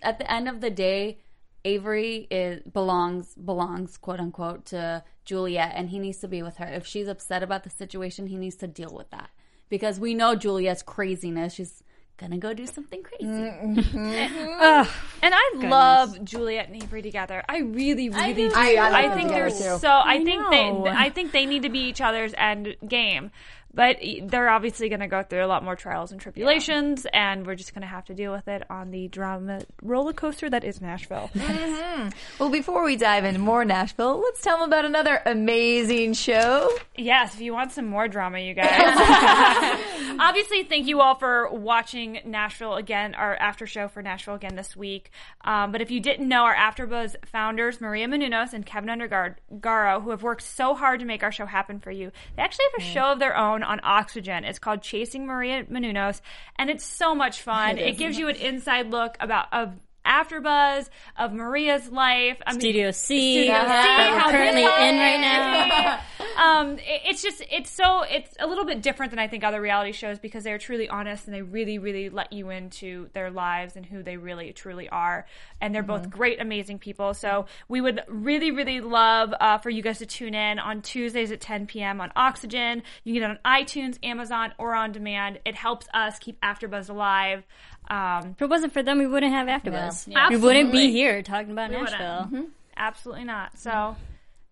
at 0.02 0.18
the 0.20 0.32
end 0.32 0.48
of 0.48 0.62
the 0.62 0.70
day, 0.70 1.20
Avery 1.64 2.28
is 2.30 2.62
belongs 2.64 3.34
belongs 3.36 3.98
quote 3.98 4.20
unquote 4.20 4.66
to 4.68 5.04
Juliette, 5.24 5.74
and 5.76 5.90
he 5.90 6.00
needs 6.00 6.20
to 6.20 6.28
be 6.28 6.44
with 6.44 6.58
her. 6.58 6.68
If 6.68 6.86
she's 6.86 7.08
upset 7.08 7.42
about 7.42 7.64
the 7.64 7.70
situation, 7.70 8.28
he 8.28 8.38
needs 8.38 8.56
to 8.58 8.68
deal 8.68 8.94
with 8.94 9.10
that 9.10 9.30
because 9.70 10.00
we 10.00 10.14
know 10.14 10.36
Juliette's 10.36 10.84
craziness. 10.84 11.54
She's 11.54 11.84
gonna 12.18 12.38
go 12.38 12.54
do 12.54 12.66
something 12.66 13.04
crazy. 13.04 13.26
Mm-hmm. 13.26 14.92
And 15.22 15.34
I 15.36 15.52
love 15.56 16.24
Juliette 16.24 16.68
and 16.70 16.84
Avery 16.84 17.02
together. 17.02 17.44
I 17.50 17.60
really, 17.60 18.10
really 18.10 18.34
do. 18.34 18.52
I- 18.56 18.76
I 18.76 19.00
I, 19.00 19.02
them 19.08 19.18
think 19.18 19.30
they're 19.30 19.50
together, 19.50 19.74
too. 19.76 19.80
so. 19.80 19.90
I, 19.90 20.24
think 20.24 20.42
know. 20.52 20.84
they. 20.84 20.90
I 20.92 21.10
think 21.10 21.32
they 21.32 21.48
need 21.48 21.64
to 21.64 21.70
be 21.70 21.80
each 21.80 22.00
other's 22.00 22.34
end 22.38 22.76
game. 22.88 23.32
But 23.76 23.98
they're 24.24 24.50
obviously 24.50 24.90
going 24.90 25.02
to 25.02 25.08
go 25.08 25.22
through 25.22 25.46
a 25.46 25.48
lot 25.48 25.64
more 25.64 25.76
trials 25.76 26.12
and 26.12 26.20
tribulations, 26.20 27.06
and 27.12 27.46
we're 27.46 27.56
just 27.56 27.74
going 27.74 27.82
to 27.82 27.88
have 27.88 28.06
to 28.06 28.14
deal 28.14 28.32
with 28.32 28.48
it 28.48 28.64
on 28.70 28.92
the 28.92 29.10
drama 29.10 29.62
roller 29.82 30.14
coaster 30.14 30.50
that 30.50 30.64
is 30.64 30.82
Nashville. 30.82 31.30
Well, 32.40 32.50
before 32.50 32.84
we 32.84 32.98
dive 32.98 33.24
into 33.24 33.40
more 33.40 33.64
Nashville, 33.64 34.20
let's 34.22 34.42
tell 34.42 34.60
them 34.60 34.68
about 34.68 34.84
another 34.84 35.22
amazing 35.26 36.14
show. 36.14 36.70
Yes, 36.98 37.34
if 37.34 37.42
you 37.42 37.54
want 37.54 37.72
some 37.72 37.86
more 37.86 38.08
drama, 38.08 38.40
you 38.40 38.54
guys. 38.54 38.70
Obviously, 40.20 40.64
thank 40.64 40.88
you 40.88 41.02
all 41.02 41.16
for 41.16 41.50
watching 41.50 42.20
Nashville 42.26 42.76
again, 42.76 43.16
our 43.16 43.36
after 43.36 43.66
show 43.66 43.88
for 43.88 44.02
Nashville 44.02 44.36
again 44.36 44.56
this 44.56 44.76
week. 44.76 45.12
Um, 45.44 45.72
but 45.72 45.82
if 45.82 45.92
you 45.92 46.00
didn't 46.00 46.28
know, 46.28 46.44
our 46.44 46.56
AfterBuzz 46.56 47.16
founders, 47.26 47.80
Maria 47.80 48.08
Menounos 48.08 48.54
and 48.54 48.66
Kevin 48.66 48.90
Undergaro, 48.90 50.02
who 50.02 50.10
have 50.10 50.24
worked 50.24 50.44
so 50.44 50.76
hard 50.76 51.00
to 51.00 51.06
make 51.06 51.24
our 51.24 51.32
show 51.32 51.46
happen 51.46 51.80
for 51.80 51.92
you, 51.92 52.12
they 52.36 52.44
actually 52.44 52.66
have 52.74 52.86
a 52.86 52.92
show 52.92 53.12
of 53.12 53.20
their 53.20 53.36
own 53.38 53.64
on 53.66 53.80
Oxygen. 53.84 54.44
It's 54.46 54.60
called 54.60 54.82
Chasing 54.82 55.26
Maria 55.26 55.64
Menounos, 55.66 56.22
and 56.58 56.70
it's 56.70 56.86
so 56.86 57.14
much 57.14 57.42
fun. 57.42 57.78
It, 57.78 57.98
gives 57.98 58.18
you 58.18 58.28
an 58.28 58.36
inside 58.36 58.92
look 58.92 59.18
about 59.20 59.48
of 59.54 59.74
AfterBuzz 60.06 60.90
of 61.18 61.34
Maria's 61.34 61.90
life. 61.90 62.42
I 62.46 62.52
mean, 62.52 62.60
Studio 62.60 62.92
C, 62.92 63.44
Studio 63.44 63.60
C, 63.62 63.68
that 63.68 64.12
we're 64.26 64.32
currently 64.32 64.64
in 64.64 64.98
right 64.98 65.20
now. 65.20 66.00
um, 66.60 66.78
it- 66.80 67.02
it's 67.08 67.22
just 67.22 67.42
it's 67.52 67.70
so 67.72 68.02
it's 68.02 68.36
a 68.40 68.48
little 68.48 68.66
bit 68.66 68.82
different 68.82 69.12
than 69.12 69.20
I 69.20 69.28
think 69.28 69.44
other 69.44 69.62
reality 69.62 69.92
shows 69.92 70.20
because 70.20 70.44
they're 70.44 70.58
truly 70.58 70.90
honest 70.90 71.26
and 71.28 71.36
they 71.36 71.42
really 71.42 71.78
really 71.78 72.10
let 72.10 72.34
you 72.34 72.50
into 72.50 73.10
their 73.14 73.30
lives 73.32 73.76
and 73.76 73.86
who 73.86 74.04
they 74.04 74.18
really 74.18 74.52
truly 74.54 74.90
are. 74.90 75.26
And 75.62 75.74
they're 75.74 75.84
both 75.84 76.10
great, 76.10 76.42
amazing 76.42 76.80
people. 76.80 77.14
So 77.14 77.46
we 77.68 77.80
would 77.82 78.02
really 78.08 78.52
really 78.52 78.82
love 78.82 79.34
uh, 79.40 79.58
for 79.60 79.70
you 79.70 79.82
guys 79.82 80.00
to 80.00 80.06
tune 80.06 80.34
in 80.36 80.60
on 80.60 80.82
Tuesdays 80.82 81.32
at 81.32 81.40
10 81.42 81.68
p.m. 81.68 82.02
on 82.02 82.12
Oxygen. 82.16 82.84
You 83.04 83.14
can 83.14 83.22
get 83.22 83.32
it 83.32 83.40
on 83.46 83.60
iTunes, 83.64 83.98
Amazon, 84.04 84.54
or 84.58 84.76
on 84.76 84.92
demand. 84.92 85.40
It 85.46 85.56
helps 85.56 85.88
us 85.94 86.20
keep 86.20 86.40
AfterBuzz 86.42 86.90
alive. 86.90 87.44
Um, 87.90 88.32
If 88.32 88.42
it 88.42 88.50
wasn't 88.50 88.74
for 88.74 88.82
them, 88.82 88.98
we 88.98 89.06
wouldn't 89.08 89.32
have 89.32 89.48
AfterBuzz. 89.48 89.72
Yeah. 89.74 89.92
We 90.30 90.38
wouldn't 90.38 90.72
be 90.72 90.92
here 90.92 91.22
talking 91.22 91.52
about 91.52 91.70
We 91.70 91.78
wouldn't. 91.78 91.92
Nashville. 92.00 92.26
Mm-hmm. 92.40 92.50
absolutely 92.78 93.24
not. 93.26 93.58
So 93.58 93.70
mm-hmm. 93.70 94.00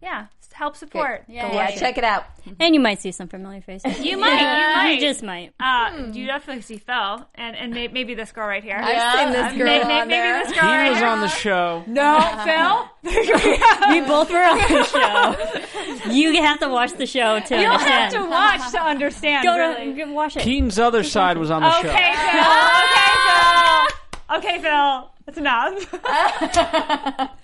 yeah, 0.01 0.25
help 0.51 0.75
support. 0.75 1.23
Yeah, 1.27 1.51
Yeah, 1.51 1.71
check 1.75 1.97
it 1.97 2.03
out. 2.03 2.23
Mm-hmm. 2.41 2.53
And 2.61 2.75
you 2.75 2.79
might 2.81 3.01
see 3.01 3.11
some 3.11 3.27
familiar 3.27 3.61
faces. 3.61 3.99
You 3.99 4.17
might. 4.17 4.33
You 4.39 4.75
might. 4.77 4.91
You 4.95 4.99
just 4.99 5.23
might. 5.23 5.53
Uh, 5.59 6.09
You 6.11 6.27
definitely 6.27 6.61
see 6.61 6.77
Phil, 6.77 7.25
and 7.35 7.55
and 7.55 7.73
may, 7.73 7.87
maybe 7.87 8.13
this 8.13 8.31
girl 8.31 8.47
right 8.47 8.63
here. 8.63 8.77
I've 8.77 9.19
seen 9.19 9.31
this 9.31 9.53
uh, 9.53 9.57
girl 9.57 9.65
May- 9.65 9.83
may- 9.83 10.01
on 10.01 10.07
maybe 10.07 10.19
there. 10.19 10.43
this 10.43 10.53
girl 10.53 10.69
right 10.69 10.83
He 10.83 10.89
was 10.91 10.99
here. 10.99 11.07
on 11.07 11.21
the 11.21 11.27
show. 11.29 11.83
No, 11.87 12.19
Phil. 12.45 12.89
We 13.89 14.01
both 14.01 14.29
were 14.31 14.43
on 14.43 14.57
the 14.57 14.83
show. 14.85 16.09
You 16.11 16.41
have 16.41 16.59
to 16.59 16.69
watch 16.69 16.93
the 16.93 17.05
show 17.05 17.39
to 17.39 17.59
You'll 17.61 17.77
have 17.77 18.11
to 18.13 18.23
watch 18.25 18.71
to 18.71 18.81
understand. 18.81 19.43
Go 19.45 19.57
really. 19.57 19.93
to 19.95 20.05
watch 20.13 20.37
it. 20.37 20.43
Keetin's 20.43 20.79
other 20.79 21.03
side 21.03 21.37
was 21.37 21.49
on 21.51 21.61
the 21.61 21.71
show. 21.81 21.89
Okay, 21.89 22.13
show. 22.13 22.31
Phil. 22.31 22.41
Okay, 22.83 23.11
Phil. 23.27 23.87
Okay, 24.37 24.59
Phil. 24.61 25.11
That's 25.25 25.37
enough. 25.37 27.29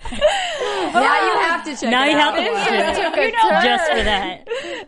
Now 0.92 1.24
you 1.24 1.40
have 1.40 1.64
to 1.64 1.70
check 1.76 1.90
Now 1.90 2.04
it 2.04 2.10
you 2.10 2.16
out. 2.16 2.34
have 2.34 2.44
to 2.44 2.52
watch 2.52 3.16
it. 3.16 3.26
You 3.26 3.32
know, 3.32 3.60
just 3.62 3.90
for 3.90 4.02
that. 4.02 4.44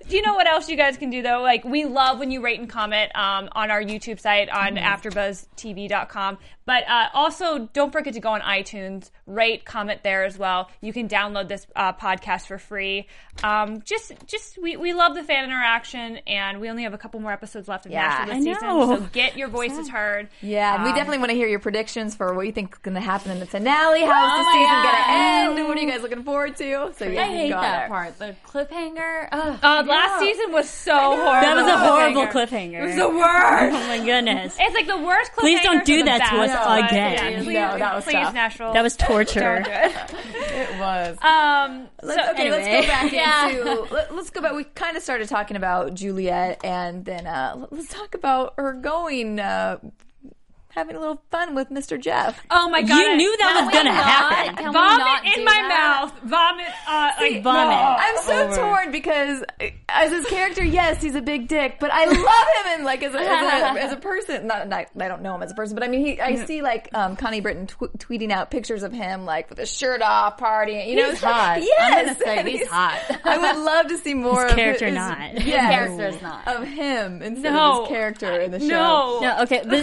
Do 0.09 0.17
you 0.17 0.23
know 0.23 0.35
what 0.35 0.47
else 0.47 0.69
you 0.69 0.77
guys 0.77 0.97
can 0.97 1.11
do 1.11 1.23
though? 1.23 1.41
Like 1.41 1.65
we 1.65 1.85
love 1.85 2.19
when 2.19 2.31
you 2.31 2.43
rate 2.43 2.59
and 2.61 2.69
comment 2.69 3.11
um, 3.15 3.49
on 3.53 3.71
our 3.71 3.83
YouTube 3.83 4.19
site 4.21 4.49
on 4.51 4.77
AfterBuzzTV.com. 4.77 6.39
But 6.65 6.89
uh, 6.89 7.09
also, 7.15 7.69
don't 7.73 7.91
forget 7.93 8.15
to 8.15 8.21
go 8.21 8.31
on 8.31 8.41
iTunes, 8.41 9.11
rate, 9.27 9.65
comment 9.65 10.03
there 10.05 10.25
as 10.25 10.39
well. 10.39 10.71
You 10.81 10.93
can 10.93 11.09
download 11.09 11.49
this 11.49 11.67
uh, 11.75 11.93
podcast 11.95 12.47
for 12.47 12.59
free. 12.59 13.09
Um, 13.43 13.83
just, 13.83 14.13
just 14.27 14.59
we, 14.63 14.77
we 14.77 14.93
love 14.93 15.15
the 15.15 15.25
fan 15.25 15.45
interaction, 15.45 16.19
and 16.27 16.61
we 16.61 16.71
only 16.71 16.85
have 16.85 16.95
a 16.95 16.99
couple 16.99 17.19
more 17.21 17.33
episodes 17.33 17.67
left 17.67 17.87
in 17.87 17.93
Yeah, 17.93 18.03
Master 18.03 18.27
this 18.27 18.35
I 18.35 18.39
season. 18.55 18.69
know. 18.69 18.97
So 18.97 19.09
get 19.13 19.37
your 19.37 19.49
voices 19.49 19.89
heard. 19.89 20.29
Yeah, 20.41 20.75
and 20.75 20.85
we 20.85 20.91
Um, 20.91 20.95
definitely 20.95 21.19
want 21.19 21.31
to 21.31 21.37
hear 21.37 21.49
your 21.49 21.59
predictions 21.59 22.15
for 22.15 22.33
what 22.35 22.47
you 22.47 22.53
think 22.53 22.73
is 22.75 22.79
going 22.79 22.95
to 22.95 23.01
happen 23.01 23.33
in 23.33 23.41
the 23.41 23.47
finale. 23.47 24.03
How's 24.03 24.31
Oh 24.33 24.45
the 24.45 24.53
season 24.53 24.83
going 24.83 24.87
to 24.87 24.93
God. 24.93 25.59
end? 25.59 25.69
What 25.69 25.77
are 25.77 25.81
you 25.81 25.91
guys 25.91 26.03
looking 26.03 26.23
forward 26.23 26.57
to? 26.59 26.93
So 26.97 27.07
yeah, 27.07 27.23
I 27.23 27.25
hate 27.27 27.49
go 27.51 27.61
that 27.61 27.79
there. 27.81 27.89
part. 27.89 28.19
The 28.19 28.37
cliffhanger. 28.47 29.29
Ugh. 29.33 29.59
Uh, 29.63 29.83
last 29.87 30.21
season 30.21 30.53
was 30.53 30.69
so 30.69 30.95
horrible. 30.97 31.25
That 31.25 31.57
was 31.57 31.67
a 31.67 31.79
horrible 31.79 32.27
cliffhanger. 32.27 32.53
cliffhanger. 32.53 32.83
It 32.83 32.87
was 32.87 32.97
the 32.97 33.09
worst. 33.09 33.75
Oh 33.77 33.87
my 33.89 33.99
goodness. 34.05 34.57
It's 34.61 34.75
like 34.75 34.87
the 34.87 34.99
worst 34.99 35.33
cliffhanger. 35.33 35.41
Please 35.41 35.63
don't 35.63 35.85
do 35.85 36.03
that 36.05 36.19
to 36.31 36.37
us 36.37 36.52
but 36.55 36.85
again. 36.91 37.45
yeah, 37.51 37.73
No, 37.73 37.79
that 37.79 37.95
was 37.95 38.05
please, 38.05 38.13
tough. 38.15 38.35
Nashville. 38.35 38.73
That 38.73 38.83
was 38.83 38.97
torture. 38.97 39.65
It. 39.67 39.93
It 40.55 40.79
was. 40.79 41.17
Um, 41.23 41.89
Let's, 42.03 42.23
so, 42.27 42.31
okay, 42.33 42.51
let's 42.51 42.67
go 42.67 42.87
back 42.93 43.11
Yeah. 43.13 43.49
into. 43.49 43.95
Let, 43.95 44.13
us 44.13 44.29
go 44.31 44.43
back. 44.43 44.53
We 44.55 44.65
kind 44.65 44.97
of 44.99 45.03
started 45.03 45.29
talking 45.29 45.57
about 45.57 45.95
Juliette, 45.95 46.61
and 46.63 47.05
then 47.07 47.27
uh, 47.27 47.67
let's 47.71 47.89
talk 47.89 48.15
about 48.15 48.53
her 48.59 48.75
going, 48.75 49.41
uh, 49.41 49.79
having 50.75 50.97
a 50.97 51.01
little 51.01 51.23
fun 51.31 51.55
with 51.55 51.71
Mr. 51.71 52.01
Jeff. 52.01 52.41
Oh 52.51 52.69
my 52.71 52.83
god! 52.83 52.97
You 52.99 53.17
knew 53.17 53.37
that 53.39 53.63
was 53.65 53.73
going 53.73 53.87
to 53.87 53.93
happen. 53.93 54.57
Can 54.57 54.73
Vomit 54.73 55.37
in 55.39 55.45
my 55.45 55.51
that? 55.53 55.69
mouth. 55.69 56.23
Vomit. 56.25 56.67
Uh, 56.89 57.11
like 57.21 57.43
Vomit. 57.43 57.79
I'm 57.79 58.19
so 58.25 58.57
torn 58.57 58.91
because 58.93 59.45
as 59.89 60.11
his 60.13 60.27
character, 60.27 60.65
yes, 60.65 61.03
he's 61.03 61.15
a 61.15 61.21
big 61.23 61.49
dick, 61.49 61.77
but 61.81 61.91
I 61.93 62.07
love 62.07 62.17
him 62.17 62.67
and 62.75 62.85
like 62.85 63.03
as 63.03 63.15
a, 63.15 63.19
as 63.19 63.77
a, 63.77 63.81
as 63.85 63.93
a 63.93 63.97
person. 63.97 64.47
Not, 64.47 64.69
not 64.69 64.87
I 64.99 65.09
don't 65.09 65.23
know 65.23 65.35
him 65.35 65.43
as 65.43 65.51
a 65.53 65.55
person, 65.55 65.75
but 65.75 65.85
I 65.85 65.89
mean, 65.89 66.05
he, 66.05 66.21
I 66.21 66.45
see 66.47 66.63
like 66.63 66.89
um, 66.95 67.17
Connie 67.17 67.41
Britton 67.41 67.67
tw- 67.67 67.93
tweeting 67.99 68.31
out 68.31 68.51
pictures 68.51 68.83
of 68.83 68.93
him 68.93 69.25
like 69.25 69.49
with 69.51 69.59
his 69.59 69.71
shirt 69.71 70.03
off, 70.03 70.39
partying. 70.39 70.89
You 70.89 70.97
know, 70.97 71.11
He's 71.11 71.21
hot. 71.23 71.61
Yes, 71.63 71.79
I'm 71.81 72.07
gonna 72.07 72.19
say 72.19 72.39
and 72.39 72.49
he's 72.49 72.67
hot. 72.69 73.21
I 73.25 73.39
would 73.39 73.63
love 73.65 73.89
to 73.89 73.99
see 73.99 74.15
more 74.15 74.43
His 74.45 74.53
of 74.53 74.57
character 74.59 74.87
his, 74.87 74.95
not. 74.95 75.47
Yes, 75.47 75.75
character's 75.75 76.23
not. 76.23 76.49
of 76.49 76.67
him 76.67 77.23
instead 77.23 77.53
No. 77.53 77.83
of 77.83 77.89
his 77.89 77.89
character 77.97 78.41
in 78.41 78.51
the 78.51 78.61
show. 78.61 78.67
No. 78.69 79.21
No, 79.21 79.43
okay. 79.43 79.61
The, 79.63 79.69
the, 79.69 79.83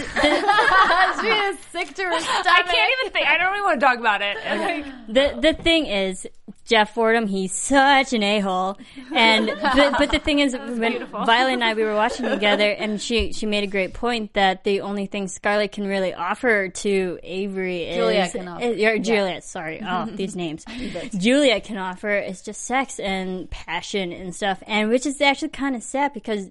she 1.20 1.26
is 1.28 1.58
sick 1.70 1.94
to 1.94 2.04
her 2.04 2.20
stomach. 2.20 2.46
I 2.46 2.62
can't 2.62 2.92
even 3.00 3.12
think. 3.12 3.26
I 3.26 3.38
don't 3.38 3.52
even 3.54 3.64
want 3.64 3.80
to 3.80 3.86
talk 3.86 3.98
about 3.98 4.20
it. 4.22 4.86
The 5.10 5.36
the 5.40 5.54
thing 5.54 5.86
is, 5.86 6.24
Jeff 6.66 6.94
Fordham, 6.94 7.26
he's 7.26 7.52
such 7.52 8.12
an 8.12 8.22
a 8.22 8.38
hole. 8.38 8.78
And 9.12 9.46
but, 9.60 9.98
but 9.98 10.10
the 10.12 10.20
thing 10.20 10.38
is, 10.38 10.52
when 10.56 11.04
Violet 11.06 11.54
and 11.54 11.64
I 11.64 11.74
we 11.74 11.82
were 11.82 11.96
watching 11.96 12.26
together, 12.28 12.70
and 12.70 13.00
she 13.02 13.32
she 13.32 13.44
made 13.46 13.64
a 13.64 13.66
great 13.66 13.92
point 13.92 14.34
that 14.34 14.62
the 14.62 14.82
only 14.82 15.06
thing 15.06 15.26
Scarlett 15.26 15.72
can 15.72 15.86
really 15.88 16.14
offer 16.14 16.68
to 16.68 17.18
Avery 17.24 17.82
is 17.84 17.96
Juliette 17.96 18.32
can 18.32 18.46
offer. 18.48 18.64
is- 18.64 18.82
or 18.84 18.98
Juliette. 19.00 19.42
Sorry, 19.44 19.82
oh 19.84 20.06
these 20.06 20.36
names. 20.36 20.64
Juliette 21.18 21.64
can 21.64 21.76
offer 21.76 22.16
is 22.16 22.40
just 22.40 22.62
sex 22.62 23.00
and 23.00 23.50
passion 23.50 24.12
and 24.12 24.32
stuff, 24.34 24.62
and 24.68 24.90
which 24.90 25.06
is 25.06 25.20
actually 25.20 25.48
kind 25.48 25.74
of 25.74 25.82
sad 25.82 26.12
because 26.14 26.50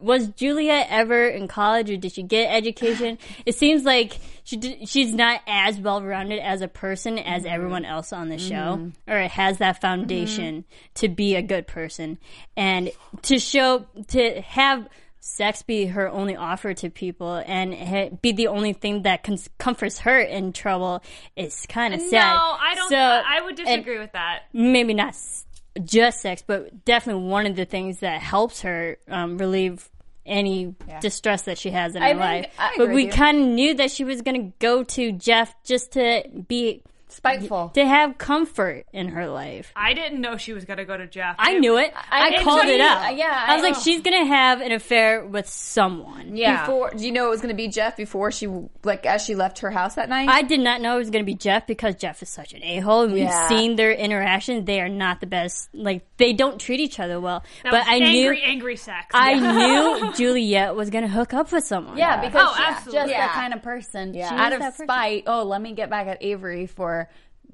was 0.00 0.28
Julia 0.28 0.84
ever 0.88 1.26
in 1.26 1.48
college 1.48 1.90
or 1.90 1.96
did 1.96 2.12
she 2.12 2.22
get 2.22 2.50
education? 2.50 3.18
It 3.46 3.54
seems 3.54 3.84
like 3.84 4.18
she 4.44 4.56
did, 4.56 4.88
she's 4.88 5.14
not 5.14 5.40
as 5.46 5.78
well 5.78 6.02
rounded 6.02 6.40
as 6.40 6.60
a 6.60 6.68
person 6.68 7.18
as 7.18 7.42
mm-hmm. 7.42 7.52
everyone 7.52 7.84
else 7.84 8.12
on 8.12 8.28
the 8.28 8.38
show, 8.38 8.78
mm-hmm. 8.78 9.10
or 9.10 9.28
has 9.28 9.58
that 9.58 9.80
foundation 9.80 10.62
mm-hmm. 10.62 10.94
to 10.94 11.08
be 11.08 11.36
a 11.36 11.42
good 11.42 11.66
person 11.66 12.18
and 12.56 12.90
to 13.22 13.38
show 13.38 13.86
to 14.08 14.40
have 14.42 14.88
sex 15.20 15.62
be 15.62 15.86
her 15.86 16.08
only 16.08 16.34
offer 16.34 16.74
to 16.74 16.90
people 16.90 17.42
and 17.46 17.74
ha- 17.74 18.08
be 18.22 18.32
the 18.32 18.48
only 18.48 18.72
thing 18.72 19.02
that 19.02 19.22
cons- 19.22 19.50
comforts 19.58 19.98
her 20.00 20.18
in 20.18 20.52
trouble 20.52 21.02
is 21.36 21.66
kind 21.68 21.94
of 21.94 22.00
sad. 22.00 22.34
no. 22.34 22.56
I 22.58 22.74
don't. 22.74 22.88
So- 22.88 22.96
I 22.96 23.40
would 23.42 23.56
disagree 23.56 23.98
with 23.98 24.12
that. 24.12 24.44
maybe 24.52 24.94
not 24.94 25.14
just 25.84 26.20
sex, 26.20 26.42
but 26.46 26.84
definitely 26.84 27.24
one 27.24 27.46
of 27.46 27.56
the 27.56 27.64
things 27.64 28.00
that 28.00 28.20
helps 28.20 28.62
her 28.62 28.98
um, 29.08 29.38
relieve 29.38 29.88
any 30.26 30.74
distress 31.00 31.42
that 31.42 31.58
she 31.58 31.70
has 31.70 31.96
in 31.96 32.02
her 32.02 32.08
think- 32.08 32.20
life. 32.20 32.54
I 32.58 32.74
but 32.76 32.90
we 32.90 33.06
kind 33.08 33.40
of 33.40 33.46
knew 33.48 33.74
that 33.74 33.90
she 33.90 34.04
was 34.04 34.22
going 34.22 34.40
to 34.40 34.52
go 34.58 34.84
to 34.84 35.12
Jeff 35.12 35.54
just 35.64 35.92
to 35.92 36.22
be 36.48 36.82
Spiteful. 37.12 37.70
to 37.74 37.86
have 37.86 38.18
comfort 38.18 38.86
in 38.92 39.08
her 39.08 39.28
life. 39.28 39.72
I 39.76 39.94
didn't 39.94 40.20
know 40.20 40.36
she 40.36 40.52
was 40.52 40.64
gonna 40.64 40.84
go 40.84 40.96
to 40.96 41.06
Jeff. 41.06 41.36
I 41.38 41.58
knew 41.58 41.76
it. 41.78 41.92
I, 41.94 42.36
I- 42.36 42.42
called 42.42 42.64
it 42.64 42.78
like- 42.80 42.88
out. 43.10 43.16
yeah, 43.16 43.44
I 43.48 43.56
was 43.56 43.64
I 43.64 43.68
like, 43.70 43.76
she's 43.82 44.00
going 44.02 44.18
to 44.18 44.26
have 44.26 44.60
an 44.60 44.72
affair 44.72 45.24
with 45.24 45.48
someone. 45.48 46.36
Yeah. 46.36 46.64
Before, 46.66 46.90
do 46.90 47.04
you 47.04 47.12
know 47.12 47.26
it 47.26 47.30
was 47.30 47.40
going 47.40 47.54
to 47.54 47.56
be 47.56 47.68
Jeff 47.68 47.96
before 47.96 48.30
she, 48.32 48.46
like, 48.84 49.06
as 49.06 49.24
she 49.24 49.34
left 49.34 49.60
her 49.60 49.70
house 49.70 49.94
that 49.94 50.08
night? 50.08 50.28
I 50.28 50.42
did 50.42 50.60
not 50.60 50.80
know 50.80 50.96
it 50.96 50.98
was 50.98 51.10
going 51.10 51.24
to 51.24 51.26
be 51.26 51.34
Jeff 51.34 51.66
because 51.66 51.94
Jeff 51.96 52.22
is 52.22 52.28
such 52.28 52.52
an 52.54 52.62
a 52.64 52.78
hole, 52.80 53.02
and 53.02 53.12
we've 53.12 53.22
Yeah. 53.24 53.48
seen 53.48 53.76
their 53.76 53.92
interaction. 53.92 54.64
They 54.64 54.80
are 54.80 54.88
not 54.88 55.20
the 55.20 55.26
best. 55.26 55.68
Like 55.74 56.04
they 56.16 56.32
don't 56.32 56.58
treat 56.60 56.80
each 56.80 56.98
other 57.00 57.20
well. 57.20 57.44
That 57.62 57.70
but 57.72 57.78
was 57.80 57.86
I 57.88 57.94
angry, 57.96 58.36
knew 58.36 58.42
angry 58.44 58.76
sex. 58.76 59.06
I 59.14 59.34
knew 59.34 60.12
Juliette 60.16 60.74
was 60.74 60.90
going 60.90 61.04
to 61.04 61.10
hook 61.10 61.32
up 61.34 61.52
with 61.52 61.64
someone. 61.66 61.96
Yeah, 61.98 62.20
because 62.20 62.42
Oh, 62.48 62.54
she's 62.56 62.66
absolutely. 62.66 62.98
just 63.00 63.10
Yeah. 63.10 63.26
that 63.26 63.34
kind 63.34 63.54
of 63.54 63.62
person. 63.62 64.14
Yeah. 64.14 64.28
She 64.28 64.34
She 64.34 64.40
out 64.40 64.52
of 64.52 64.58
that 64.60 64.70
person. 64.72 64.86
spite, 64.86 65.24
oh, 65.26 65.44
let 65.44 65.60
me 65.62 65.72
get 65.72 65.90
back 65.90 66.06
at 66.06 66.18
Avery 66.22 66.66
for 66.66 66.99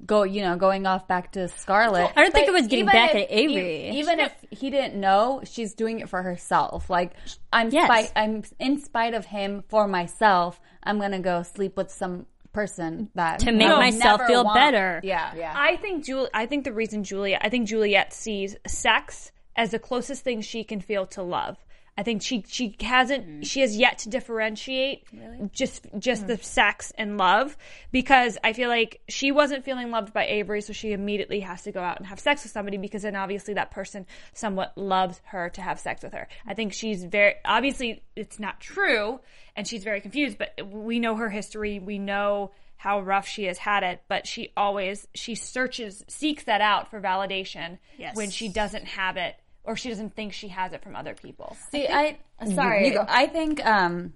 go, 0.05 0.23
you 0.23 0.41
know, 0.41 0.55
going 0.55 0.85
off 0.85 1.07
back 1.07 1.31
to 1.33 1.47
Scarlett. 1.47 2.11
I 2.15 2.21
don't 2.21 2.33
think 2.33 2.47
it 2.47 2.53
was 2.53 2.67
getting 2.67 2.85
back 2.85 3.15
if- 3.15 3.23
at 3.23 3.27
Avery. 3.31 3.87
e- 3.89 3.99
even 3.99 4.19
if 4.19 4.33
he 4.51 4.69
didn't 4.69 4.95
know, 4.99 5.41
she's 5.43 5.73
doing 5.73 5.99
it 5.99 6.09
for 6.09 6.21
herself. 6.21 6.89
Like 6.89 7.13
I'm 7.51 7.69
Yes. 7.69 7.85
spite, 7.85 8.11
I'm 8.15 8.43
in 8.59 8.79
spite 8.79 9.13
of 9.13 9.25
him 9.25 9.63
for 9.69 9.87
myself. 9.87 10.59
I'm 10.83 10.99
gonna 10.99 11.19
go 11.19 11.43
sleep 11.43 11.75
with 11.77 11.91
some 11.91 12.25
person 12.53 13.09
that 13.15 13.39
To 13.39 13.51
make 13.51 13.67
myself 13.67 14.21
feel 14.25 14.43
want- 14.43 14.55
better. 14.55 14.99
Yeah, 15.03 15.31
yeah. 15.35 15.53
I 15.55 15.75
think 15.77 16.05
Jul- 16.05 16.29
I 16.33 16.45
think 16.45 16.63
the 16.63 16.73
reason 16.73 17.03
Juliette. 17.03 17.41
I 17.43 17.49
think 17.49 17.67
Juliette 17.67 18.13
sees 18.13 18.55
sex 18.65 19.31
as 19.55 19.71
the 19.71 19.79
closest 19.79 20.23
thing 20.23 20.41
she 20.41 20.63
can 20.63 20.79
feel 20.81 21.05
to 21.07 21.21
love. 21.23 21.57
I 21.97 22.03
think 22.03 22.21
she 22.21 22.43
she 22.47 22.75
hasn't 22.79 23.25
mm-hmm. 23.25 23.41
she 23.41 23.61
has 23.61 23.75
yet 23.75 23.99
to 23.99 24.09
differentiate 24.09 25.03
just 25.51 25.87
just 25.97 26.27
the 26.27 26.35
hmm. 26.35 26.41
sex 26.43 26.93
and 26.95 27.17
love 27.17 27.57
because 27.91 28.37
I 28.43 28.53
feel 28.53 28.69
like 28.69 29.01
she 29.07 29.31
wasn't 29.31 29.65
feeling 29.65 29.89
loved 29.89 30.13
by 30.13 30.27
Avery, 30.27 30.61
so 30.61 30.73
she 30.73 30.91
immediately 30.93 31.39
has 31.39 31.63
to 31.63 31.71
go 31.71 31.81
out 31.81 31.97
and 31.97 32.05
have 32.05 32.19
sex 32.19 32.43
with 32.43 32.51
somebody 32.51 32.77
because 32.77 33.01
then 33.01 33.15
obviously 33.15 33.55
that 33.55 33.71
person 33.71 34.05
somewhat 34.33 34.77
loves 34.77 35.19
her 35.25 35.49
to 35.49 35.61
have 35.61 35.79
sex 35.79 36.03
with 36.03 36.13
her. 36.13 36.27
I 36.45 36.53
think 36.53 36.73
she's 36.73 37.03
very 37.03 37.35
obviously 37.43 38.03
it's 38.15 38.39
not 38.39 38.59
true 38.59 39.19
and 39.55 39.67
she's 39.67 39.83
very 39.83 40.01
confused, 40.01 40.37
but 40.37 40.53
we 40.69 40.99
know 40.99 41.15
her 41.15 41.29
history, 41.29 41.79
we 41.79 41.97
know 41.97 42.51
how 42.77 43.01
rough 43.01 43.27
she 43.27 43.45
has 43.45 43.57
had 43.57 43.81
it, 43.81 44.03
but 44.07 44.27
she 44.27 44.53
always 44.55 45.07
she 45.15 45.33
searches 45.33 46.05
seeks 46.07 46.43
that 46.43 46.61
out 46.61 46.91
for 46.91 47.01
validation 47.01 47.79
Yes. 47.97 48.15
when 48.15 48.29
she 48.29 48.49
doesn't 48.49 48.85
have 48.85 49.17
it 49.17 49.35
or 49.67 49.75
she 49.75 49.89
doesn't 49.89 50.15
think 50.15 50.33
she 50.33 50.47
has 50.47 50.73
it 50.73 50.81
from 50.81 50.95
other 50.95 51.13
people. 51.13 51.55
See, 51.71 51.87
I 51.87 52.17
sorry. 52.55 52.87
you 52.87 52.93
go. 52.93 53.05
I 53.07 53.27
think 53.27 53.63
um, 53.65 54.13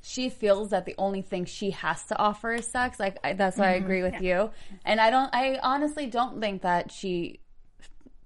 she 0.00 0.30
feels 0.30 0.70
that 0.70 0.86
the 0.86 0.94
only 0.98 1.22
thing 1.22 1.44
she 1.44 1.70
has 1.70 2.02
to 2.04 2.18
offer 2.18 2.54
is 2.54 2.66
sex. 2.66 2.98
Like 2.98 3.18
I, 3.22 3.34
that's 3.34 3.58
why 3.58 3.68
I 3.68 3.72
agree 3.72 4.02
with 4.02 4.20
you. 4.20 4.50
And 4.84 5.00
I 5.00 5.10
don't. 5.10 5.32
I 5.32 5.60
honestly 5.62 6.06
don't 6.06 6.40
think 6.40 6.62
that 6.62 6.90
she 6.90 7.40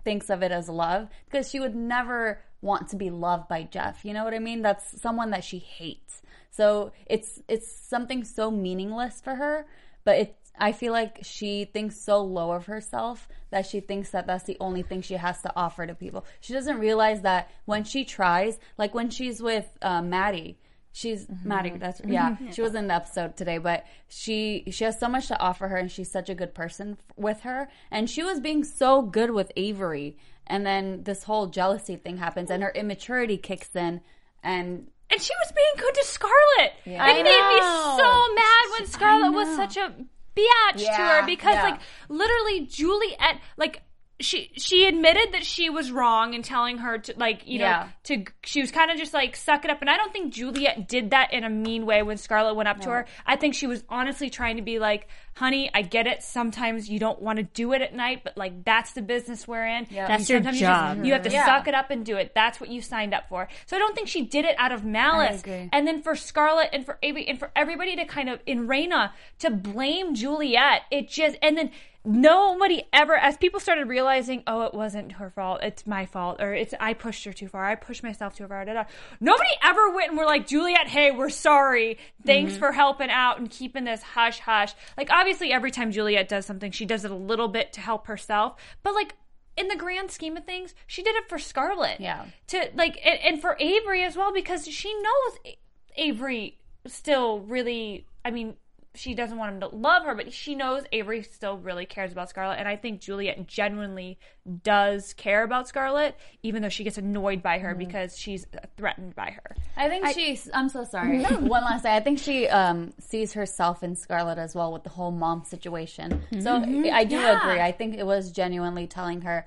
thinks 0.04 0.30
of 0.30 0.42
it 0.42 0.52
as 0.52 0.68
love 0.68 1.08
because 1.26 1.50
she 1.50 1.58
would 1.58 1.74
never 1.74 2.40
want 2.60 2.88
to 2.90 2.96
be 2.96 3.10
loved 3.10 3.48
by 3.48 3.64
Jeff. 3.64 4.04
You 4.04 4.14
know 4.14 4.24
what 4.24 4.32
I 4.32 4.38
mean? 4.38 4.62
That's 4.62 5.00
someone 5.00 5.30
that 5.30 5.42
she 5.44 5.58
hates. 5.58 6.22
So 6.50 6.92
it's 7.06 7.42
it's 7.48 7.70
something 7.70 8.22
so 8.22 8.50
meaningless 8.52 9.20
for 9.20 9.34
her, 9.34 9.66
but 10.04 10.18
it 10.18 10.36
I 10.58 10.72
feel 10.72 10.92
like 10.92 11.18
she 11.22 11.64
thinks 11.64 12.00
so 12.00 12.22
low 12.22 12.52
of 12.52 12.66
herself 12.66 13.28
that 13.50 13.66
she 13.66 13.80
thinks 13.80 14.10
that 14.10 14.26
that's 14.26 14.44
the 14.44 14.56
only 14.60 14.82
thing 14.82 15.02
she 15.02 15.14
has 15.14 15.42
to 15.42 15.52
offer 15.56 15.86
to 15.86 15.94
people. 15.94 16.24
She 16.40 16.52
doesn't 16.52 16.78
realize 16.78 17.22
that 17.22 17.50
when 17.64 17.84
she 17.84 18.04
tries, 18.04 18.58
like 18.78 18.94
when 18.94 19.10
she's 19.10 19.42
with 19.42 19.66
uh, 19.82 20.00
Maddie, 20.02 20.58
she's 20.92 21.26
Maddie. 21.44 21.76
That's 21.76 22.00
yeah. 22.04 22.36
She 22.52 22.62
was 22.62 22.74
in 22.76 22.86
the 22.86 22.94
episode 22.94 23.36
today, 23.36 23.58
but 23.58 23.84
she 24.08 24.64
she 24.70 24.84
has 24.84 24.98
so 25.00 25.08
much 25.08 25.26
to 25.28 25.38
offer 25.40 25.66
her, 25.68 25.76
and 25.76 25.90
she's 25.90 26.10
such 26.10 26.28
a 26.30 26.34
good 26.34 26.54
person 26.54 26.96
f- 26.98 27.16
with 27.16 27.40
her. 27.40 27.68
And 27.90 28.08
she 28.08 28.22
was 28.22 28.38
being 28.40 28.62
so 28.62 29.02
good 29.02 29.30
with 29.32 29.50
Avery, 29.56 30.16
and 30.46 30.64
then 30.64 31.02
this 31.02 31.24
whole 31.24 31.48
jealousy 31.48 31.96
thing 31.96 32.18
happens, 32.18 32.50
and 32.50 32.62
her 32.62 32.70
immaturity 32.70 33.38
kicks 33.38 33.74
in, 33.74 34.00
and 34.42 34.88
And 35.10 35.20
she 35.20 35.32
was 35.44 35.52
being 35.52 35.74
good 35.78 35.94
to 35.94 36.04
Scarlett. 36.04 36.72
It 36.86 36.96
I 36.98 37.22
made 37.22 37.24
me 37.24 37.60
so 37.98 38.34
mad 38.34 38.78
when 38.78 38.86
Scarlett 38.86 39.32
was 39.32 39.56
such 39.56 39.76
a 39.76 39.92
biatch 40.36 40.78
to 40.78 41.02
her 41.02 41.26
because 41.26 41.54
yeah. 41.54 41.62
like 41.62 41.80
literally 42.08 42.66
Juliette 42.66 43.40
like 43.56 43.82
she 44.20 44.50
she 44.56 44.86
admitted 44.86 45.32
that 45.32 45.44
she 45.44 45.68
was 45.70 45.90
wrong 45.90 46.34
in 46.34 46.42
telling 46.42 46.78
her 46.78 46.98
to 46.98 47.14
like 47.16 47.42
you 47.46 47.58
know 47.58 47.84
to 48.04 48.24
she 48.44 48.60
was 48.60 48.70
kind 48.70 48.90
of 48.90 48.96
just 48.96 49.12
like 49.12 49.34
suck 49.34 49.64
it 49.64 49.70
up 49.70 49.80
and 49.80 49.90
I 49.90 49.96
don't 49.96 50.12
think 50.12 50.32
Juliette 50.32 50.88
did 50.88 51.10
that 51.10 51.32
in 51.32 51.42
a 51.42 51.50
mean 51.50 51.84
way 51.84 52.02
when 52.02 52.16
Scarlett 52.16 52.54
went 52.54 52.68
up 52.68 52.80
to 52.82 52.90
her. 52.90 53.06
I 53.26 53.36
think 53.36 53.54
she 53.54 53.66
was 53.66 53.82
honestly 53.88 54.30
trying 54.30 54.56
to 54.56 54.62
be 54.62 54.78
like, 54.78 55.08
"Honey, 55.34 55.70
I 55.74 55.82
get 55.82 56.06
it. 56.06 56.22
Sometimes 56.22 56.88
you 56.88 56.98
don't 56.98 57.20
want 57.20 57.36
to 57.38 57.42
do 57.42 57.72
it 57.72 57.82
at 57.82 57.94
night, 57.94 58.22
but 58.24 58.36
like 58.36 58.64
that's 58.64 58.92
the 58.92 59.02
business 59.02 59.46
we're 59.48 59.66
in. 59.66 59.86
That's 59.90 60.28
your 60.30 60.38
Sometimes 60.38 60.60
you 60.60 60.66
just- 60.66 60.80
job. 60.96 61.04
You, 61.04 61.12
have 61.12 61.22
to 61.22 61.30
Yeah. 61.30 61.46
suck 61.46 61.68
it 61.68 61.74
up 61.74 61.90
and 61.90 62.04
do 62.04 62.16
it. 62.16 62.32
That's 62.34 62.60
what 62.60 62.70
you 62.70 62.80
signed 62.82 63.12
up 63.14 63.28
for." 63.28 63.48
So 63.66 63.76
I 63.76 63.78
don't 63.78 63.94
think 63.94 64.08
she 64.08 64.22
did 64.22 64.44
it 64.44 64.54
out 64.58 64.72
of 64.72 64.84
malice. 64.84 65.42
And 65.72 65.86
then 65.86 66.02
for 66.02 66.14
Scarlett 66.16 66.70
and 66.72 66.84
for 66.84 66.98
Avery 67.02 67.26
and 67.28 67.38
for 67.38 67.50
everybody 67.56 67.96
to 67.96 68.04
kind 68.04 68.28
of 68.28 68.40
in 68.46 68.66
Raina 68.68 69.10
to 69.40 69.50
blame 69.50 70.14
Juliette, 70.14 70.82
it 70.90 71.08
just 71.08 71.36
and 71.42 71.56
then 71.58 71.70
nobody 72.06 72.82
ever 72.92 73.16
as 73.16 73.34
people 73.38 73.58
started 73.58 73.88
realizing, 73.88 74.42
oh, 74.46 74.62
it 74.62 74.74
wasn't 74.74 75.12
her 75.12 75.30
fault, 75.30 75.60
it's 75.62 75.86
my 75.86 76.04
fault, 76.04 76.36
or 76.38 76.52
it's 76.52 76.74
I 76.78 76.92
pushed 76.92 77.24
her 77.24 77.32
too 77.32 77.48
far, 77.48 77.64
I 77.64 77.76
pushed 77.76 78.02
myself 78.02 78.36
too 78.36 78.46
far. 78.46 78.62
Da, 78.66 78.74
da. 78.74 78.84
Nobody 79.20 79.48
ever 79.62 79.88
went 79.90 80.10
and 80.10 80.18
were 80.18 80.26
like, 80.26 80.46
Juliette, 80.46 80.86
hey, 80.88 81.10
we're 81.12 81.30
sorry. 81.30 81.98
Thanks 82.24 82.52
Mm-hmm. 82.52 82.58
for 82.58 82.72
helping 82.72 83.08
out 83.10 83.38
and 83.38 83.50
keeping 83.50 83.84
this 83.84 84.02
hush 84.02 84.38
hush. 84.40 84.74
Like 84.98 85.10
obviously 85.24 85.52
every 85.52 85.70
time 85.70 85.90
Juliette 85.90 86.28
does 86.28 86.44
something, 86.44 86.70
she 86.70 86.84
does 86.84 87.02
it 87.02 87.10
a 87.10 87.16
little 87.16 87.48
bit 87.48 87.72
to 87.72 87.80
help 87.80 88.08
herself. 88.08 88.60
But 88.82 88.94
like 88.94 89.14
in 89.56 89.68
the 89.68 89.76
grand 89.76 90.10
scheme 90.10 90.37
of 90.37 90.44
things, 90.44 90.74
she 90.87 91.02
did 91.02 91.16
it 91.16 91.30
for 91.30 91.38
Scarlett. 91.38 91.98
Yeah. 91.98 92.26
To 92.48 92.68
like 92.74 93.00
and, 93.04 93.18
and 93.24 93.40
for 93.40 93.56
Avery 93.58 94.04
as 94.04 94.16
well 94.16 94.34
because 94.34 94.68
she 94.68 94.92
knows 94.92 95.54
Avery 95.96 96.58
still 96.87 97.40
really. 97.40 98.06
I 98.22 98.30
mean, 98.30 98.56
she 98.96 99.14
doesn't 99.14 99.37
want 99.38 99.54
him 99.54 99.61
to 99.61 99.66
love 99.68 100.04
her, 100.04 100.14
but 100.14 100.33
she 100.33 100.54
knows 100.54 100.85
Avery 100.92 101.22
still 101.22 101.59
really 101.59 101.85
cares 101.87 102.12
about 102.12 102.28
Scarlett, 102.30 102.59
and 102.61 102.68
I 102.68 102.76
think 102.76 103.00
Juliette 103.00 103.46
genuinely 103.46 104.18
does 104.62 105.12
care 105.14 105.42
about 105.42 105.66
Scarlett, 105.66 106.16
even 106.42 106.62
though 106.62 106.68
she 106.68 106.85
gets 106.85 106.96
annoyed 106.98 107.42
by 107.42 107.58
her 107.58 107.75
because 107.75 108.16
she's 108.18 108.46
threatened 108.77 109.14
by 109.16 109.31
her. 109.31 109.56
I 109.77 109.88
think 109.88 110.06
she's. 110.08 110.48
I'm 110.54 110.68
so 110.68 110.85
sorry. 110.85 111.25
One 111.25 111.64
last 111.64 111.83
thing. 111.83 111.92
I 111.92 112.00
think 112.00 112.18
she 112.21 112.46
um, 112.48 112.92
sees 113.00 113.33
herself 113.33 113.83
in 113.83 113.96
Scarlett 113.96 114.38
as 114.38 114.54
well 114.54 114.73
with 114.73 114.85
the 114.85 114.90
whole 114.90 115.10
mom 115.10 115.44
situation. 115.44 116.23
So 116.40 116.54
I 116.92 117.04
do 117.04 117.16
Yeah. 117.16 117.38
agree. 117.40 117.60
I 117.60 117.73
think 117.73 117.96
it 117.96 118.06
was 118.06 118.31
genuinely 118.31 118.87
telling 118.87 119.23
her, 119.23 119.46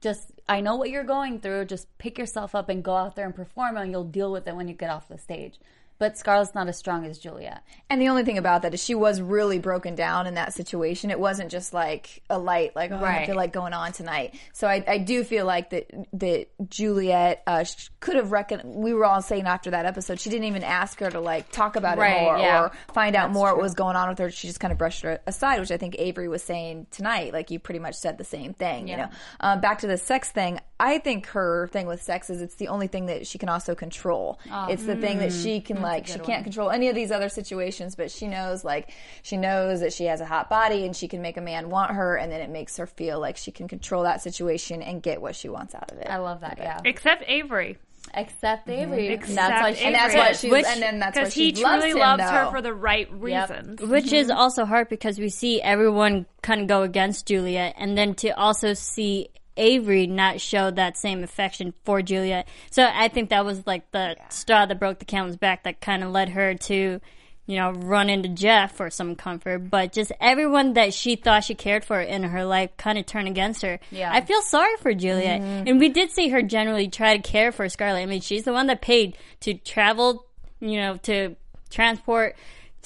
just 0.00 0.30
I 0.48 0.60
know 0.60 0.76
what 0.76 0.90
you're 0.90 1.04
going 1.04 1.40
through. 1.40 1.64
Just 1.64 1.86
pick 1.98 2.18
yourself 2.18 2.54
up 2.54 2.68
and 2.68 2.84
go 2.84 2.94
out 2.94 3.16
there 3.16 3.26
and 3.26 3.34
perform, 3.34 3.76
and 3.76 3.90
you'll 3.90 4.04
deal 4.04 4.30
with 4.30 4.46
it 4.46 4.54
when 4.54 4.68
you 4.68 4.74
get 4.74 4.90
off 4.90 5.08
the 5.08 5.18
stage. 5.18 5.58
But 5.98 6.18
Scarlett's 6.18 6.54
not 6.54 6.68
as 6.68 6.76
strong 6.76 7.06
as 7.06 7.18
Juliette. 7.18 7.62
And 7.88 8.00
the 8.00 8.08
only 8.08 8.24
thing 8.24 8.38
about 8.38 8.62
that 8.62 8.74
is 8.74 8.82
she 8.82 8.94
was 8.94 9.20
really 9.20 9.58
broken 9.58 9.94
down 9.94 10.26
in 10.26 10.34
that 10.34 10.52
situation. 10.52 11.10
It 11.10 11.18
wasn't 11.18 11.50
just 11.50 11.72
like 11.72 12.22
a 12.28 12.38
light, 12.38 12.76
like 12.76 12.90
oh, 12.90 13.02
I 13.02 13.26
feel 13.26 13.36
like 13.36 13.52
going 13.52 13.72
on 13.72 13.92
tonight. 13.92 14.34
So 14.52 14.66
I, 14.66 14.84
I 14.86 14.98
do 14.98 15.24
feel 15.24 15.46
like 15.46 15.70
that 15.70 15.90
that 16.14 16.48
Juliette 16.68 17.42
uh, 17.46 17.64
could 18.00 18.16
have 18.16 18.32
reckoned. 18.32 18.62
We 18.64 18.92
were 18.92 19.04
all 19.04 19.22
saying 19.22 19.46
after 19.46 19.70
that 19.70 19.86
episode, 19.86 20.20
she 20.20 20.30
didn't 20.30 20.44
even 20.46 20.64
ask 20.64 21.00
her 21.00 21.10
to 21.10 21.20
like 21.20 21.50
talk 21.50 21.76
about 21.76 21.98
Right, 21.98 22.16
it 22.16 22.22
more 22.22 22.38
yeah. 22.38 22.62
or 22.62 22.72
find 22.92 23.16
out 23.16 23.30
more 23.30 23.54
what 23.54 23.62
was 23.62 23.74
going 23.74 23.96
on 23.96 24.08
with 24.08 24.18
her. 24.18 24.30
She 24.30 24.48
just 24.48 24.60
kind 24.60 24.72
of 24.72 24.78
brushed 24.78 25.02
her 25.02 25.20
aside, 25.26 25.60
which 25.60 25.70
I 25.70 25.76
think 25.76 25.96
Avery 25.98 26.28
was 26.28 26.42
saying 26.42 26.88
tonight. 26.90 27.32
Like 27.32 27.50
you 27.50 27.58
pretty 27.58 27.80
much 27.80 27.94
said 27.94 28.18
the 28.18 28.24
same 28.24 28.52
thing. 28.52 28.88
You 28.88 28.96
know, 28.98 29.08
um, 29.40 29.60
back 29.60 29.78
to 29.78 29.86
the 29.86 29.96
sex 29.96 30.30
thing. 30.30 30.60
I 30.78 30.98
think 30.98 31.26
her 31.28 31.68
thing 31.68 31.86
with 31.86 32.02
sex 32.02 32.28
is 32.28 32.42
it's 32.42 32.56
the 32.56 32.68
only 32.68 32.86
thing 32.86 33.06
that 33.06 33.26
she 33.26 33.38
can 33.38 33.48
also 33.48 33.74
control. 33.74 34.38
Oh. 34.52 34.66
it's 34.68 34.84
the 34.84 34.96
thing 34.96 35.18
that 35.18 35.30
mm. 35.30 35.42
she 35.42 35.60
can 35.60 35.80
like. 35.80 36.06
She 36.06 36.18
can't 36.18 36.44
control 36.44 36.70
any 36.70 36.88
of 36.88 36.94
these 36.94 37.10
other 37.10 37.28
situations, 37.28 37.94
but 37.94 38.10
she 38.10 38.28
knows 38.28 38.64
like 38.64 38.90
she 39.22 39.36
knows 39.36 39.80
that 39.80 39.92
she 39.92 40.04
has 40.04 40.20
a 40.20 40.26
hot 40.26 40.50
body 40.50 40.84
and 40.84 40.94
she 40.94 41.08
can 41.08 41.22
make 41.22 41.36
a 41.36 41.40
man 41.40 41.70
want 41.70 41.92
her, 41.92 42.16
and 42.16 42.30
then 42.30 42.40
it 42.40 42.50
makes 42.50 42.76
her 42.76 42.86
feel 42.86 43.18
like 43.18 43.36
she 43.36 43.50
can 43.50 43.68
control 43.68 44.02
that 44.02 44.20
situation 44.20 44.82
and 44.82 45.02
get 45.02 45.20
what 45.20 45.34
she 45.34 45.48
wants 45.48 45.74
out 45.74 45.90
of 45.90 45.98
it. 45.98 46.08
I 46.08 46.18
love 46.18 46.40
that. 46.40 46.58
Yeah. 46.58 46.80
Except 46.84 47.24
Avery. 47.26 47.78
Except 48.14 48.68
mm-hmm. 48.68 48.92
Avery. 48.92 49.08
Except 49.08 49.28
And 49.28 49.38
that's 49.38 49.62
why 49.62 49.72
she. 49.72 49.84
and 49.84 49.94
that's 49.94 50.14
why 50.14 50.32
she's 50.32 50.50
Which- 50.50 50.66
and 50.66 50.82
then 50.82 50.98
that's 50.98 51.16
why 51.16 51.22
Because 51.22 51.34
she 51.34 51.52
he 51.52 51.64
loves 51.64 51.82
truly 51.82 51.90
him, 51.90 51.98
loves 51.98 52.22
her 52.22 52.50
for 52.50 52.62
the 52.62 52.74
right 52.74 53.10
reasons. 53.12 53.80
Mm-hmm. 53.80 53.90
Which 53.90 54.12
is 54.12 54.30
also 54.30 54.64
hard 54.64 54.88
because 54.88 55.18
we 55.18 55.28
see 55.28 55.60
everyone 55.60 56.26
kind 56.42 56.60
of 56.60 56.66
go 56.66 56.82
against 56.82 57.26
Juliette, 57.26 57.74
and 57.78 57.96
then 57.96 58.14
to 58.16 58.30
also 58.30 58.74
see 58.74 59.28
Avery 59.56 60.06
not 60.06 60.40
show 60.40 60.70
that 60.70 60.96
same 60.96 61.22
affection 61.22 61.72
for 61.84 62.02
Juliette. 62.02 62.48
So 62.70 62.88
I 62.92 63.08
think 63.08 63.30
that 63.30 63.44
was 63.44 63.66
like 63.66 63.90
the 63.90 64.16
straw 64.28 64.66
that 64.66 64.78
broke 64.78 64.98
the 64.98 65.04
camel's 65.04 65.36
back 65.36 65.64
that 65.64 65.80
kind 65.80 66.02
of 66.02 66.10
led 66.10 66.30
her 66.30 66.54
to, 66.54 67.00
you 67.46 67.56
know, 67.56 67.70
run 67.70 68.10
into 68.10 68.28
Jeff 68.28 68.76
for 68.76 68.90
some 68.90 69.14
comfort. 69.14 69.70
But 69.70 69.92
just 69.92 70.12
everyone 70.20 70.74
that 70.74 70.92
she 70.92 71.16
thought 71.16 71.44
she 71.44 71.54
cared 71.54 71.84
for 71.84 72.00
in 72.00 72.22
her 72.24 72.44
life 72.44 72.76
kind 72.76 72.98
of 72.98 73.06
turned 73.06 73.28
against 73.28 73.62
her. 73.62 73.78
Yeah. 73.90 74.12
I 74.12 74.20
feel 74.20 74.42
sorry 74.42 74.76
for 74.78 74.92
Juliette. 74.94 75.40
Mm-hmm. 75.40 75.68
And 75.68 75.78
we 75.80 75.88
did 75.88 76.10
see 76.10 76.28
her 76.28 76.42
generally 76.42 76.88
try 76.88 77.16
to 77.16 77.22
care 77.22 77.52
for 77.52 77.68
Scarlett. 77.68 78.02
I 78.02 78.06
mean, 78.06 78.20
she's 78.20 78.44
the 78.44 78.52
one 78.52 78.66
that 78.66 78.82
paid 78.82 79.16
to 79.40 79.54
travel, 79.54 80.26
you 80.60 80.80
know, 80.80 80.96
to 81.04 81.36
transport 81.70 82.36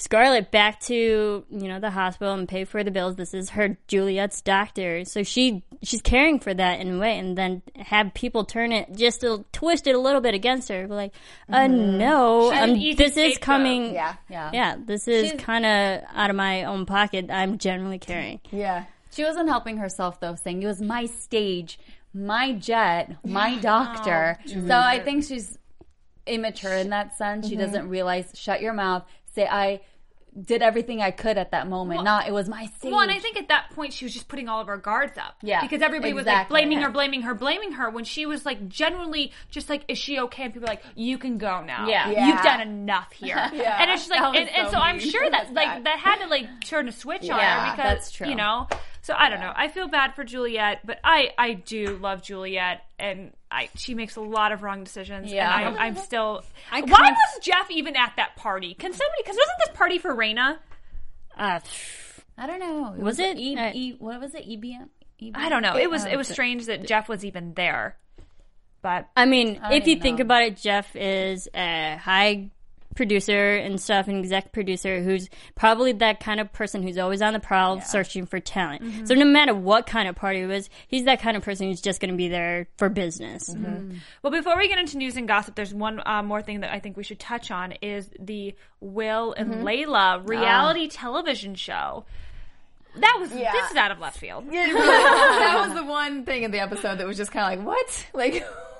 Scarlett 0.01 0.49
back 0.49 0.79
to 0.81 1.45
you 1.47 1.67
know 1.67 1.79
the 1.79 1.91
hospital 1.91 2.33
and 2.33 2.49
pay 2.49 2.65
for 2.65 2.83
the 2.83 2.89
bills. 2.89 3.17
This 3.17 3.35
is 3.35 3.51
her 3.51 3.77
Juliette's 3.87 4.41
doctor, 4.41 5.05
so 5.05 5.21
she 5.21 5.63
she's 5.83 6.01
caring 6.01 6.39
for 6.39 6.51
that 6.51 6.79
in 6.79 6.95
a 6.95 6.99
way, 6.99 7.19
and 7.19 7.37
then 7.37 7.61
have 7.75 8.11
people 8.15 8.43
turn 8.43 8.71
it 8.71 8.95
just 8.95 9.21
to 9.21 9.45
twist 9.51 9.85
it 9.85 9.93
a 9.93 9.99
little 9.99 10.19
bit 10.19 10.33
against 10.33 10.69
her, 10.69 10.87
like, 10.87 11.13
uh, 11.53 11.67
no, 11.67 12.49
She's 12.51 12.59
an 12.59 12.69
um, 12.71 12.95
this 12.95 13.15
is 13.15 13.37
coming, 13.37 13.93
Yeah, 13.93 14.15
Yeah. 14.27 14.49
yeah, 14.51 14.75
this 14.83 15.07
is 15.07 15.33
kind 15.37 15.67
of 15.67 16.01
out 16.15 16.31
of 16.31 16.35
my 16.35 16.63
own 16.63 16.87
pocket. 16.87 17.29
I'm 17.29 17.59
generally 17.59 17.99
caring, 17.99 18.41
yeah. 18.51 18.85
She 19.11 19.23
wasn't 19.23 19.49
helping 19.49 19.77
herself 19.77 20.19
though, 20.19 20.33
saying 20.33 20.63
it 20.63 20.67
was 20.67 20.81
my 20.81 21.05
stage, 21.05 21.79
my 22.11 22.53
jet, 22.53 23.17
my 23.23 23.55
doctor. 23.59 24.39
so 24.47 24.75
I 24.75 24.99
think 24.99 25.25
she's 25.25 25.59
immature 26.25 26.73
in 26.73 26.89
that 26.89 27.15
sense. 27.17 27.47
She 27.47 27.55
doesn't 27.55 27.87
realize. 27.87 28.31
Shut 28.33 28.61
your 28.61 28.73
mouth. 28.73 29.03
Say 29.33 29.47
I 29.49 29.81
did 30.39 30.61
everything 30.61 31.01
I 31.01 31.11
could 31.11 31.37
at 31.37 31.51
that 31.51 31.67
moment. 31.67 32.03
Not 32.03 32.27
it 32.27 32.31
was 32.33 32.47
my 32.47 32.65
stage. 32.77 32.91
Well, 32.91 33.01
and 33.01 33.11
I 33.11 33.19
think 33.19 33.37
at 33.37 33.49
that 33.49 33.71
point 33.71 33.93
she 33.93 34.05
was 34.05 34.13
just 34.13 34.27
putting 34.27 34.47
all 34.47 34.61
of 34.61 34.67
her 34.67 34.77
guards 34.77 35.17
up. 35.17 35.35
Yeah, 35.41 35.61
Because 35.61 35.81
everybody 35.81 36.13
was 36.13 36.25
like 36.25 36.33
exactly. 36.33 36.53
blaming 36.61 36.81
her, 36.81 36.89
blaming 36.89 37.21
her, 37.23 37.35
blaming 37.35 37.71
her 37.73 37.89
when 37.89 38.03
she 38.03 38.25
was 38.25 38.45
like 38.45 38.67
genuinely 38.69 39.31
just 39.49 39.69
like, 39.69 39.83
is 39.87 39.97
she 39.97 40.19
okay? 40.19 40.43
And 40.43 40.53
people 40.53 40.67
were 40.67 40.73
like, 40.73 40.83
you 40.95 41.17
can 41.17 41.37
go 41.37 41.63
now. 41.63 41.87
Yeah. 41.87 42.09
Yeah. 42.09 42.27
You've 42.27 42.43
done 42.43 42.61
enough 42.61 43.11
here. 43.11 43.35
yeah. 43.53 43.81
And 43.81 43.91
it's 43.91 44.07
just 44.07 44.11
like, 44.11 44.21
That 44.21 44.29
was 44.31 44.39
and, 44.39 44.49
and 44.49 44.67
so 44.67 44.71
so 44.73 44.77
I'm 44.79 44.99
sure 44.99 45.29
that 45.29 45.31
That's 45.31 45.51
like 45.53 45.83
that 45.83 45.99
had 45.99 46.17
to 46.19 46.27
like 46.27 46.47
turn 46.65 46.87
a 46.87 46.91
switch 46.91 47.29
on 47.29 47.39
her 47.39 47.71
because, 47.71 47.77
that's 47.77 48.11
true. 48.11 48.27
you 48.27 48.35
know, 48.35 48.67
so 49.01 49.13
I 49.17 49.29
don't 49.29 49.39
know. 49.39 49.51
I 49.55 49.67
feel 49.67 49.87
bad 49.87 50.15
for 50.15 50.23
Juliette, 50.23 50.79
but 50.85 50.99
I, 51.03 51.31
I 51.37 51.53
do 51.53 51.97
love 52.01 52.21
Juliette 52.21 52.83
and 52.99 53.31
I, 53.49 53.69
she 53.75 53.93
makes 53.95 54.15
a 54.15 54.21
lot 54.21 54.51
of 54.51 54.63
wrong 54.63 54.83
decisions. 54.83 55.31
Yeah. 55.31 55.53
And 55.55 55.75
I'm, 55.77 55.77
I'm 55.77 55.95
still, 55.97 56.43
I 56.71 56.81
why 56.81 56.87
can't- 56.87 57.15
was 57.15 57.43
Jeff 57.43 57.69
even 57.71 57.95
at 57.95 58.13
that 58.17 58.35
party? 58.35 58.73
Can 58.75 58.91
somebody, 58.93 59.23
cause 59.23 59.35
wasn't 59.35 59.57
this 59.67 59.75
party 59.77 59.97
for 59.97 60.13
Raina? 60.15 60.57
Uh, 61.37 61.59
I 62.37 62.47
don't 62.47 62.59
know. 62.59 62.93
Was 62.97 63.19
it? 63.19 63.37
E, 63.37 63.55
Uh, 63.57 63.71
e, 63.73 63.95
what 63.99 64.19
was 64.19 64.35
it? 64.35 64.47
EBM. 64.47 64.89
EBM? 65.21 65.31
I 65.35 65.49
don't 65.49 65.61
know. 65.61 65.77
It 65.77 65.89
was 65.89 66.05
uh, 66.05 66.09
it 66.09 66.17
was 66.17 66.27
strange 66.27 66.65
that 66.65 66.85
Jeff 66.87 67.07
was 67.09 67.23
even 67.25 67.53
there. 67.53 67.97
But 68.81 69.07
I 69.15 69.25
mean, 69.25 69.59
I 69.61 69.75
if 69.75 69.85
you 69.87 69.95
don't 69.95 70.01
think 70.01 70.19
about 70.19 70.41
it, 70.43 70.57
Jeff 70.57 70.95
is 70.95 71.47
a 71.53 71.97
high 71.97 72.49
producer 73.01 73.55
and 73.55 73.81
stuff, 73.81 74.07
an 74.07 74.19
exec 74.19 74.51
producer 74.51 75.01
who's 75.01 75.27
probably 75.55 75.91
that 75.93 76.19
kind 76.19 76.39
of 76.39 76.53
person 76.53 76.83
who's 76.83 76.99
always 76.99 77.19
on 77.19 77.33
the 77.33 77.39
prowl 77.39 77.81
searching 77.81 78.27
for 78.27 78.39
talent. 78.39 78.83
Mm-hmm. 78.83 79.05
So 79.07 79.15
no 79.15 79.25
matter 79.25 79.55
what 79.55 79.87
kind 79.87 80.07
of 80.07 80.15
party 80.15 80.41
it 80.41 80.45
was, 80.45 80.69
he's 80.87 81.05
that 81.05 81.19
kind 81.19 81.35
of 81.35 81.41
person 81.41 81.67
who's 81.67 81.81
just 81.81 81.99
going 81.99 82.11
to 82.11 82.15
be 82.15 82.27
there 82.27 82.67
for 82.77 82.89
business. 82.89 83.49
Mm-hmm. 83.49 83.97
well, 84.21 84.31
before 84.31 84.55
we 84.55 84.67
get 84.67 84.77
into 84.77 84.97
news 84.97 85.17
and 85.17 85.27
gossip, 85.27 85.55
there's 85.55 85.73
one 85.73 85.99
uh, 86.05 86.21
more 86.21 86.43
thing 86.43 86.59
that 86.59 86.71
I 86.71 86.79
think 86.79 86.95
we 86.95 87.01
should 87.03 87.19
touch 87.19 87.49
on 87.49 87.71
is 87.81 88.07
the 88.19 88.53
Will 88.79 89.33
and 89.33 89.51
Mm-hmm. 89.51 89.65
Layla 89.65 90.29
reality 90.29 90.87
television 90.87 91.55
show. 91.55 92.05
That 92.97 93.17
was 93.19 93.33
Yeah. 93.33 93.51
this 93.51 93.71
is 93.71 93.77
out 93.77 93.89
of 93.89 93.97
left 93.99 94.19
field. 94.19 94.45
that 94.51 95.63
was 95.65 95.75
the 95.75 95.83
one 95.83 96.23
thing 96.25 96.43
in 96.43 96.51
the 96.51 96.59
episode 96.59 96.99
that 96.99 97.07
was 97.07 97.17
just 97.17 97.31
kind 97.31 97.59
of 97.59 97.65
like, 97.65 97.67
what? 97.67 98.05
Like, 98.13 98.45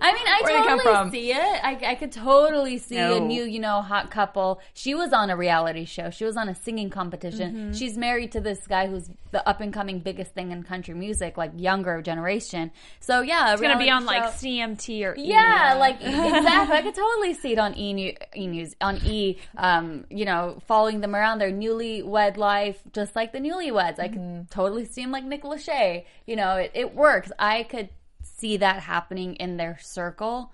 I 0.00 0.12
mean, 0.12 0.26
I 0.26 0.40
come 0.66 0.80
totally 0.80 1.10
see 1.10 1.32
it. 1.32 1.64
I, 1.64 1.78
I 1.86 1.94
could 1.94 2.12
totally 2.12 2.78
see 2.78 2.96
a 2.98 3.18
new, 3.20 3.44
you 3.44 3.58
know, 3.60 3.82
hot 3.82 4.10
couple. 4.10 4.60
She 4.74 4.94
was 4.94 5.12
on 5.12 5.30
a 5.30 5.36
reality 5.36 5.84
show. 5.84 6.10
She 6.10 6.24
was 6.24 6.36
on 6.36 6.48
a 6.48 6.54
singing 6.54 6.90
competition. 6.90 7.54
Mm-hmm. 7.54 7.72
She's 7.72 7.96
married 7.96 8.32
to 8.32 8.40
this 8.40 8.66
guy 8.66 8.86
who's 8.86 9.10
the 9.30 9.46
up 9.48 9.60
and 9.60 9.72
coming 9.72 10.00
biggest 10.00 10.32
thing 10.34 10.52
in 10.52 10.62
country 10.62 10.94
music, 10.94 11.36
like 11.36 11.52
younger 11.56 12.02
generation. 12.02 12.70
So 13.00 13.22
yeah, 13.22 13.52
It's 13.52 13.60
gonna 13.60 13.78
be 13.78 13.90
on 13.90 14.04
like 14.04 14.24
CMT 14.24 15.04
or 15.04 15.14
E! 15.16 15.24
yeah, 15.28 15.76
like 15.78 15.96
exactly. 16.00 16.76
I 16.76 16.82
could 16.82 16.94
totally 16.94 17.34
see 17.34 17.52
it 17.52 17.58
on 17.58 17.76
E, 17.76 17.92
New- 17.92 18.14
e 18.36 18.46
News, 18.46 18.74
on 18.80 18.98
E. 19.04 19.38
Um, 19.56 20.04
you 20.10 20.24
know, 20.24 20.58
following 20.66 21.00
them 21.00 21.14
around 21.14 21.38
their 21.38 21.50
newlywed 21.50 22.36
life, 22.36 22.78
just 22.92 23.16
like 23.16 23.32
the 23.32 23.38
newlyweds. 23.40 23.98
I 23.98 24.08
could 24.08 24.50
totally 24.50 24.84
see 24.84 25.02
him 25.02 25.10
like 25.10 25.24
Nick 25.24 25.42
Lachey. 25.42 26.04
You 26.26 26.36
know, 26.36 26.56
it, 26.56 26.70
it 26.74 26.94
works. 26.94 27.32
I 27.38 27.64
could 27.64 27.88
see 28.36 28.56
that 28.58 28.80
happening 28.82 29.34
in 29.36 29.56
their 29.56 29.78
circle. 29.80 30.52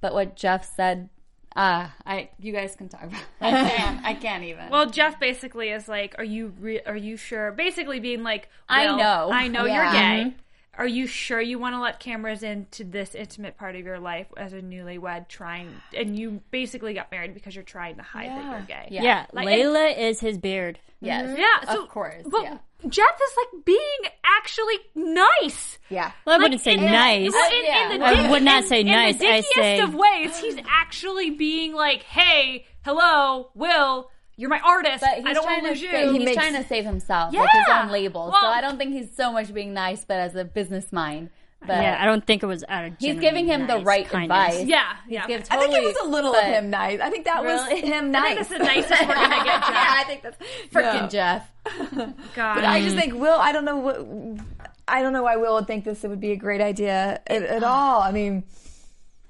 But 0.00 0.12
what 0.14 0.36
Jeff 0.36 0.74
said, 0.76 1.08
uh, 1.56 1.88
I 2.04 2.30
you 2.38 2.52
guys 2.52 2.74
can 2.76 2.88
talk 2.88 3.04
about. 3.04 3.20
It. 3.20 3.26
I 3.40 3.50
can't. 3.70 4.04
I 4.04 4.14
can't 4.14 4.44
even. 4.44 4.68
Well, 4.70 4.90
Jeff 4.90 5.18
basically 5.20 5.70
is 5.70 5.88
like, 5.88 6.14
"Are 6.18 6.24
you 6.24 6.52
re- 6.58 6.82
are 6.84 6.96
you 6.96 7.16
sure?" 7.16 7.52
Basically, 7.52 8.00
being 8.00 8.22
like, 8.22 8.48
I 8.68 8.86
know. 8.96 9.30
I 9.32 9.48
know 9.48 9.64
Yeah. 9.64 9.82
you're 9.84 9.92
gay. 10.30 10.34
are 10.76 10.88
you 10.88 11.06
sure 11.06 11.40
you 11.40 11.56
want 11.56 11.72
to 11.76 11.80
let 11.80 12.00
cameras 12.00 12.42
into 12.42 12.82
this 12.82 13.14
intimate 13.14 13.56
part 13.56 13.76
of 13.76 13.82
your 13.84 14.00
life 14.00 14.26
as 14.36 14.52
a 14.52 14.60
newlywed 14.60 15.28
trying 15.28 15.72
and 15.96 16.18
you 16.18 16.40
basically 16.50 16.92
got 16.94 17.08
married 17.12 17.32
because 17.32 17.54
you're 17.54 17.62
trying 17.62 17.94
to 17.94 18.02
hide 18.02 18.28
that 18.28 18.44
you're 18.50 18.60
gay 18.62 18.88
Yeah. 18.90 19.02
Yeah, 19.04 19.26
Like, 19.32 19.46
Layla 19.46 19.96
is 19.96 20.18
his 20.18 20.36
beard. 20.36 20.80
Yes. 21.00 21.38
yeah 21.38 21.72
so, 21.72 21.84
Of 21.84 21.88
course. 21.90 22.24
but 22.28 22.42
yeah. 22.42 22.58
Jeff 22.88 23.14
is 23.22 23.36
like 23.36 23.64
being 23.64 24.12
actually 24.24 24.74
nice 24.94 25.78
Yeah. 25.88 26.12
Well, 26.26 26.36
I 26.36 26.38
wouldn't 26.38 26.60
say 26.60 26.76
nice. 26.76 27.30
Well, 27.32 27.50
in, 27.52 27.64
Yeah. 27.64 27.92
in 27.92 28.00
the 28.00 28.06
I 28.06 28.14
dick- 28.22 28.30
would 28.30 28.42
not 28.42 28.62
in- 28.62 28.68
say 28.68 28.80
in 28.80 28.86
nice, 28.88 29.18
the 29.18 29.26
I 29.28 29.40
dickiest 29.40 29.54
say- 29.54 29.80
of 29.80 29.94
ways, 29.94 30.38
he's 30.38 30.56
actually 30.68 31.30
being 31.30 31.72
like, 31.74 32.02
"Hey, 32.02 32.66
hello, 32.84 33.50
Will, 33.54 34.10
you're 34.36 34.50
my 34.50 34.60
artist. 34.60 35.00
But 35.02 35.18
he's 35.18 35.26
I 35.26 35.32
don't 35.34 35.44
trying 35.44 35.62
want 35.62 35.76
to 35.76 35.80
to 35.80 35.86
lose 35.86 35.92
save, 35.92 36.06
you." 36.06 36.12
he's 36.12 36.24
makes- 36.24 36.36
trying 36.36 36.54
to 36.54 36.64
save 36.68 36.84
himself, 36.84 37.32
like 37.34 37.50
his 37.50 37.68
own 37.72 37.88
label. 37.88 38.30
Well- 38.32 38.40
so 38.40 38.46
I 38.48 38.60
don't 38.60 38.78
think 38.78 38.92
he's 38.94 39.14
so 39.14 39.30
much 39.32 39.52
being 39.54 39.72
nice, 39.74 40.04
but 40.04 40.18
as 40.18 40.34
a 40.34 40.44
business 40.44 40.92
mind. 40.92 41.30
But 41.66 41.82
Yeah, 41.82 41.98
I 42.00 42.04
don't 42.04 42.24
think 42.26 42.42
it 42.42 42.46
was 42.46 42.62
out 42.68 42.84
of. 42.84 42.92
he's 42.98 43.18
giving 43.18 43.46
him 43.46 43.66
the 43.66 43.78
right 43.78 44.06
kindness. 44.08 44.54
advice. 44.54 44.66
yeah, 44.66 44.96
yeah. 45.08 45.26
Gives 45.26 45.48
I 45.50 45.58
think 45.58 45.72
it 45.74 45.82
was 45.84 45.96
a 46.04 46.08
little 46.08 46.34
of 46.34 46.44
him 46.44 46.70
nice. 46.70 47.00
I 47.00 47.10
think 47.10 47.24
that 47.24 47.42
Really? 47.42 47.74
was 47.74 47.82
him 47.90 48.10
nice. 48.10 48.22
I 48.24 48.34
nice. 48.34 48.48
think 48.48 48.48
that's 48.48 48.48
the 48.48 48.58
nicest 48.58 49.08
we're 49.08 49.14
gonna 49.14 49.44
get. 49.44 49.44
Jeff. 49.62 49.70
yeah, 49.70 49.94
I 49.98 50.04
think 50.06 50.22
that's 50.22 50.36
Freaking 50.72 51.02
No. 51.02 51.08
Jeff. 51.08 51.50
God, 52.34 52.54
But 52.56 52.64
I 52.64 52.82
just 52.82 52.96
think 52.96 53.14
Will. 53.14 53.38
I 53.38 53.52
don't 53.52 53.64
know 53.64 53.76
what. 53.78 54.44
I 54.86 55.00
don't 55.02 55.12
know 55.14 55.22
why 55.22 55.36
Will 55.36 55.54
would 55.54 55.66
think 55.66 55.84
this 55.84 56.02
would 56.02 56.20
be 56.20 56.32
a 56.32 56.36
great 56.36 56.60
idea 56.60 57.20
at, 57.26 57.42
at 57.42 57.62
all. 57.64 58.02
I 58.02 58.12
mean, 58.12 58.44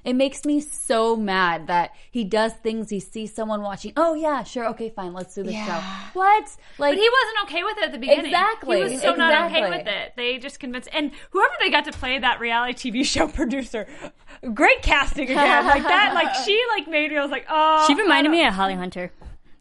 It 0.04 0.12
makes 0.14 0.44
me 0.44 0.60
so 0.60 1.16
mad 1.16 1.66
that 1.68 1.92
he 2.10 2.24
does 2.24 2.52
things. 2.52 2.90
He 2.90 3.00
sees 3.00 3.32
someone 3.34 3.62
watching. 3.62 3.92
Oh 3.96 4.12
yeah, 4.14 4.42
sure, 4.42 4.68
okay, 4.68 4.90
fine, 4.90 5.14
let's 5.14 5.34
do 5.34 5.42
the 5.42 5.52
Yeah. 5.52 5.66
show. 5.66 6.18
What? 6.18 6.44
Like 6.78 6.92
But 6.92 6.98
he 6.98 7.08
wasn't 7.08 7.44
okay 7.50 7.62
with 7.64 7.78
it 7.78 7.84
at 7.84 7.92
the 7.92 7.98
beginning. 7.98 8.26
Exactly, 8.26 8.76
He 8.76 8.82
was 8.94 9.00
so 9.02 9.14
not 9.14 9.50
okay 9.50 9.68
with 9.70 9.86
it. 9.86 10.12
They 10.16 10.36
just 10.38 10.60
convinced, 10.60 10.88
and 10.92 11.10
whoever 11.30 11.54
they 11.60 11.70
got 11.70 11.86
to 11.86 11.92
play 11.92 12.18
that 12.18 12.38
reality 12.38 12.92
TV 12.92 13.04
show 13.04 13.28
producer, 13.40 13.86
great 14.52 14.82
casting 14.82 15.24
again. 15.30 15.64
like 15.66 15.82
that, 15.84 16.12
like 16.14 16.34
she 16.44 16.62
like 16.76 16.86
made 16.86 17.10
me. 17.10 17.16
I 17.16 17.22
was 17.22 17.30
like, 17.30 17.46
oh. 17.48 17.84
She 17.86 17.94
reminded 17.94 18.30
me 18.30 18.44
of 18.46 18.52
Holly 18.54 18.74
Hunter, 18.74 19.10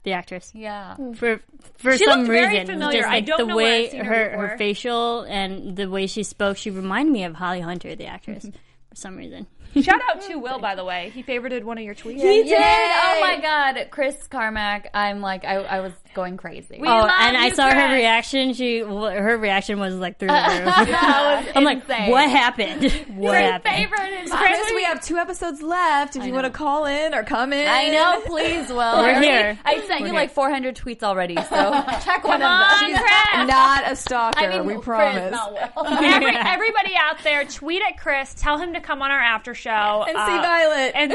the 0.04 0.12
actress. 0.12 0.52
yeah. 0.54 0.96
Hmm. 0.96 1.14
For 1.14 1.39
for 1.78 1.98
She 1.98 2.04
some 2.06 2.20
looked 2.22 2.32
very 2.32 2.60
reason, 2.60 2.76
familiar. 2.76 3.00
just 3.00 3.10
I 3.10 3.14
like 3.16 3.26
don't 3.26 3.38
the 3.39 3.46
know 3.46 3.56
where 3.56 3.66
way 3.66 3.86
I've 3.86 3.91
seen 3.91 4.04
her 4.06 4.30
her 4.32 4.48
her 4.50 4.58
facial 4.58 5.22
and 5.22 5.76
the 5.78 5.89
way 5.89 6.08
she 6.08 6.24
spoke, 6.24 6.58
she 6.58 6.70
reminded 6.70 7.14
me 7.14 7.24
of 7.24 7.36
Holly 7.36 7.62
Hunter, 7.62 7.96
the 7.96 8.08
actress, 8.08 8.44
for 8.89 8.96
some 8.96 9.16
reason. 9.16 9.48
Shout 9.82 10.01
out 10.09 10.21
to 10.24 10.36
Will, 10.36 10.59
by 10.59 10.76
the 10.76 10.84
way. 10.86 11.11
He 11.13 11.24
favorited 11.24 11.63
one 11.63 11.78
of 11.78 11.84
your 11.84 11.95
tweets. 11.95 12.21
He 12.21 12.43
did. 12.43 12.59
Oh 12.59 13.17
my 13.21 13.39
god, 13.41 13.88
Chris 13.89 14.28
Carmack. 14.28 14.89
I'm 14.93 15.21
like, 15.21 15.45
I, 15.45 15.55
I 15.55 15.80
was 15.80 15.93
going 16.14 16.38
crazy. 16.38 16.78
We 16.80 16.88
Oh, 16.88 16.91
love 16.91 17.09
and 17.20 17.36
I 17.38 17.47
you, 17.47 17.55
saw 17.55 17.70
her 17.70 17.93
reaction. 17.93 18.53
She 18.53 18.80
her 18.80 19.38
reaction 19.38 19.80
was 19.80 19.95
like 19.95 20.20
through 20.20 20.30
the 20.30 20.34
roof. 21.45 21.51
I'm 21.55 21.64
like, 21.64 21.88
what 21.88 22.30
happened? 22.30 22.84
What 23.14 23.36
happened? 23.36 23.76
favorite? 23.76 24.30
Chris, 24.30 24.72
we 24.76 24.84
have 24.84 25.01
two 25.01 25.18
episodes 25.18 25.61
left. 25.61 26.16
If 26.16 26.26
you 26.26 26.34
want 26.34 26.45
to 26.45 26.51
call 26.51 26.86
in 26.86 27.14
or 27.14 27.24
come 27.24 27.53
in, 27.53 27.68
I 27.68 27.89
know, 27.89 28.22
please, 28.26 28.70
well, 28.72 29.01
We're 29.01 29.16
I 29.16 29.22
here. 29.22 29.59
I 29.64 29.78
sent 29.80 29.89
We're 29.89 29.97
you 29.99 30.05
here. 30.05 30.14
like 30.14 30.32
400 30.32 30.76
tweets 30.76 31.03
already, 31.03 31.36
so 31.36 31.72
check 32.03 32.24
one 32.24 32.41
on, 32.41 32.64
of 32.74 32.80
them. 32.80 32.97
Chris. 32.99 33.47
not 33.47 33.91
a 33.91 33.95
stalker. 33.95 34.39
I 34.39 34.49
mean, 34.49 34.66
we 34.66 34.74
Chris, 34.74 34.86
promise. 34.86 35.32
not 35.32 35.51
Will. 35.53 35.86
Every, 36.03 36.36
everybody 36.36 36.93
out 36.99 37.22
there, 37.24 37.45
tweet 37.45 37.82
at 37.88 37.97
Chris. 37.97 38.34
Tell 38.34 38.57
him 38.57 38.74
to 38.74 38.82
come 38.82 39.01
on 39.01 39.11
our 39.11 39.20
after 39.20 39.53
show 39.53 40.05
and 40.07 40.18
uh, 40.18 40.26
see 40.26 40.38
Violet. 40.38 40.91
And 40.95 41.14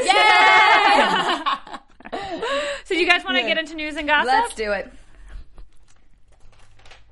so, 2.85 2.93
you 2.93 3.07
guys 3.07 3.23
want 3.23 3.37
to 3.37 3.43
get 3.43 3.57
into 3.57 3.75
news 3.75 3.95
and 3.95 4.07
gossip? 4.07 4.27
Let's 4.27 4.55
do 4.55 4.71
it. 4.71 4.91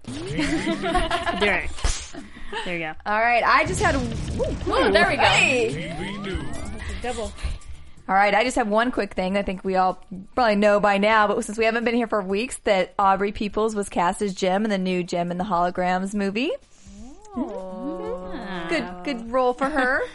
There. 1.39 1.67
There 2.63 2.77
you 2.77 2.79
go. 2.79 2.93
All 3.05 3.19
right. 3.19 3.43
I 3.43 3.65
just 3.65 3.81
had. 3.81 3.95
Ooh, 3.95 4.91
there 4.91 5.07
we 5.09 5.17
go. 5.17 5.21
Hey. 5.21 5.91
TV 5.91 6.23
news. 6.23 6.47
All 8.09 8.15
right, 8.15 8.33
I 8.33 8.45
just 8.45 8.55
have 8.55 8.69
one 8.69 8.91
quick 8.91 9.13
thing. 9.13 9.35
I 9.37 9.43
think 9.43 9.65
we 9.65 9.75
all 9.75 10.01
probably 10.33 10.55
know 10.55 10.79
by 10.79 10.97
now, 10.97 11.27
but 11.27 11.43
since 11.43 11.57
we 11.57 11.65
haven't 11.65 11.83
been 11.83 11.95
here 11.95 12.07
for 12.07 12.21
weeks, 12.21 12.57
that 12.59 12.93
Aubrey 12.97 13.33
Peoples 13.33 13.75
was 13.75 13.89
cast 13.89 14.21
as 14.21 14.33
Jem 14.33 14.63
in 14.63 14.69
the 14.69 14.77
new 14.77 15.03
Jem 15.03 15.29
and 15.29 15.37
the 15.37 15.43
Holograms 15.43 16.13
movie. 16.13 16.51
Oh. 17.35 18.67
Good, 18.69 18.85
good 19.03 19.31
role 19.31 19.53
for 19.53 19.69
her. 19.69 20.01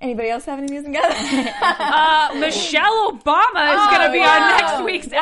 Anybody 0.00 0.28
else 0.28 0.44
have 0.44 0.58
any 0.58 0.68
news 0.68 0.84
and 0.84 0.94
gossip? 0.94 1.16
Uh, 1.62 2.34
Michelle 2.34 3.12
Obama 3.12 3.72
is 3.74 3.96
going 3.96 4.06
to 4.06 4.12
be 4.12 4.20
on 4.20 4.40
next 4.58 4.84
week's 4.84 5.06
Whoa. 5.08 5.18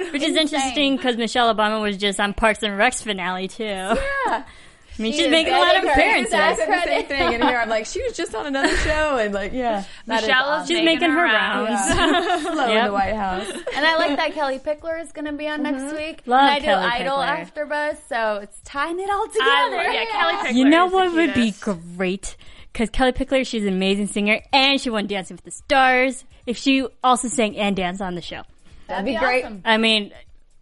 episode. 0.00 0.12
Which 0.12 0.22
is 0.22 0.36
interesting 0.36 0.96
because 0.96 1.16
Michelle 1.16 1.54
Obama 1.54 1.80
was 1.80 1.96
just 1.96 2.18
on 2.18 2.34
Parks 2.34 2.62
and 2.62 2.76
Rec's 2.76 3.02
finale 3.02 3.46
too. 3.48 3.64
Yeah. 3.64 3.94
I 4.26 5.02
mean, 5.02 5.12
she's 5.12 5.28
making 5.28 5.52
a 5.52 5.58
lot 5.58 5.76
of 5.76 5.82
getting 5.82 5.88
her- 5.88 5.92
appearances. 5.92 6.34
I 6.34 6.54
said 6.54 6.68
the 6.68 6.82
same 6.84 7.06
thing, 7.06 7.34
and 7.34 7.42
here 7.44 7.58
I'm 7.58 7.68
like, 7.68 7.84
she 7.86 8.00
was 8.02 8.16
just 8.16 8.32
on 8.34 8.46
another 8.46 8.76
show, 8.78 9.16
and 9.18 9.34
like, 9.34 9.52
yeah, 9.52 9.84
Michelle 10.06 10.28
is 10.28 10.32
awesome. 10.62 10.66
She's 10.76 10.84
making 10.84 11.10
her 11.10 11.24
rounds. 11.24 12.42
Slow 12.42 12.64
in 12.64 12.70
Yep. 12.70 12.86
the 12.86 12.92
White 12.92 13.14
House. 13.14 13.48
And 13.74 13.84
I 13.84 13.96
like 13.96 14.16
that 14.18 14.34
Kellie 14.34 14.60
Pickler 14.60 15.00
is 15.02 15.10
going 15.12 15.24
to 15.24 15.32
be 15.32 15.48
on 15.48 15.62
next 15.64 15.96
week. 15.96 16.22
Love 16.26 16.40
and 16.40 16.48
I 16.50 16.58
do 16.60 16.64
Kellie 16.66 16.84
Idol 16.86 17.16
Pickler. 17.18 17.26
after 17.26 17.66
Buzz, 17.66 17.96
so 18.08 18.36
it's 18.42 18.60
tying 18.64 19.00
it 19.00 19.10
all 19.10 19.26
together. 19.26 19.44
I, 19.78 19.90
yeah, 19.94 20.04
Kellie 20.12 20.34
Pickler. 20.48 20.54
You 20.54 20.64
know 20.68 20.84
is 20.86 20.90
the 20.92 20.96
what 20.96 21.12
would 21.12 21.34
be 21.34 21.50
great? 21.60 22.36
Because 22.74 22.90
Kellie 22.90 23.12
Pickler, 23.12 23.46
she's 23.46 23.62
an 23.62 23.72
amazing 23.72 24.08
singer, 24.08 24.40
and 24.52 24.80
she 24.80 24.90
won 24.90 25.06
Dancing 25.06 25.36
with 25.36 25.44
the 25.44 25.52
Stars. 25.52 26.24
If 26.44 26.56
she 26.56 26.84
also 27.04 27.28
sang 27.28 27.56
and 27.56 27.76
danced 27.76 28.02
on 28.02 28.16
the 28.16 28.20
show, 28.20 28.42
That'd 28.88 29.04
be 29.04 29.14
great. 29.14 29.44
awesome. 29.44 29.62
I 29.64 29.76
mean, 29.76 30.12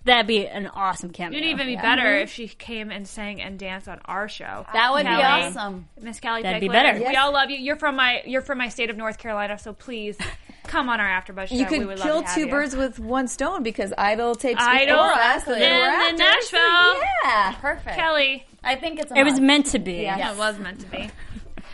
that'd 0.04 0.26
be 0.26 0.46
an 0.46 0.66
awesome 0.66 1.08
cameo. 1.08 1.38
It'd 1.38 1.48
even 1.48 1.66
be 1.66 1.76
better 1.76 2.02
mm-hmm. 2.02 2.24
if 2.24 2.30
she 2.30 2.48
came 2.48 2.90
and 2.90 3.08
sang 3.08 3.40
and 3.40 3.58
danced 3.58 3.88
on 3.88 3.98
our 4.04 4.28
show. 4.28 4.66
That 4.74 4.92
would 4.92 5.04
Kellie. 5.04 5.16
be 5.16 5.22
awesome. 5.22 5.88
Miss 6.02 6.20
Kellie 6.20 6.42
That'd 6.42 6.60
be 6.60 6.68
Pickler. 6.68 6.72
better. 6.72 6.98
We 6.98 7.16
all 7.16 7.32
love 7.32 7.48
you. 7.48 7.56
You're 7.56 7.76
from 7.76 7.96
my 7.96 8.22
you're 8.26 8.42
from 8.42 8.58
my 8.58 8.68
state 8.68 8.90
of 8.90 8.98
North 8.98 9.16
Carolina, 9.16 9.58
so 9.58 9.72
please 9.72 10.18
come 10.64 10.90
on 10.90 11.00
our 11.00 11.08
AfterBuzz 11.08 11.48
show. 11.48 11.54
You 11.54 11.64
we 11.64 11.78
could 11.78 11.86
would 11.86 11.98
kill 11.98 12.16
love 12.16 12.24
to 12.24 12.28
have 12.28 12.36
two 12.36 12.44
you. 12.44 12.50
birds 12.50 12.76
with 12.76 12.98
one 12.98 13.26
stone 13.26 13.62
because 13.62 13.94
Idol 13.96 14.34
tapes 14.34 14.62
Idol 14.62 14.96
before 14.98 15.12
us, 15.12 15.46
and 15.46 15.60
they 15.62 15.66
and 15.66 15.80
were 15.80 15.98
then 15.98 16.16
Nashville. 16.16 17.02
Yeah. 17.24 17.52
Perfect. 17.54 17.96
Kellie. 17.96 18.44
I 18.62 18.76
think 18.76 19.00
it's 19.00 19.10
a 19.10 19.16
It 19.16 19.24
was 19.24 19.40
meant 19.40 19.66
to 19.66 19.78
be. 19.78 20.02
Yeah, 20.02 20.32
it 20.32 20.36
was 20.36 20.58
meant 20.58 20.80
to 20.80 20.86
be. 20.86 21.10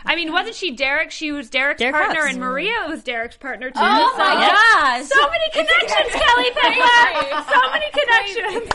I 0.08 0.16
mean, 0.16 0.32
wasn't 0.32 0.56
she 0.56 0.70
Derek? 0.72 1.10
She 1.10 1.32
was 1.32 1.50
Derek's 1.50 1.78
Derek 1.80 1.94
partner, 1.94 2.20
Cox. 2.22 2.30
and 2.32 2.40
Maria 2.40 2.86
was 2.88 3.02
Derek's 3.04 3.36
partner 3.36 3.68
too. 3.70 3.78
Oh 3.80 4.12
so- 4.12 4.18
my 4.18 4.34
gosh. 4.34 5.04
So 5.06 5.28
many 5.30 5.50
connections, 5.52 6.22
Kellie 6.22 6.50
Pickler. 6.50 7.44
so 7.52 7.60
many 7.70 7.90
connections. 7.92 8.72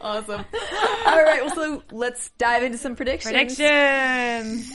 Awesome. 0.00 0.44
All 1.06 1.22
right, 1.22 1.40
well, 1.44 1.54
so 1.54 1.82
let's 1.92 2.30
dive 2.38 2.62
into 2.64 2.78
some 2.78 2.96
predictions. 2.96 3.32
Predictions. 3.32 4.72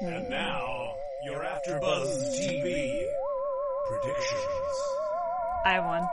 And 0.00 0.28
now, 0.30 0.92
your 1.24 1.40
AfterBuzz 1.44 2.38
TV 2.38 3.04
predictions. 3.88 4.74
I 5.66 5.72
have 5.72 5.84
one. 5.84 6.06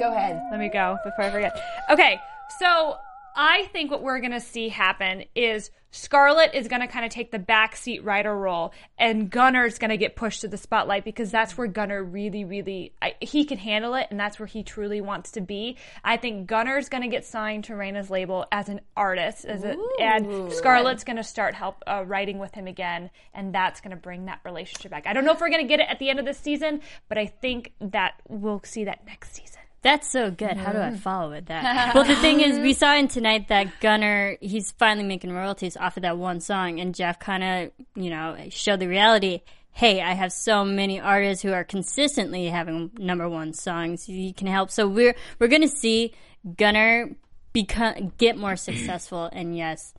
Go 0.00 0.14
ahead. 0.14 0.40
Let 0.50 0.60
me 0.60 0.68
go 0.68 0.96
before 1.04 1.24
I 1.24 1.30
forget. 1.30 1.52
Okay, 1.90 2.18
so 2.60 2.96
I 3.36 3.64
think 3.72 3.90
what 3.90 4.02
we're 4.02 4.20
going 4.20 4.32
to 4.32 4.40
see 4.40 4.68
happen 4.68 5.24
is 5.34 5.70
Scarlett 5.94 6.54
is 6.54 6.66
going 6.66 6.80
to 6.80 6.88
kind 6.88 7.04
of 7.04 7.12
take 7.12 7.30
the 7.30 7.38
backseat 7.38 8.04
writer 8.04 8.36
role, 8.36 8.72
and 8.98 9.30
Gunnar's 9.30 9.78
going 9.78 9.90
to 9.90 9.96
get 9.96 10.16
pushed 10.16 10.40
to 10.40 10.48
the 10.48 10.56
spotlight 10.56 11.04
because 11.04 11.30
that's 11.30 11.56
where 11.56 11.68
Gunnar 11.68 12.02
really, 12.02 12.44
really 12.44 12.92
I, 13.00 13.14
he 13.20 13.44
can 13.44 13.58
handle 13.58 13.94
it, 13.94 14.08
and 14.10 14.18
that's 14.18 14.40
where 14.40 14.48
he 14.48 14.64
truly 14.64 15.00
wants 15.00 15.30
to 15.32 15.40
be. 15.40 15.76
I 16.02 16.16
think 16.16 16.48
Gunnar's 16.48 16.88
going 16.88 17.04
to 17.04 17.08
get 17.08 17.24
signed 17.24 17.62
to 17.64 17.74
Raina's 17.74 18.10
label 18.10 18.44
as 18.50 18.68
an 18.68 18.80
artist, 18.96 19.44
as 19.44 19.62
a, 19.62 19.76
and 20.00 20.52
Scarlett's 20.52 21.04
going 21.04 21.16
to 21.16 21.22
start 21.22 21.54
help 21.54 21.84
uh, 21.86 22.02
writing 22.04 22.40
with 22.40 22.54
him 22.54 22.66
again, 22.66 23.08
and 23.32 23.54
that's 23.54 23.80
going 23.80 23.92
to 23.92 23.96
bring 23.96 24.24
that 24.24 24.40
relationship 24.44 24.90
back. 24.90 25.06
I 25.06 25.12
don't 25.12 25.24
know 25.24 25.32
if 25.32 25.40
we're 25.40 25.48
going 25.48 25.62
to 25.62 25.68
get 25.68 25.78
it 25.78 25.86
at 25.88 26.00
the 26.00 26.10
end 26.10 26.18
of 26.18 26.24
this 26.24 26.38
season, 26.38 26.80
but 27.08 27.18
I 27.18 27.26
think 27.26 27.72
that 27.80 28.14
we'll 28.28 28.62
see 28.64 28.82
that 28.82 29.06
next 29.06 29.36
season. 29.36 29.53
That's 29.84 30.10
so 30.10 30.30
good. 30.30 30.56
How 30.56 30.72
do 30.72 30.80
I 30.80 30.96
follow 30.96 31.30
with 31.30 31.46
that? 31.46 31.94
well, 31.94 32.04
the 32.04 32.16
thing 32.16 32.40
is, 32.40 32.58
we 32.58 32.72
saw 32.72 32.96
in 32.96 33.06
tonight 33.06 33.48
that 33.48 33.80
Gunnar, 33.80 34.38
he's 34.40 34.72
finally 34.72 35.06
making 35.06 35.30
royalties 35.30 35.76
off 35.76 35.98
of 35.98 36.02
that 36.04 36.16
one 36.16 36.40
song, 36.40 36.80
and 36.80 36.94
Jeff 36.94 37.18
kind 37.18 37.44
of, 37.44 37.72
you 37.94 38.08
know, 38.08 38.34
showed 38.48 38.80
the 38.80 38.88
reality. 38.88 39.42
Hey, 39.72 40.00
I 40.00 40.14
have 40.14 40.32
so 40.32 40.64
many 40.64 41.00
artists 41.00 41.42
who 41.42 41.52
are 41.52 41.64
consistently 41.64 42.46
having 42.46 42.92
number 42.96 43.28
one 43.28 43.52
songs. 43.52 44.08
You 44.08 44.32
can 44.32 44.46
help. 44.46 44.70
So 44.70 44.88
we're 44.88 45.14
we're 45.38 45.48
gonna 45.48 45.68
see 45.68 46.14
Gunnar 46.56 47.10
become 47.52 48.12
get 48.16 48.38
more 48.38 48.56
successful, 48.68 49.28
and 49.30 49.54
yes, 49.54 49.92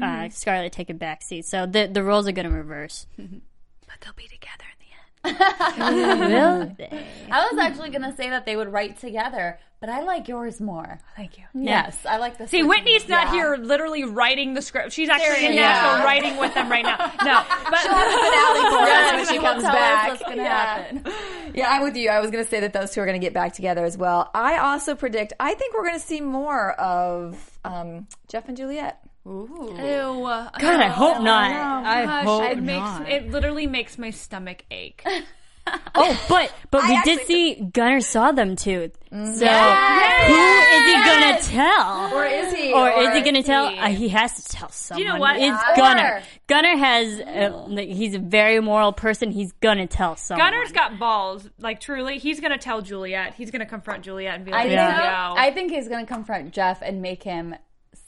uh, 0.00 0.28
Scarlett 0.28 0.72
take 0.72 0.90
a 0.90 0.94
backseat. 0.94 1.44
So 1.44 1.66
the 1.66 1.88
the 1.92 2.04
roles 2.04 2.28
are 2.28 2.32
gonna 2.32 2.50
reverse. 2.50 3.06
But 3.86 4.00
they'll 4.00 4.14
be 4.14 4.24
together 4.24 4.64
in 4.72 4.78
the. 4.80 4.83
Will 5.24 6.72
they? 6.78 7.06
I 7.30 7.48
was 7.50 7.58
actually 7.58 7.90
going 7.90 8.02
to 8.02 8.14
say 8.16 8.30
that 8.30 8.44
they 8.46 8.56
would 8.56 8.68
write 8.72 8.98
together, 9.00 9.58
but 9.80 9.88
I 9.88 10.02
like 10.02 10.28
yours 10.28 10.60
more. 10.60 10.98
Thank 11.16 11.38
you. 11.38 11.44
Yes, 11.54 11.96
I 12.08 12.18
like 12.18 12.38
the 12.38 12.46
See, 12.46 12.62
Whitney's 12.62 13.08
not 13.08 13.30
here 13.30 13.56
literally 13.56 14.04
writing 14.04 14.54
the 14.54 14.62
script. 14.62 14.92
She's 14.92 15.08
actually 15.08 15.46
in 15.46 15.52
Seriously. 15.52 15.56
Nashville 15.60 15.98
Yeah. 15.98 16.04
writing 16.04 16.36
with 16.36 16.54
them 16.54 16.70
right 16.70 16.84
now. 16.84 16.96
No, 17.24 17.42
but 17.70 17.78
finale 17.78 18.70
for 18.70 18.82
us 18.82 18.88
Yes, 18.88 19.14
when 19.28 19.34
she 19.34 19.40
comes 19.42 19.62
tell 19.62 19.72
us 19.72 19.78
back. 19.78 20.08
what's 20.10 20.22
going 20.22 20.36
to 20.38 20.42
Yeah. 20.44 20.64
happen. 20.82 21.12
Yeah, 21.54 21.68
I'm 21.70 21.82
with 21.82 21.96
you. 21.96 22.10
I 22.10 22.20
was 22.20 22.30
going 22.30 22.44
to 22.44 22.50
say 22.50 22.60
that 22.60 22.72
those 22.72 22.90
two 22.92 23.00
are 23.00 23.06
going 23.06 23.18
to 23.18 23.24
get 23.24 23.32
back 23.32 23.52
together 23.54 23.84
as 23.84 23.96
well. 23.96 24.30
I 24.34 24.58
also 24.58 24.94
predict. 24.94 25.32
I 25.40 25.54
think 25.54 25.74
we're 25.74 25.86
going 25.86 25.98
to 26.00 26.04
see 26.06 26.20
more 26.20 26.72
of 26.72 27.58
um, 27.64 28.06
Jeff 28.28 28.48
and 28.48 28.56
Juliette. 28.56 29.00
Ew. 29.26 30.22
God, 30.22 30.50
I 30.62 30.88
hope 30.88 31.22
not. 31.22 31.50
I 31.86 32.04
Gosh, 32.04 32.24
hope 32.24 32.42
it 32.50 32.62
makes 32.62 32.78
not. 32.80 33.08
it 33.08 33.30
literally 33.30 33.66
makes 33.66 33.96
my 33.98 34.10
stomach 34.10 34.64
ache. 34.70 35.02
oh, 35.94 36.26
but 36.28 36.52
but 36.70 36.82
we 36.82 36.88
did 37.04 37.18
actually- 37.20 37.24
see 37.24 37.54
Gunnar 37.72 38.00
saw 38.00 38.32
them 38.32 38.54
too. 38.54 38.90
So 39.10 39.16
Yes. 39.44 40.26
who 40.26 40.76
is 40.76 40.86
he 40.92 41.04
gonna 41.04 41.40
tell? 41.40 42.14
Or 42.14 42.26
is 42.26 42.52
he? 42.52 42.72
Or 42.72 42.90
is 42.90 43.14
he 43.14 43.22
gonna 43.22 43.38
is 43.38 43.46
tell? 43.46 43.70
he? 43.70 43.78
Uh, 43.78 43.88
he 43.88 44.08
has 44.10 44.34
to 44.44 44.56
tell 44.56 44.68
someone. 44.68 45.06
know 45.06 45.16
what? 45.16 45.36
It's 45.38 45.56
Or- 45.70 45.76
Gunnar. 45.76 46.22
Gunnar 46.48 46.76
has. 46.76 47.20
Uh, 47.20 47.64
like, 47.68 47.88
he's 47.88 48.14
a 48.14 48.18
very 48.18 48.60
moral 48.60 48.92
person. 48.92 49.30
He's 49.30 49.52
gonna 49.52 49.86
tell 49.86 50.16
someone. 50.16 50.46
Gunnar's 50.50 50.72
got 50.72 50.98
balls. 50.98 51.48
Like 51.58 51.80
truly, 51.80 52.18
he's 52.18 52.40
gonna 52.40 52.58
tell 52.58 52.82
Juliette. 52.82 53.34
He's 53.34 53.50
gonna 53.50 53.64
confront 53.66 54.02
Juliette 54.04 54.34
and 54.34 54.44
be 54.44 54.52
I 54.52 54.56
like, 54.56 54.66
think, 54.66 54.80
"Yo." 54.80 55.34
I 55.38 55.50
think 55.54 55.72
he's 55.72 55.88
going 55.88 56.04
to 56.04 56.12
confront 56.12 56.52
Jeff 56.52 56.82
and 56.82 57.00
make 57.00 57.22
him 57.22 57.54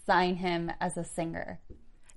sign 0.06 0.36
him 0.36 0.70
as 0.80 0.96
a 0.96 1.04
singer 1.04 1.58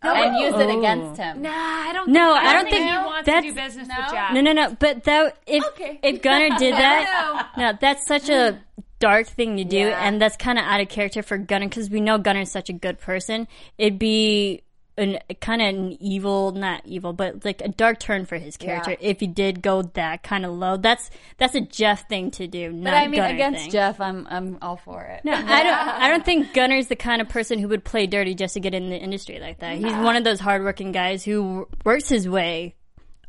and 0.02 0.38
use 0.38 0.54
it 0.56 0.70
Oh. 0.70 0.80
against 0.80 1.20
him. 1.20 1.42
Nah, 1.42 1.50
I 1.52 1.92
don't. 1.94 2.10
No, 2.10 2.34
think, 2.34 2.46
I 2.46 2.54
don't 2.54 2.70
think 2.70 2.86
he 2.86 2.92
no. 2.92 3.06
wants 3.06 3.30
to 3.30 3.42
do 3.42 3.54
business 3.54 3.88
No? 3.88 3.96
with 3.98 4.12
Jeff. 4.12 4.34
No, 4.34 4.42
no, 4.42 4.52
no. 4.54 4.76
But 4.80 5.04
that 5.04 5.38
if 5.46 5.66
Okay. 5.66 6.00
if 6.02 6.22
Gunnar 6.22 6.50
did 6.58 6.74
that, 6.74 7.50
no, 7.58 7.74
that's 7.80 8.06
such 8.08 8.30
a 8.30 8.60
dark 9.00 9.28
thing 9.28 9.58
to 9.58 9.64
do, 9.64 9.78
Yeah. 9.78 10.06
and 10.08 10.22
that's 10.22 10.38
kind 10.38 10.58
of 10.58 10.66
out 10.66 10.80
of 10.82 10.88
character 10.90 11.22
for 11.22 11.38
Gunnar 11.38 11.68
because 11.68 11.90
we 11.90 12.00
know 12.02 12.18
Gunnar's 12.18 12.52
such 12.52 12.70
a 12.70 12.74
good 12.74 13.00
person. 13.00 13.48
It'd 13.78 14.00
be 14.00 14.62
an 15.00 15.18
kind 15.42 15.62
of 15.62 15.68
an 15.70 15.98
evil, 16.00 16.52
not 16.52 16.82
evil, 16.86 17.14
but 17.14 17.44
like 17.46 17.62
a 17.62 17.70
dark 17.70 18.00
turn 18.00 18.26
for 18.26 18.38
his 18.38 18.58
character 18.58 18.92
Yeah. 18.92 18.98
if 19.02 19.20
he 19.20 19.28
did 19.28 19.62
go 19.62 19.82
that 19.82 20.22
kind 20.24 20.46
of 20.46 20.52
low. 20.54 20.78
That's 20.78 21.10
that's 21.38 21.56
a 21.56 21.62
Jeff 21.62 22.08
thing 22.10 22.32
to 22.32 22.48
do. 22.48 22.72
But 22.74 22.94
I 22.94 23.08
mean, 23.08 23.20
Gunnar 23.22 23.34
against 23.34 23.62
thing. 23.62 23.72
Jeff, 23.72 24.00
I'm 24.02 24.28
I'm 24.30 24.58
all 24.62 24.78
for 24.78 25.02
it. 25.04 25.26
No, 25.26 25.34
I 25.34 25.64
don't. 25.64 25.74
I 25.78 26.10
don't 26.10 26.26
think 26.26 26.54
Gunnar's 26.54 26.88
the 26.88 26.96
kind 26.96 27.22
of 27.22 27.30
person 27.30 27.58
who 27.60 27.68
would 27.70 27.84
play 27.84 28.06
dirty 28.06 28.36
just 28.36 28.54
to 28.56 28.60
get 28.60 28.74
in 28.74 28.90
the 28.90 28.98
industry 28.98 29.40
like 29.40 29.60
that. 29.60 29.78
He's 29.78 29.94
one 29.94 30.16
of 30.16 30.24
those 30.24 30.40
hardworking 30.40 30.92
guys 30.92 31.24
who 31.24 31.68
works 31.84 32.10
his 32.10 32.28
way 32.30 32.76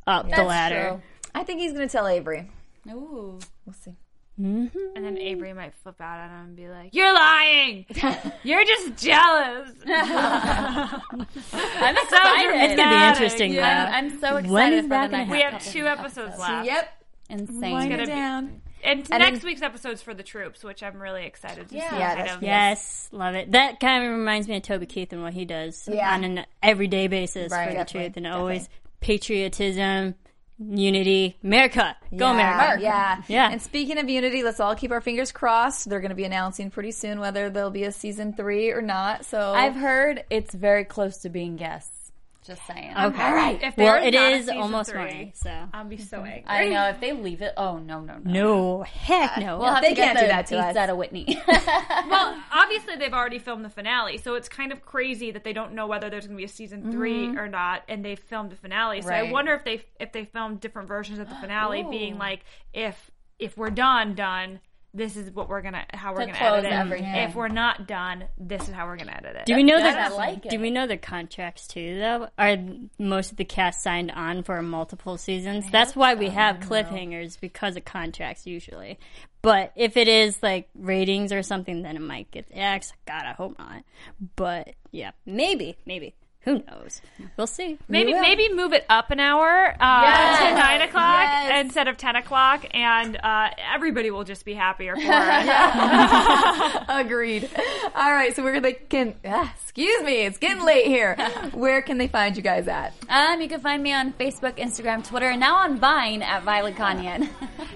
up 0.07 0.29
the 0.29 0.43
ladder. 0.43 1.01
I 1.35 1.45
think 1.45 1.61
he's 1.61 1.73
going 1.73 1.87
to 1.87 1.93
tell 1.93 2.09
Avery. 2.09 2.51
Ooh. 2.91 3.39
We'll 3.65 3.75
see. 3.75 3.95
And 4.45 5.05
then 5.05 5.15
mm-hmm. 5.15 5.17
Avery 5.19 5.53
might 5.53 5.75
flip 5.75 6.01
out 6.01 6.19
at 6.19 6.31
him 6.31 6.47
and 6.47 6.57
be 6.57 6.69
like, 6.69 6.95
"You're 6.95 7.13
lying. 7.13 7.87
You're 8.43 8.65
just 8.65 8.97
jealous." 9.05 9.71
I'm 9.87 11.21
excited. 11.97 12.55
It's 12.55 12.77
gonna 12.77 12.99
be 12.99 13.09
interesting. 13.09 13.53
yeah. 13.53 13.87
though. 13.87 13.93
I'm, 13.93 14.05
I'm 14.05 14.11
so 14.21 14.37
excited 14.37 14.51
When 14.51 14.73
is 14.73 14.83
for 14.85 14.89
that 14.89 15.11
the 15.11 15.17
gonna 15.17 15.27
next 15.27 15.31
We 15.31 15.43
have 15.43 15.65
two 15.73 15.87
episodes 15.87 16.39
left. 16.39 16.67
Yep. 16.67 17.05
Insane. 17.29 17.73
Wind 17.73 17.91
gonna 17.91 18.07
be- 18.07 18.13
And, 18.13 18.61
And 18.83 19.09
next 19.11 19.41
then- 19.41 19.45
week's 19.45 19.63
episode's 19.63 20.03
for 20.03 20.15
the 20.15 20.23
troops, 20.23 20.65
which 20.65 20.83
I'm 20.83 21.01
really 21.01 21.27
excited 21.27 21.69
to 21.69 21.75
Yeah. 21.75 21.91
see. 21.91 21.97
Yeah, 21.97 22.15
kind 22.17 22.31
of. 22.31 22.43
Yes, 22.43 23.09
love 23.13 23.35
it. 23.35 23.53
That 23.53 23.79
kind 23.79 24.05
of 24.05 24.11
reminds 24.11 24.49
me 24.49 24.57
of 24.57 24.63
Toby 24.63 24.87
Keith 24.87 25.13
and 25.13 25.23
what 25.23 25.35
he 25.35 25.45
does 25.45 25.89
Yeah. 25.91 26.13
on 26.15 26.25
an 26.25 26.47
everyday 26.63 27.07
basis 27.07 27.53
Right, 27.53 27.69
for 27.71 27.79
the 27.79 27.85
truth, 27.85 28.17
and 28.17 28.27
always 28.27 28.69
patriotism, 29.01 30.15
unity, 30.61 31.39
America, 31.43 31.97
go 32.15 32.33
yeah, 32.33 32.55
America. 32.55 32.83
Yeah. 32.83 33.23
Yeah. 33.29 33.51
And 33.51 33.63
speaking 33.63 33.99
of 33.99 34.09
Unity, 34.09 34.43
let's 34.43 34.61
all 34.61 34.75
keep 34.75 34.91
our 34.91 35.01
fingers 35.01 35.33
crossed. 35.33 35.89
They're 35.89 36.01
going 36.01 36.11
to 36.11 36.17
be 36.17 36.25
announcing 36.25 36.71
pretty 36.71 36.93
soon 36.93 37.21
whether 37.21 37.51
there'll 37.51 37.71
be 37.71 37.85
a 37.85 37.93
season 37.93 38.35
three 38.35 38.71
or 38.71 38.83
not. 38.83 39.25
So 39.25 39.53
I've 39.53 39.77
heard 39.77 40.25
it's 40.31 40.55
very 40.55 40.85
close 40.85 41.19
to 41.19 41.29
being 41.29 41.57
guests. 41.57 42.00
Just 42.47 42.67
saying. 42.67 42.93
Okay, 42.97 43.23
All 43.23 43.35
right. 43.35 43.63
If 43.63 43.77
Well, 43.77 44.01
there's 44.01 44.07
it 44.07 44.15
not 44.15 44.33
a 44.33 44.37
is 44.37 44.41
season 44.47 44.59
almost 44.59 44.91
three, 44.91 44.99
morning, 44.99 45.33
so 45.35 45.69
I'll 45.75 45.85
be 45.85 45.99
so 45.99 46.19
mm-hmm. 46.19 46.27
angry. 46.27 46.45
I 46.47 46.69
know 46.71 46.89
if 46.89 46.99
they 46.99 47.13
leave 47.13 47.43
it. 47.43 47.53
Oh 47.59 47.79
no 47.79 48.01
no 48.01 48.17
no. 48.17 48.31
no, 48.33 48.83
heck 48.83 49.37
no. 49.39 49.59
We'll 49.59 49.75
have 49.75 49.83
They 49.83 49.91
to 49.91 49.95
get 49.95 50.05
can't 50.05 50.19
the 50.19 50.25
do 50.25 50.29
that 50.29 50.47
to 50.47 50.55
beats 50.55 50.65
us. 50.71 50.77
out 50.77 50.91
of 50.91 50.97
Whitney. 50.97 51.39
Well, 52.09 52.43
obviously 52.51 52.97
they've 52.97 53.13
already 53.13 53.39
filmed 53.39 53.65
the 53.65 53.71
finale, 53.71 54.17
so 54.19 54.35
it's 54.35 54.49
kind 54.49 54.73
of 54.73 54.85
crazy 54.85 55.31
that 55.33 55.45
they 55.45 55.53
don't 55.53 55.75
know 55.75 55.87
whether 55.87 56.09
there's 56.09 56.27
going 56.27 56.37
to 56.37 56.41
be 56.41 56.45
a 56.45 56.49
season 56.49 56.91
3 56.91 57.13
mm-hmm. 57.13 57.39
or 57.39 57.47
not, 57.47 57.83
and 57.89 58.05
they 58.05 58.17
filmed 58.17 58.51
the 58.51 58.57
finale. 58.57 59.03
So 59.03 59.11
I 59.11 59.31
wonder 59.31 59.53
if 59.55 59.65
they 59.65 59.85
if 60.01 60.13
they 60.13 60.25
filmed 60.25 60.61
different 60.61 60.89
versions 60.89 61.19
of 61.19 61.29
the 61.29 61.35
finale, 61.37 61.85
being 61.89 62.17
like, 62.19 62.41
if 62.73 63.11
if 63.39 63.57
we're 63.57 63.71
done, 63.71 64.15
done, 64.15 64.61
this 64.93 65.17
is 65.17 65.31
what 65.31 65.49
we're 65.49 65.63
gonna 65.63 65.85
how 65.93 66.13
we're 66.13 66.21
To 66.21 66.27
gonna 66.27 66.39
close 66.39 66.59
edit 66.59 66.73
it. 66.73 66.75
everything. 66.75 67.15
If 67.15 67.35
we're 67.35 67.49
not 67.49 67.87
done, 67.87 68.25
this 68.39 68.69
is 68.69 68.75
how 68.75 68.87
we're 68.87 68.97
gonna 68.97 69.13
edit 69.17 69.37
it. 69.37 69.47
do 69.47 69.55
we 69.55 69.63
know 69.63 69.77
good. 69.77 69.85
that? 69.85 70.17
Like 70.17 70.49
Do 70.49 70.59
we 70.59 70.71
know 70.71 70.87
the 70.87 70.97
contracts 70.97 71.67
too? 71.67 71.99
Though 71.99 72.29
are 72.39 72.57
most 72.99 73.31
of 73.31 73.37
the 73.37 73.45
cast 73.45 73.83
signed 73.83 74.11
on 74.11 74.43
for 74.43 74.61
multiple 74.63 75.17
seasons? 75.17 75.65
That's 75.71 75.95
why 75.95 76.15
we 76.15 76.29
have 76.31 76.57
cliffhangers 76.61 77.39
because 77.41 77.77
of 77.77 77.85
contracts 77.85 78.47
usually. 78.47 78.99
But 79.43 79.73
if 79.75 79.97
it 79.97 80.07
is 80.09 80.43
like 80.43 80.69
ratings 80.75 81.33
or 81.33 81.43
something, 81.43 81.83
then 81.83 81.97
it 81.97 82.03
might 82.03 82.31
get 82.31 82.47
X. 82.53 82.93
God, 83.07 83.23
I 83.25 83.33
hope 83.33 83.59
not. 83.59 83.85
But 84.37 84.75
yeah, 84.91 85.13
maybe, 85.25 85.77
maybe. 85.87 86.15
Who 86.45 86.63
knows? 86.67 87.03
We'll 87.37 87.47
see. 87.47 87.79
Maybe 87.87 88.15
will. 88.15 88.23
maybe 88.23 88.49
move 88.53 88.73
it 88.73 88.87
up 88.89 89.11
an 89.11 89.21
hour 89.21 89.75
uh, 89.79 90.03
Yes. 90.03 90.39
to 90.39 90.55
nine 90.55 90.81
o'clock 90.89 91.21
Yes. 91.21 91.65
instead 91.67 91.87
of 91.87 91.99
ten 91.99 92.17
o'clock, 92.17 92.65
and 92.73 93.15
uh, 93.23 93.51
everybody 93.75 94.11
will 94.11 94.25
just 94.25 94.47
be 94.47 94.55
happier 94.55 94.97
for 94.97 95.03
it. 95.05 96.83
Agreed. 96.89 97.49
All 97.95 98.11
right. 98.13 98.35
So 98.35 98.43
we're 98.43 98.59
going 98.59 98.75
to, 98.75 98.81
can, 98.89 99.15
ah, 99.27 99.53
excuse 99.63 100.03
me, 100.03 100.25
it's 100.25 100.39
getting 100.39 100.65
late 100.65 100.87
here. 100.87 101.15
Where 101.53 101.83
can 101.83 101.99
they 101.99 102.09
find 102.09 102.35
you 102.37 102.43
guys 102.43 102.69
at? 102.69 102.95
um, 103.11 103.41
you 103.43 103.49
can 103.49 103.61
find 103.61 103.83
me 103.83 103.93
on 103.93 104.13
Facebook, 104.15 104.57
Instagram, 104.57 105.07
Twitter, 105.07 105.27
and 105.29 105.41
now 105.41 105.57
on 105.57 105.77
Vine 105.79 106.23
at 106.23 106.43
Violet 106.45 106.75
Kanian. 106.77 107.29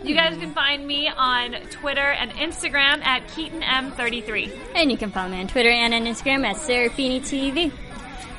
You 0.02 0.14
guys 0.14 0.38
can 0.38 0.52
find 0.54 0.86
me 0.86 1.08
on 1.08 1.52
Twitter 1.70 2.00
and 2.12 2.30
Instagram 2.32 3.04
at 3.04 3.26
KeetinM33. 3.28 4.50
And 4.74 4.90
you 4.90 4.96
can 4.96 5.10
follow 5.10 5.28
me 5.28 5.40
on 5.40 5.48
Twitter 5.48 5.70
and 5.70 5.92
on 5.94 6.02
Instagram 6.04 6.44
at 6.46 6.56
Serafini 6.56 7.20
TV. 7.20 7.70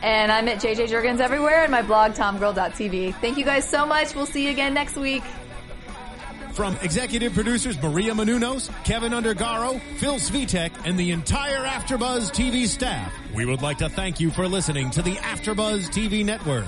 And 0.05 0.31
I'm 0.31 0.47
at 0.47 0.59
JJ 0.59 0.87
Jurgens 0.89 1.19
everywhere 1.19 1.63
and 1.63 1.71
my 1.71 1.81
blog, 1.81 2.11
tomgirl.tv. 2.11 3.15
Thank 3.15 3.39
you 3.39 3.43
guys 3.43 3.67
so 3.67 3.87
much. 3.87 4.13
We'll 4.13 4.27
see 4.27 4.45
you 4.45 4.51
again 4.51 4.75
next 4.75 4.97
week. 4.97 5.23
From 6.53 6.77
executive 6.83 7.33
producers 7.33 7.81
Maria 7.81 8.13
Menounos, 8.13 8.69
Kevin 8.83 9.13
Undergaro, 9.13 9.81
Phil 9.97 10.17
Svitek, 10.17 10.71
and 10.85 10.97
the 10.99 11.09
entire 11.09 11.65
AfterBuzz 11.65 12.29
TV 12.31 12.67
staff, 12.67 13.11
we 13.33 13.45
would 13.45 13.63
like 13.63 13.79
to 13.79 13.89
thank 13.89 14.19
you 14.19 14.29
for 14.29 14.47
listening 14.47 14.91
to 14.91 15.01
the 15.01 15.15
AfterBuzz 15.15 15.89
TV 15.89 16.23
network. 16.23 16.67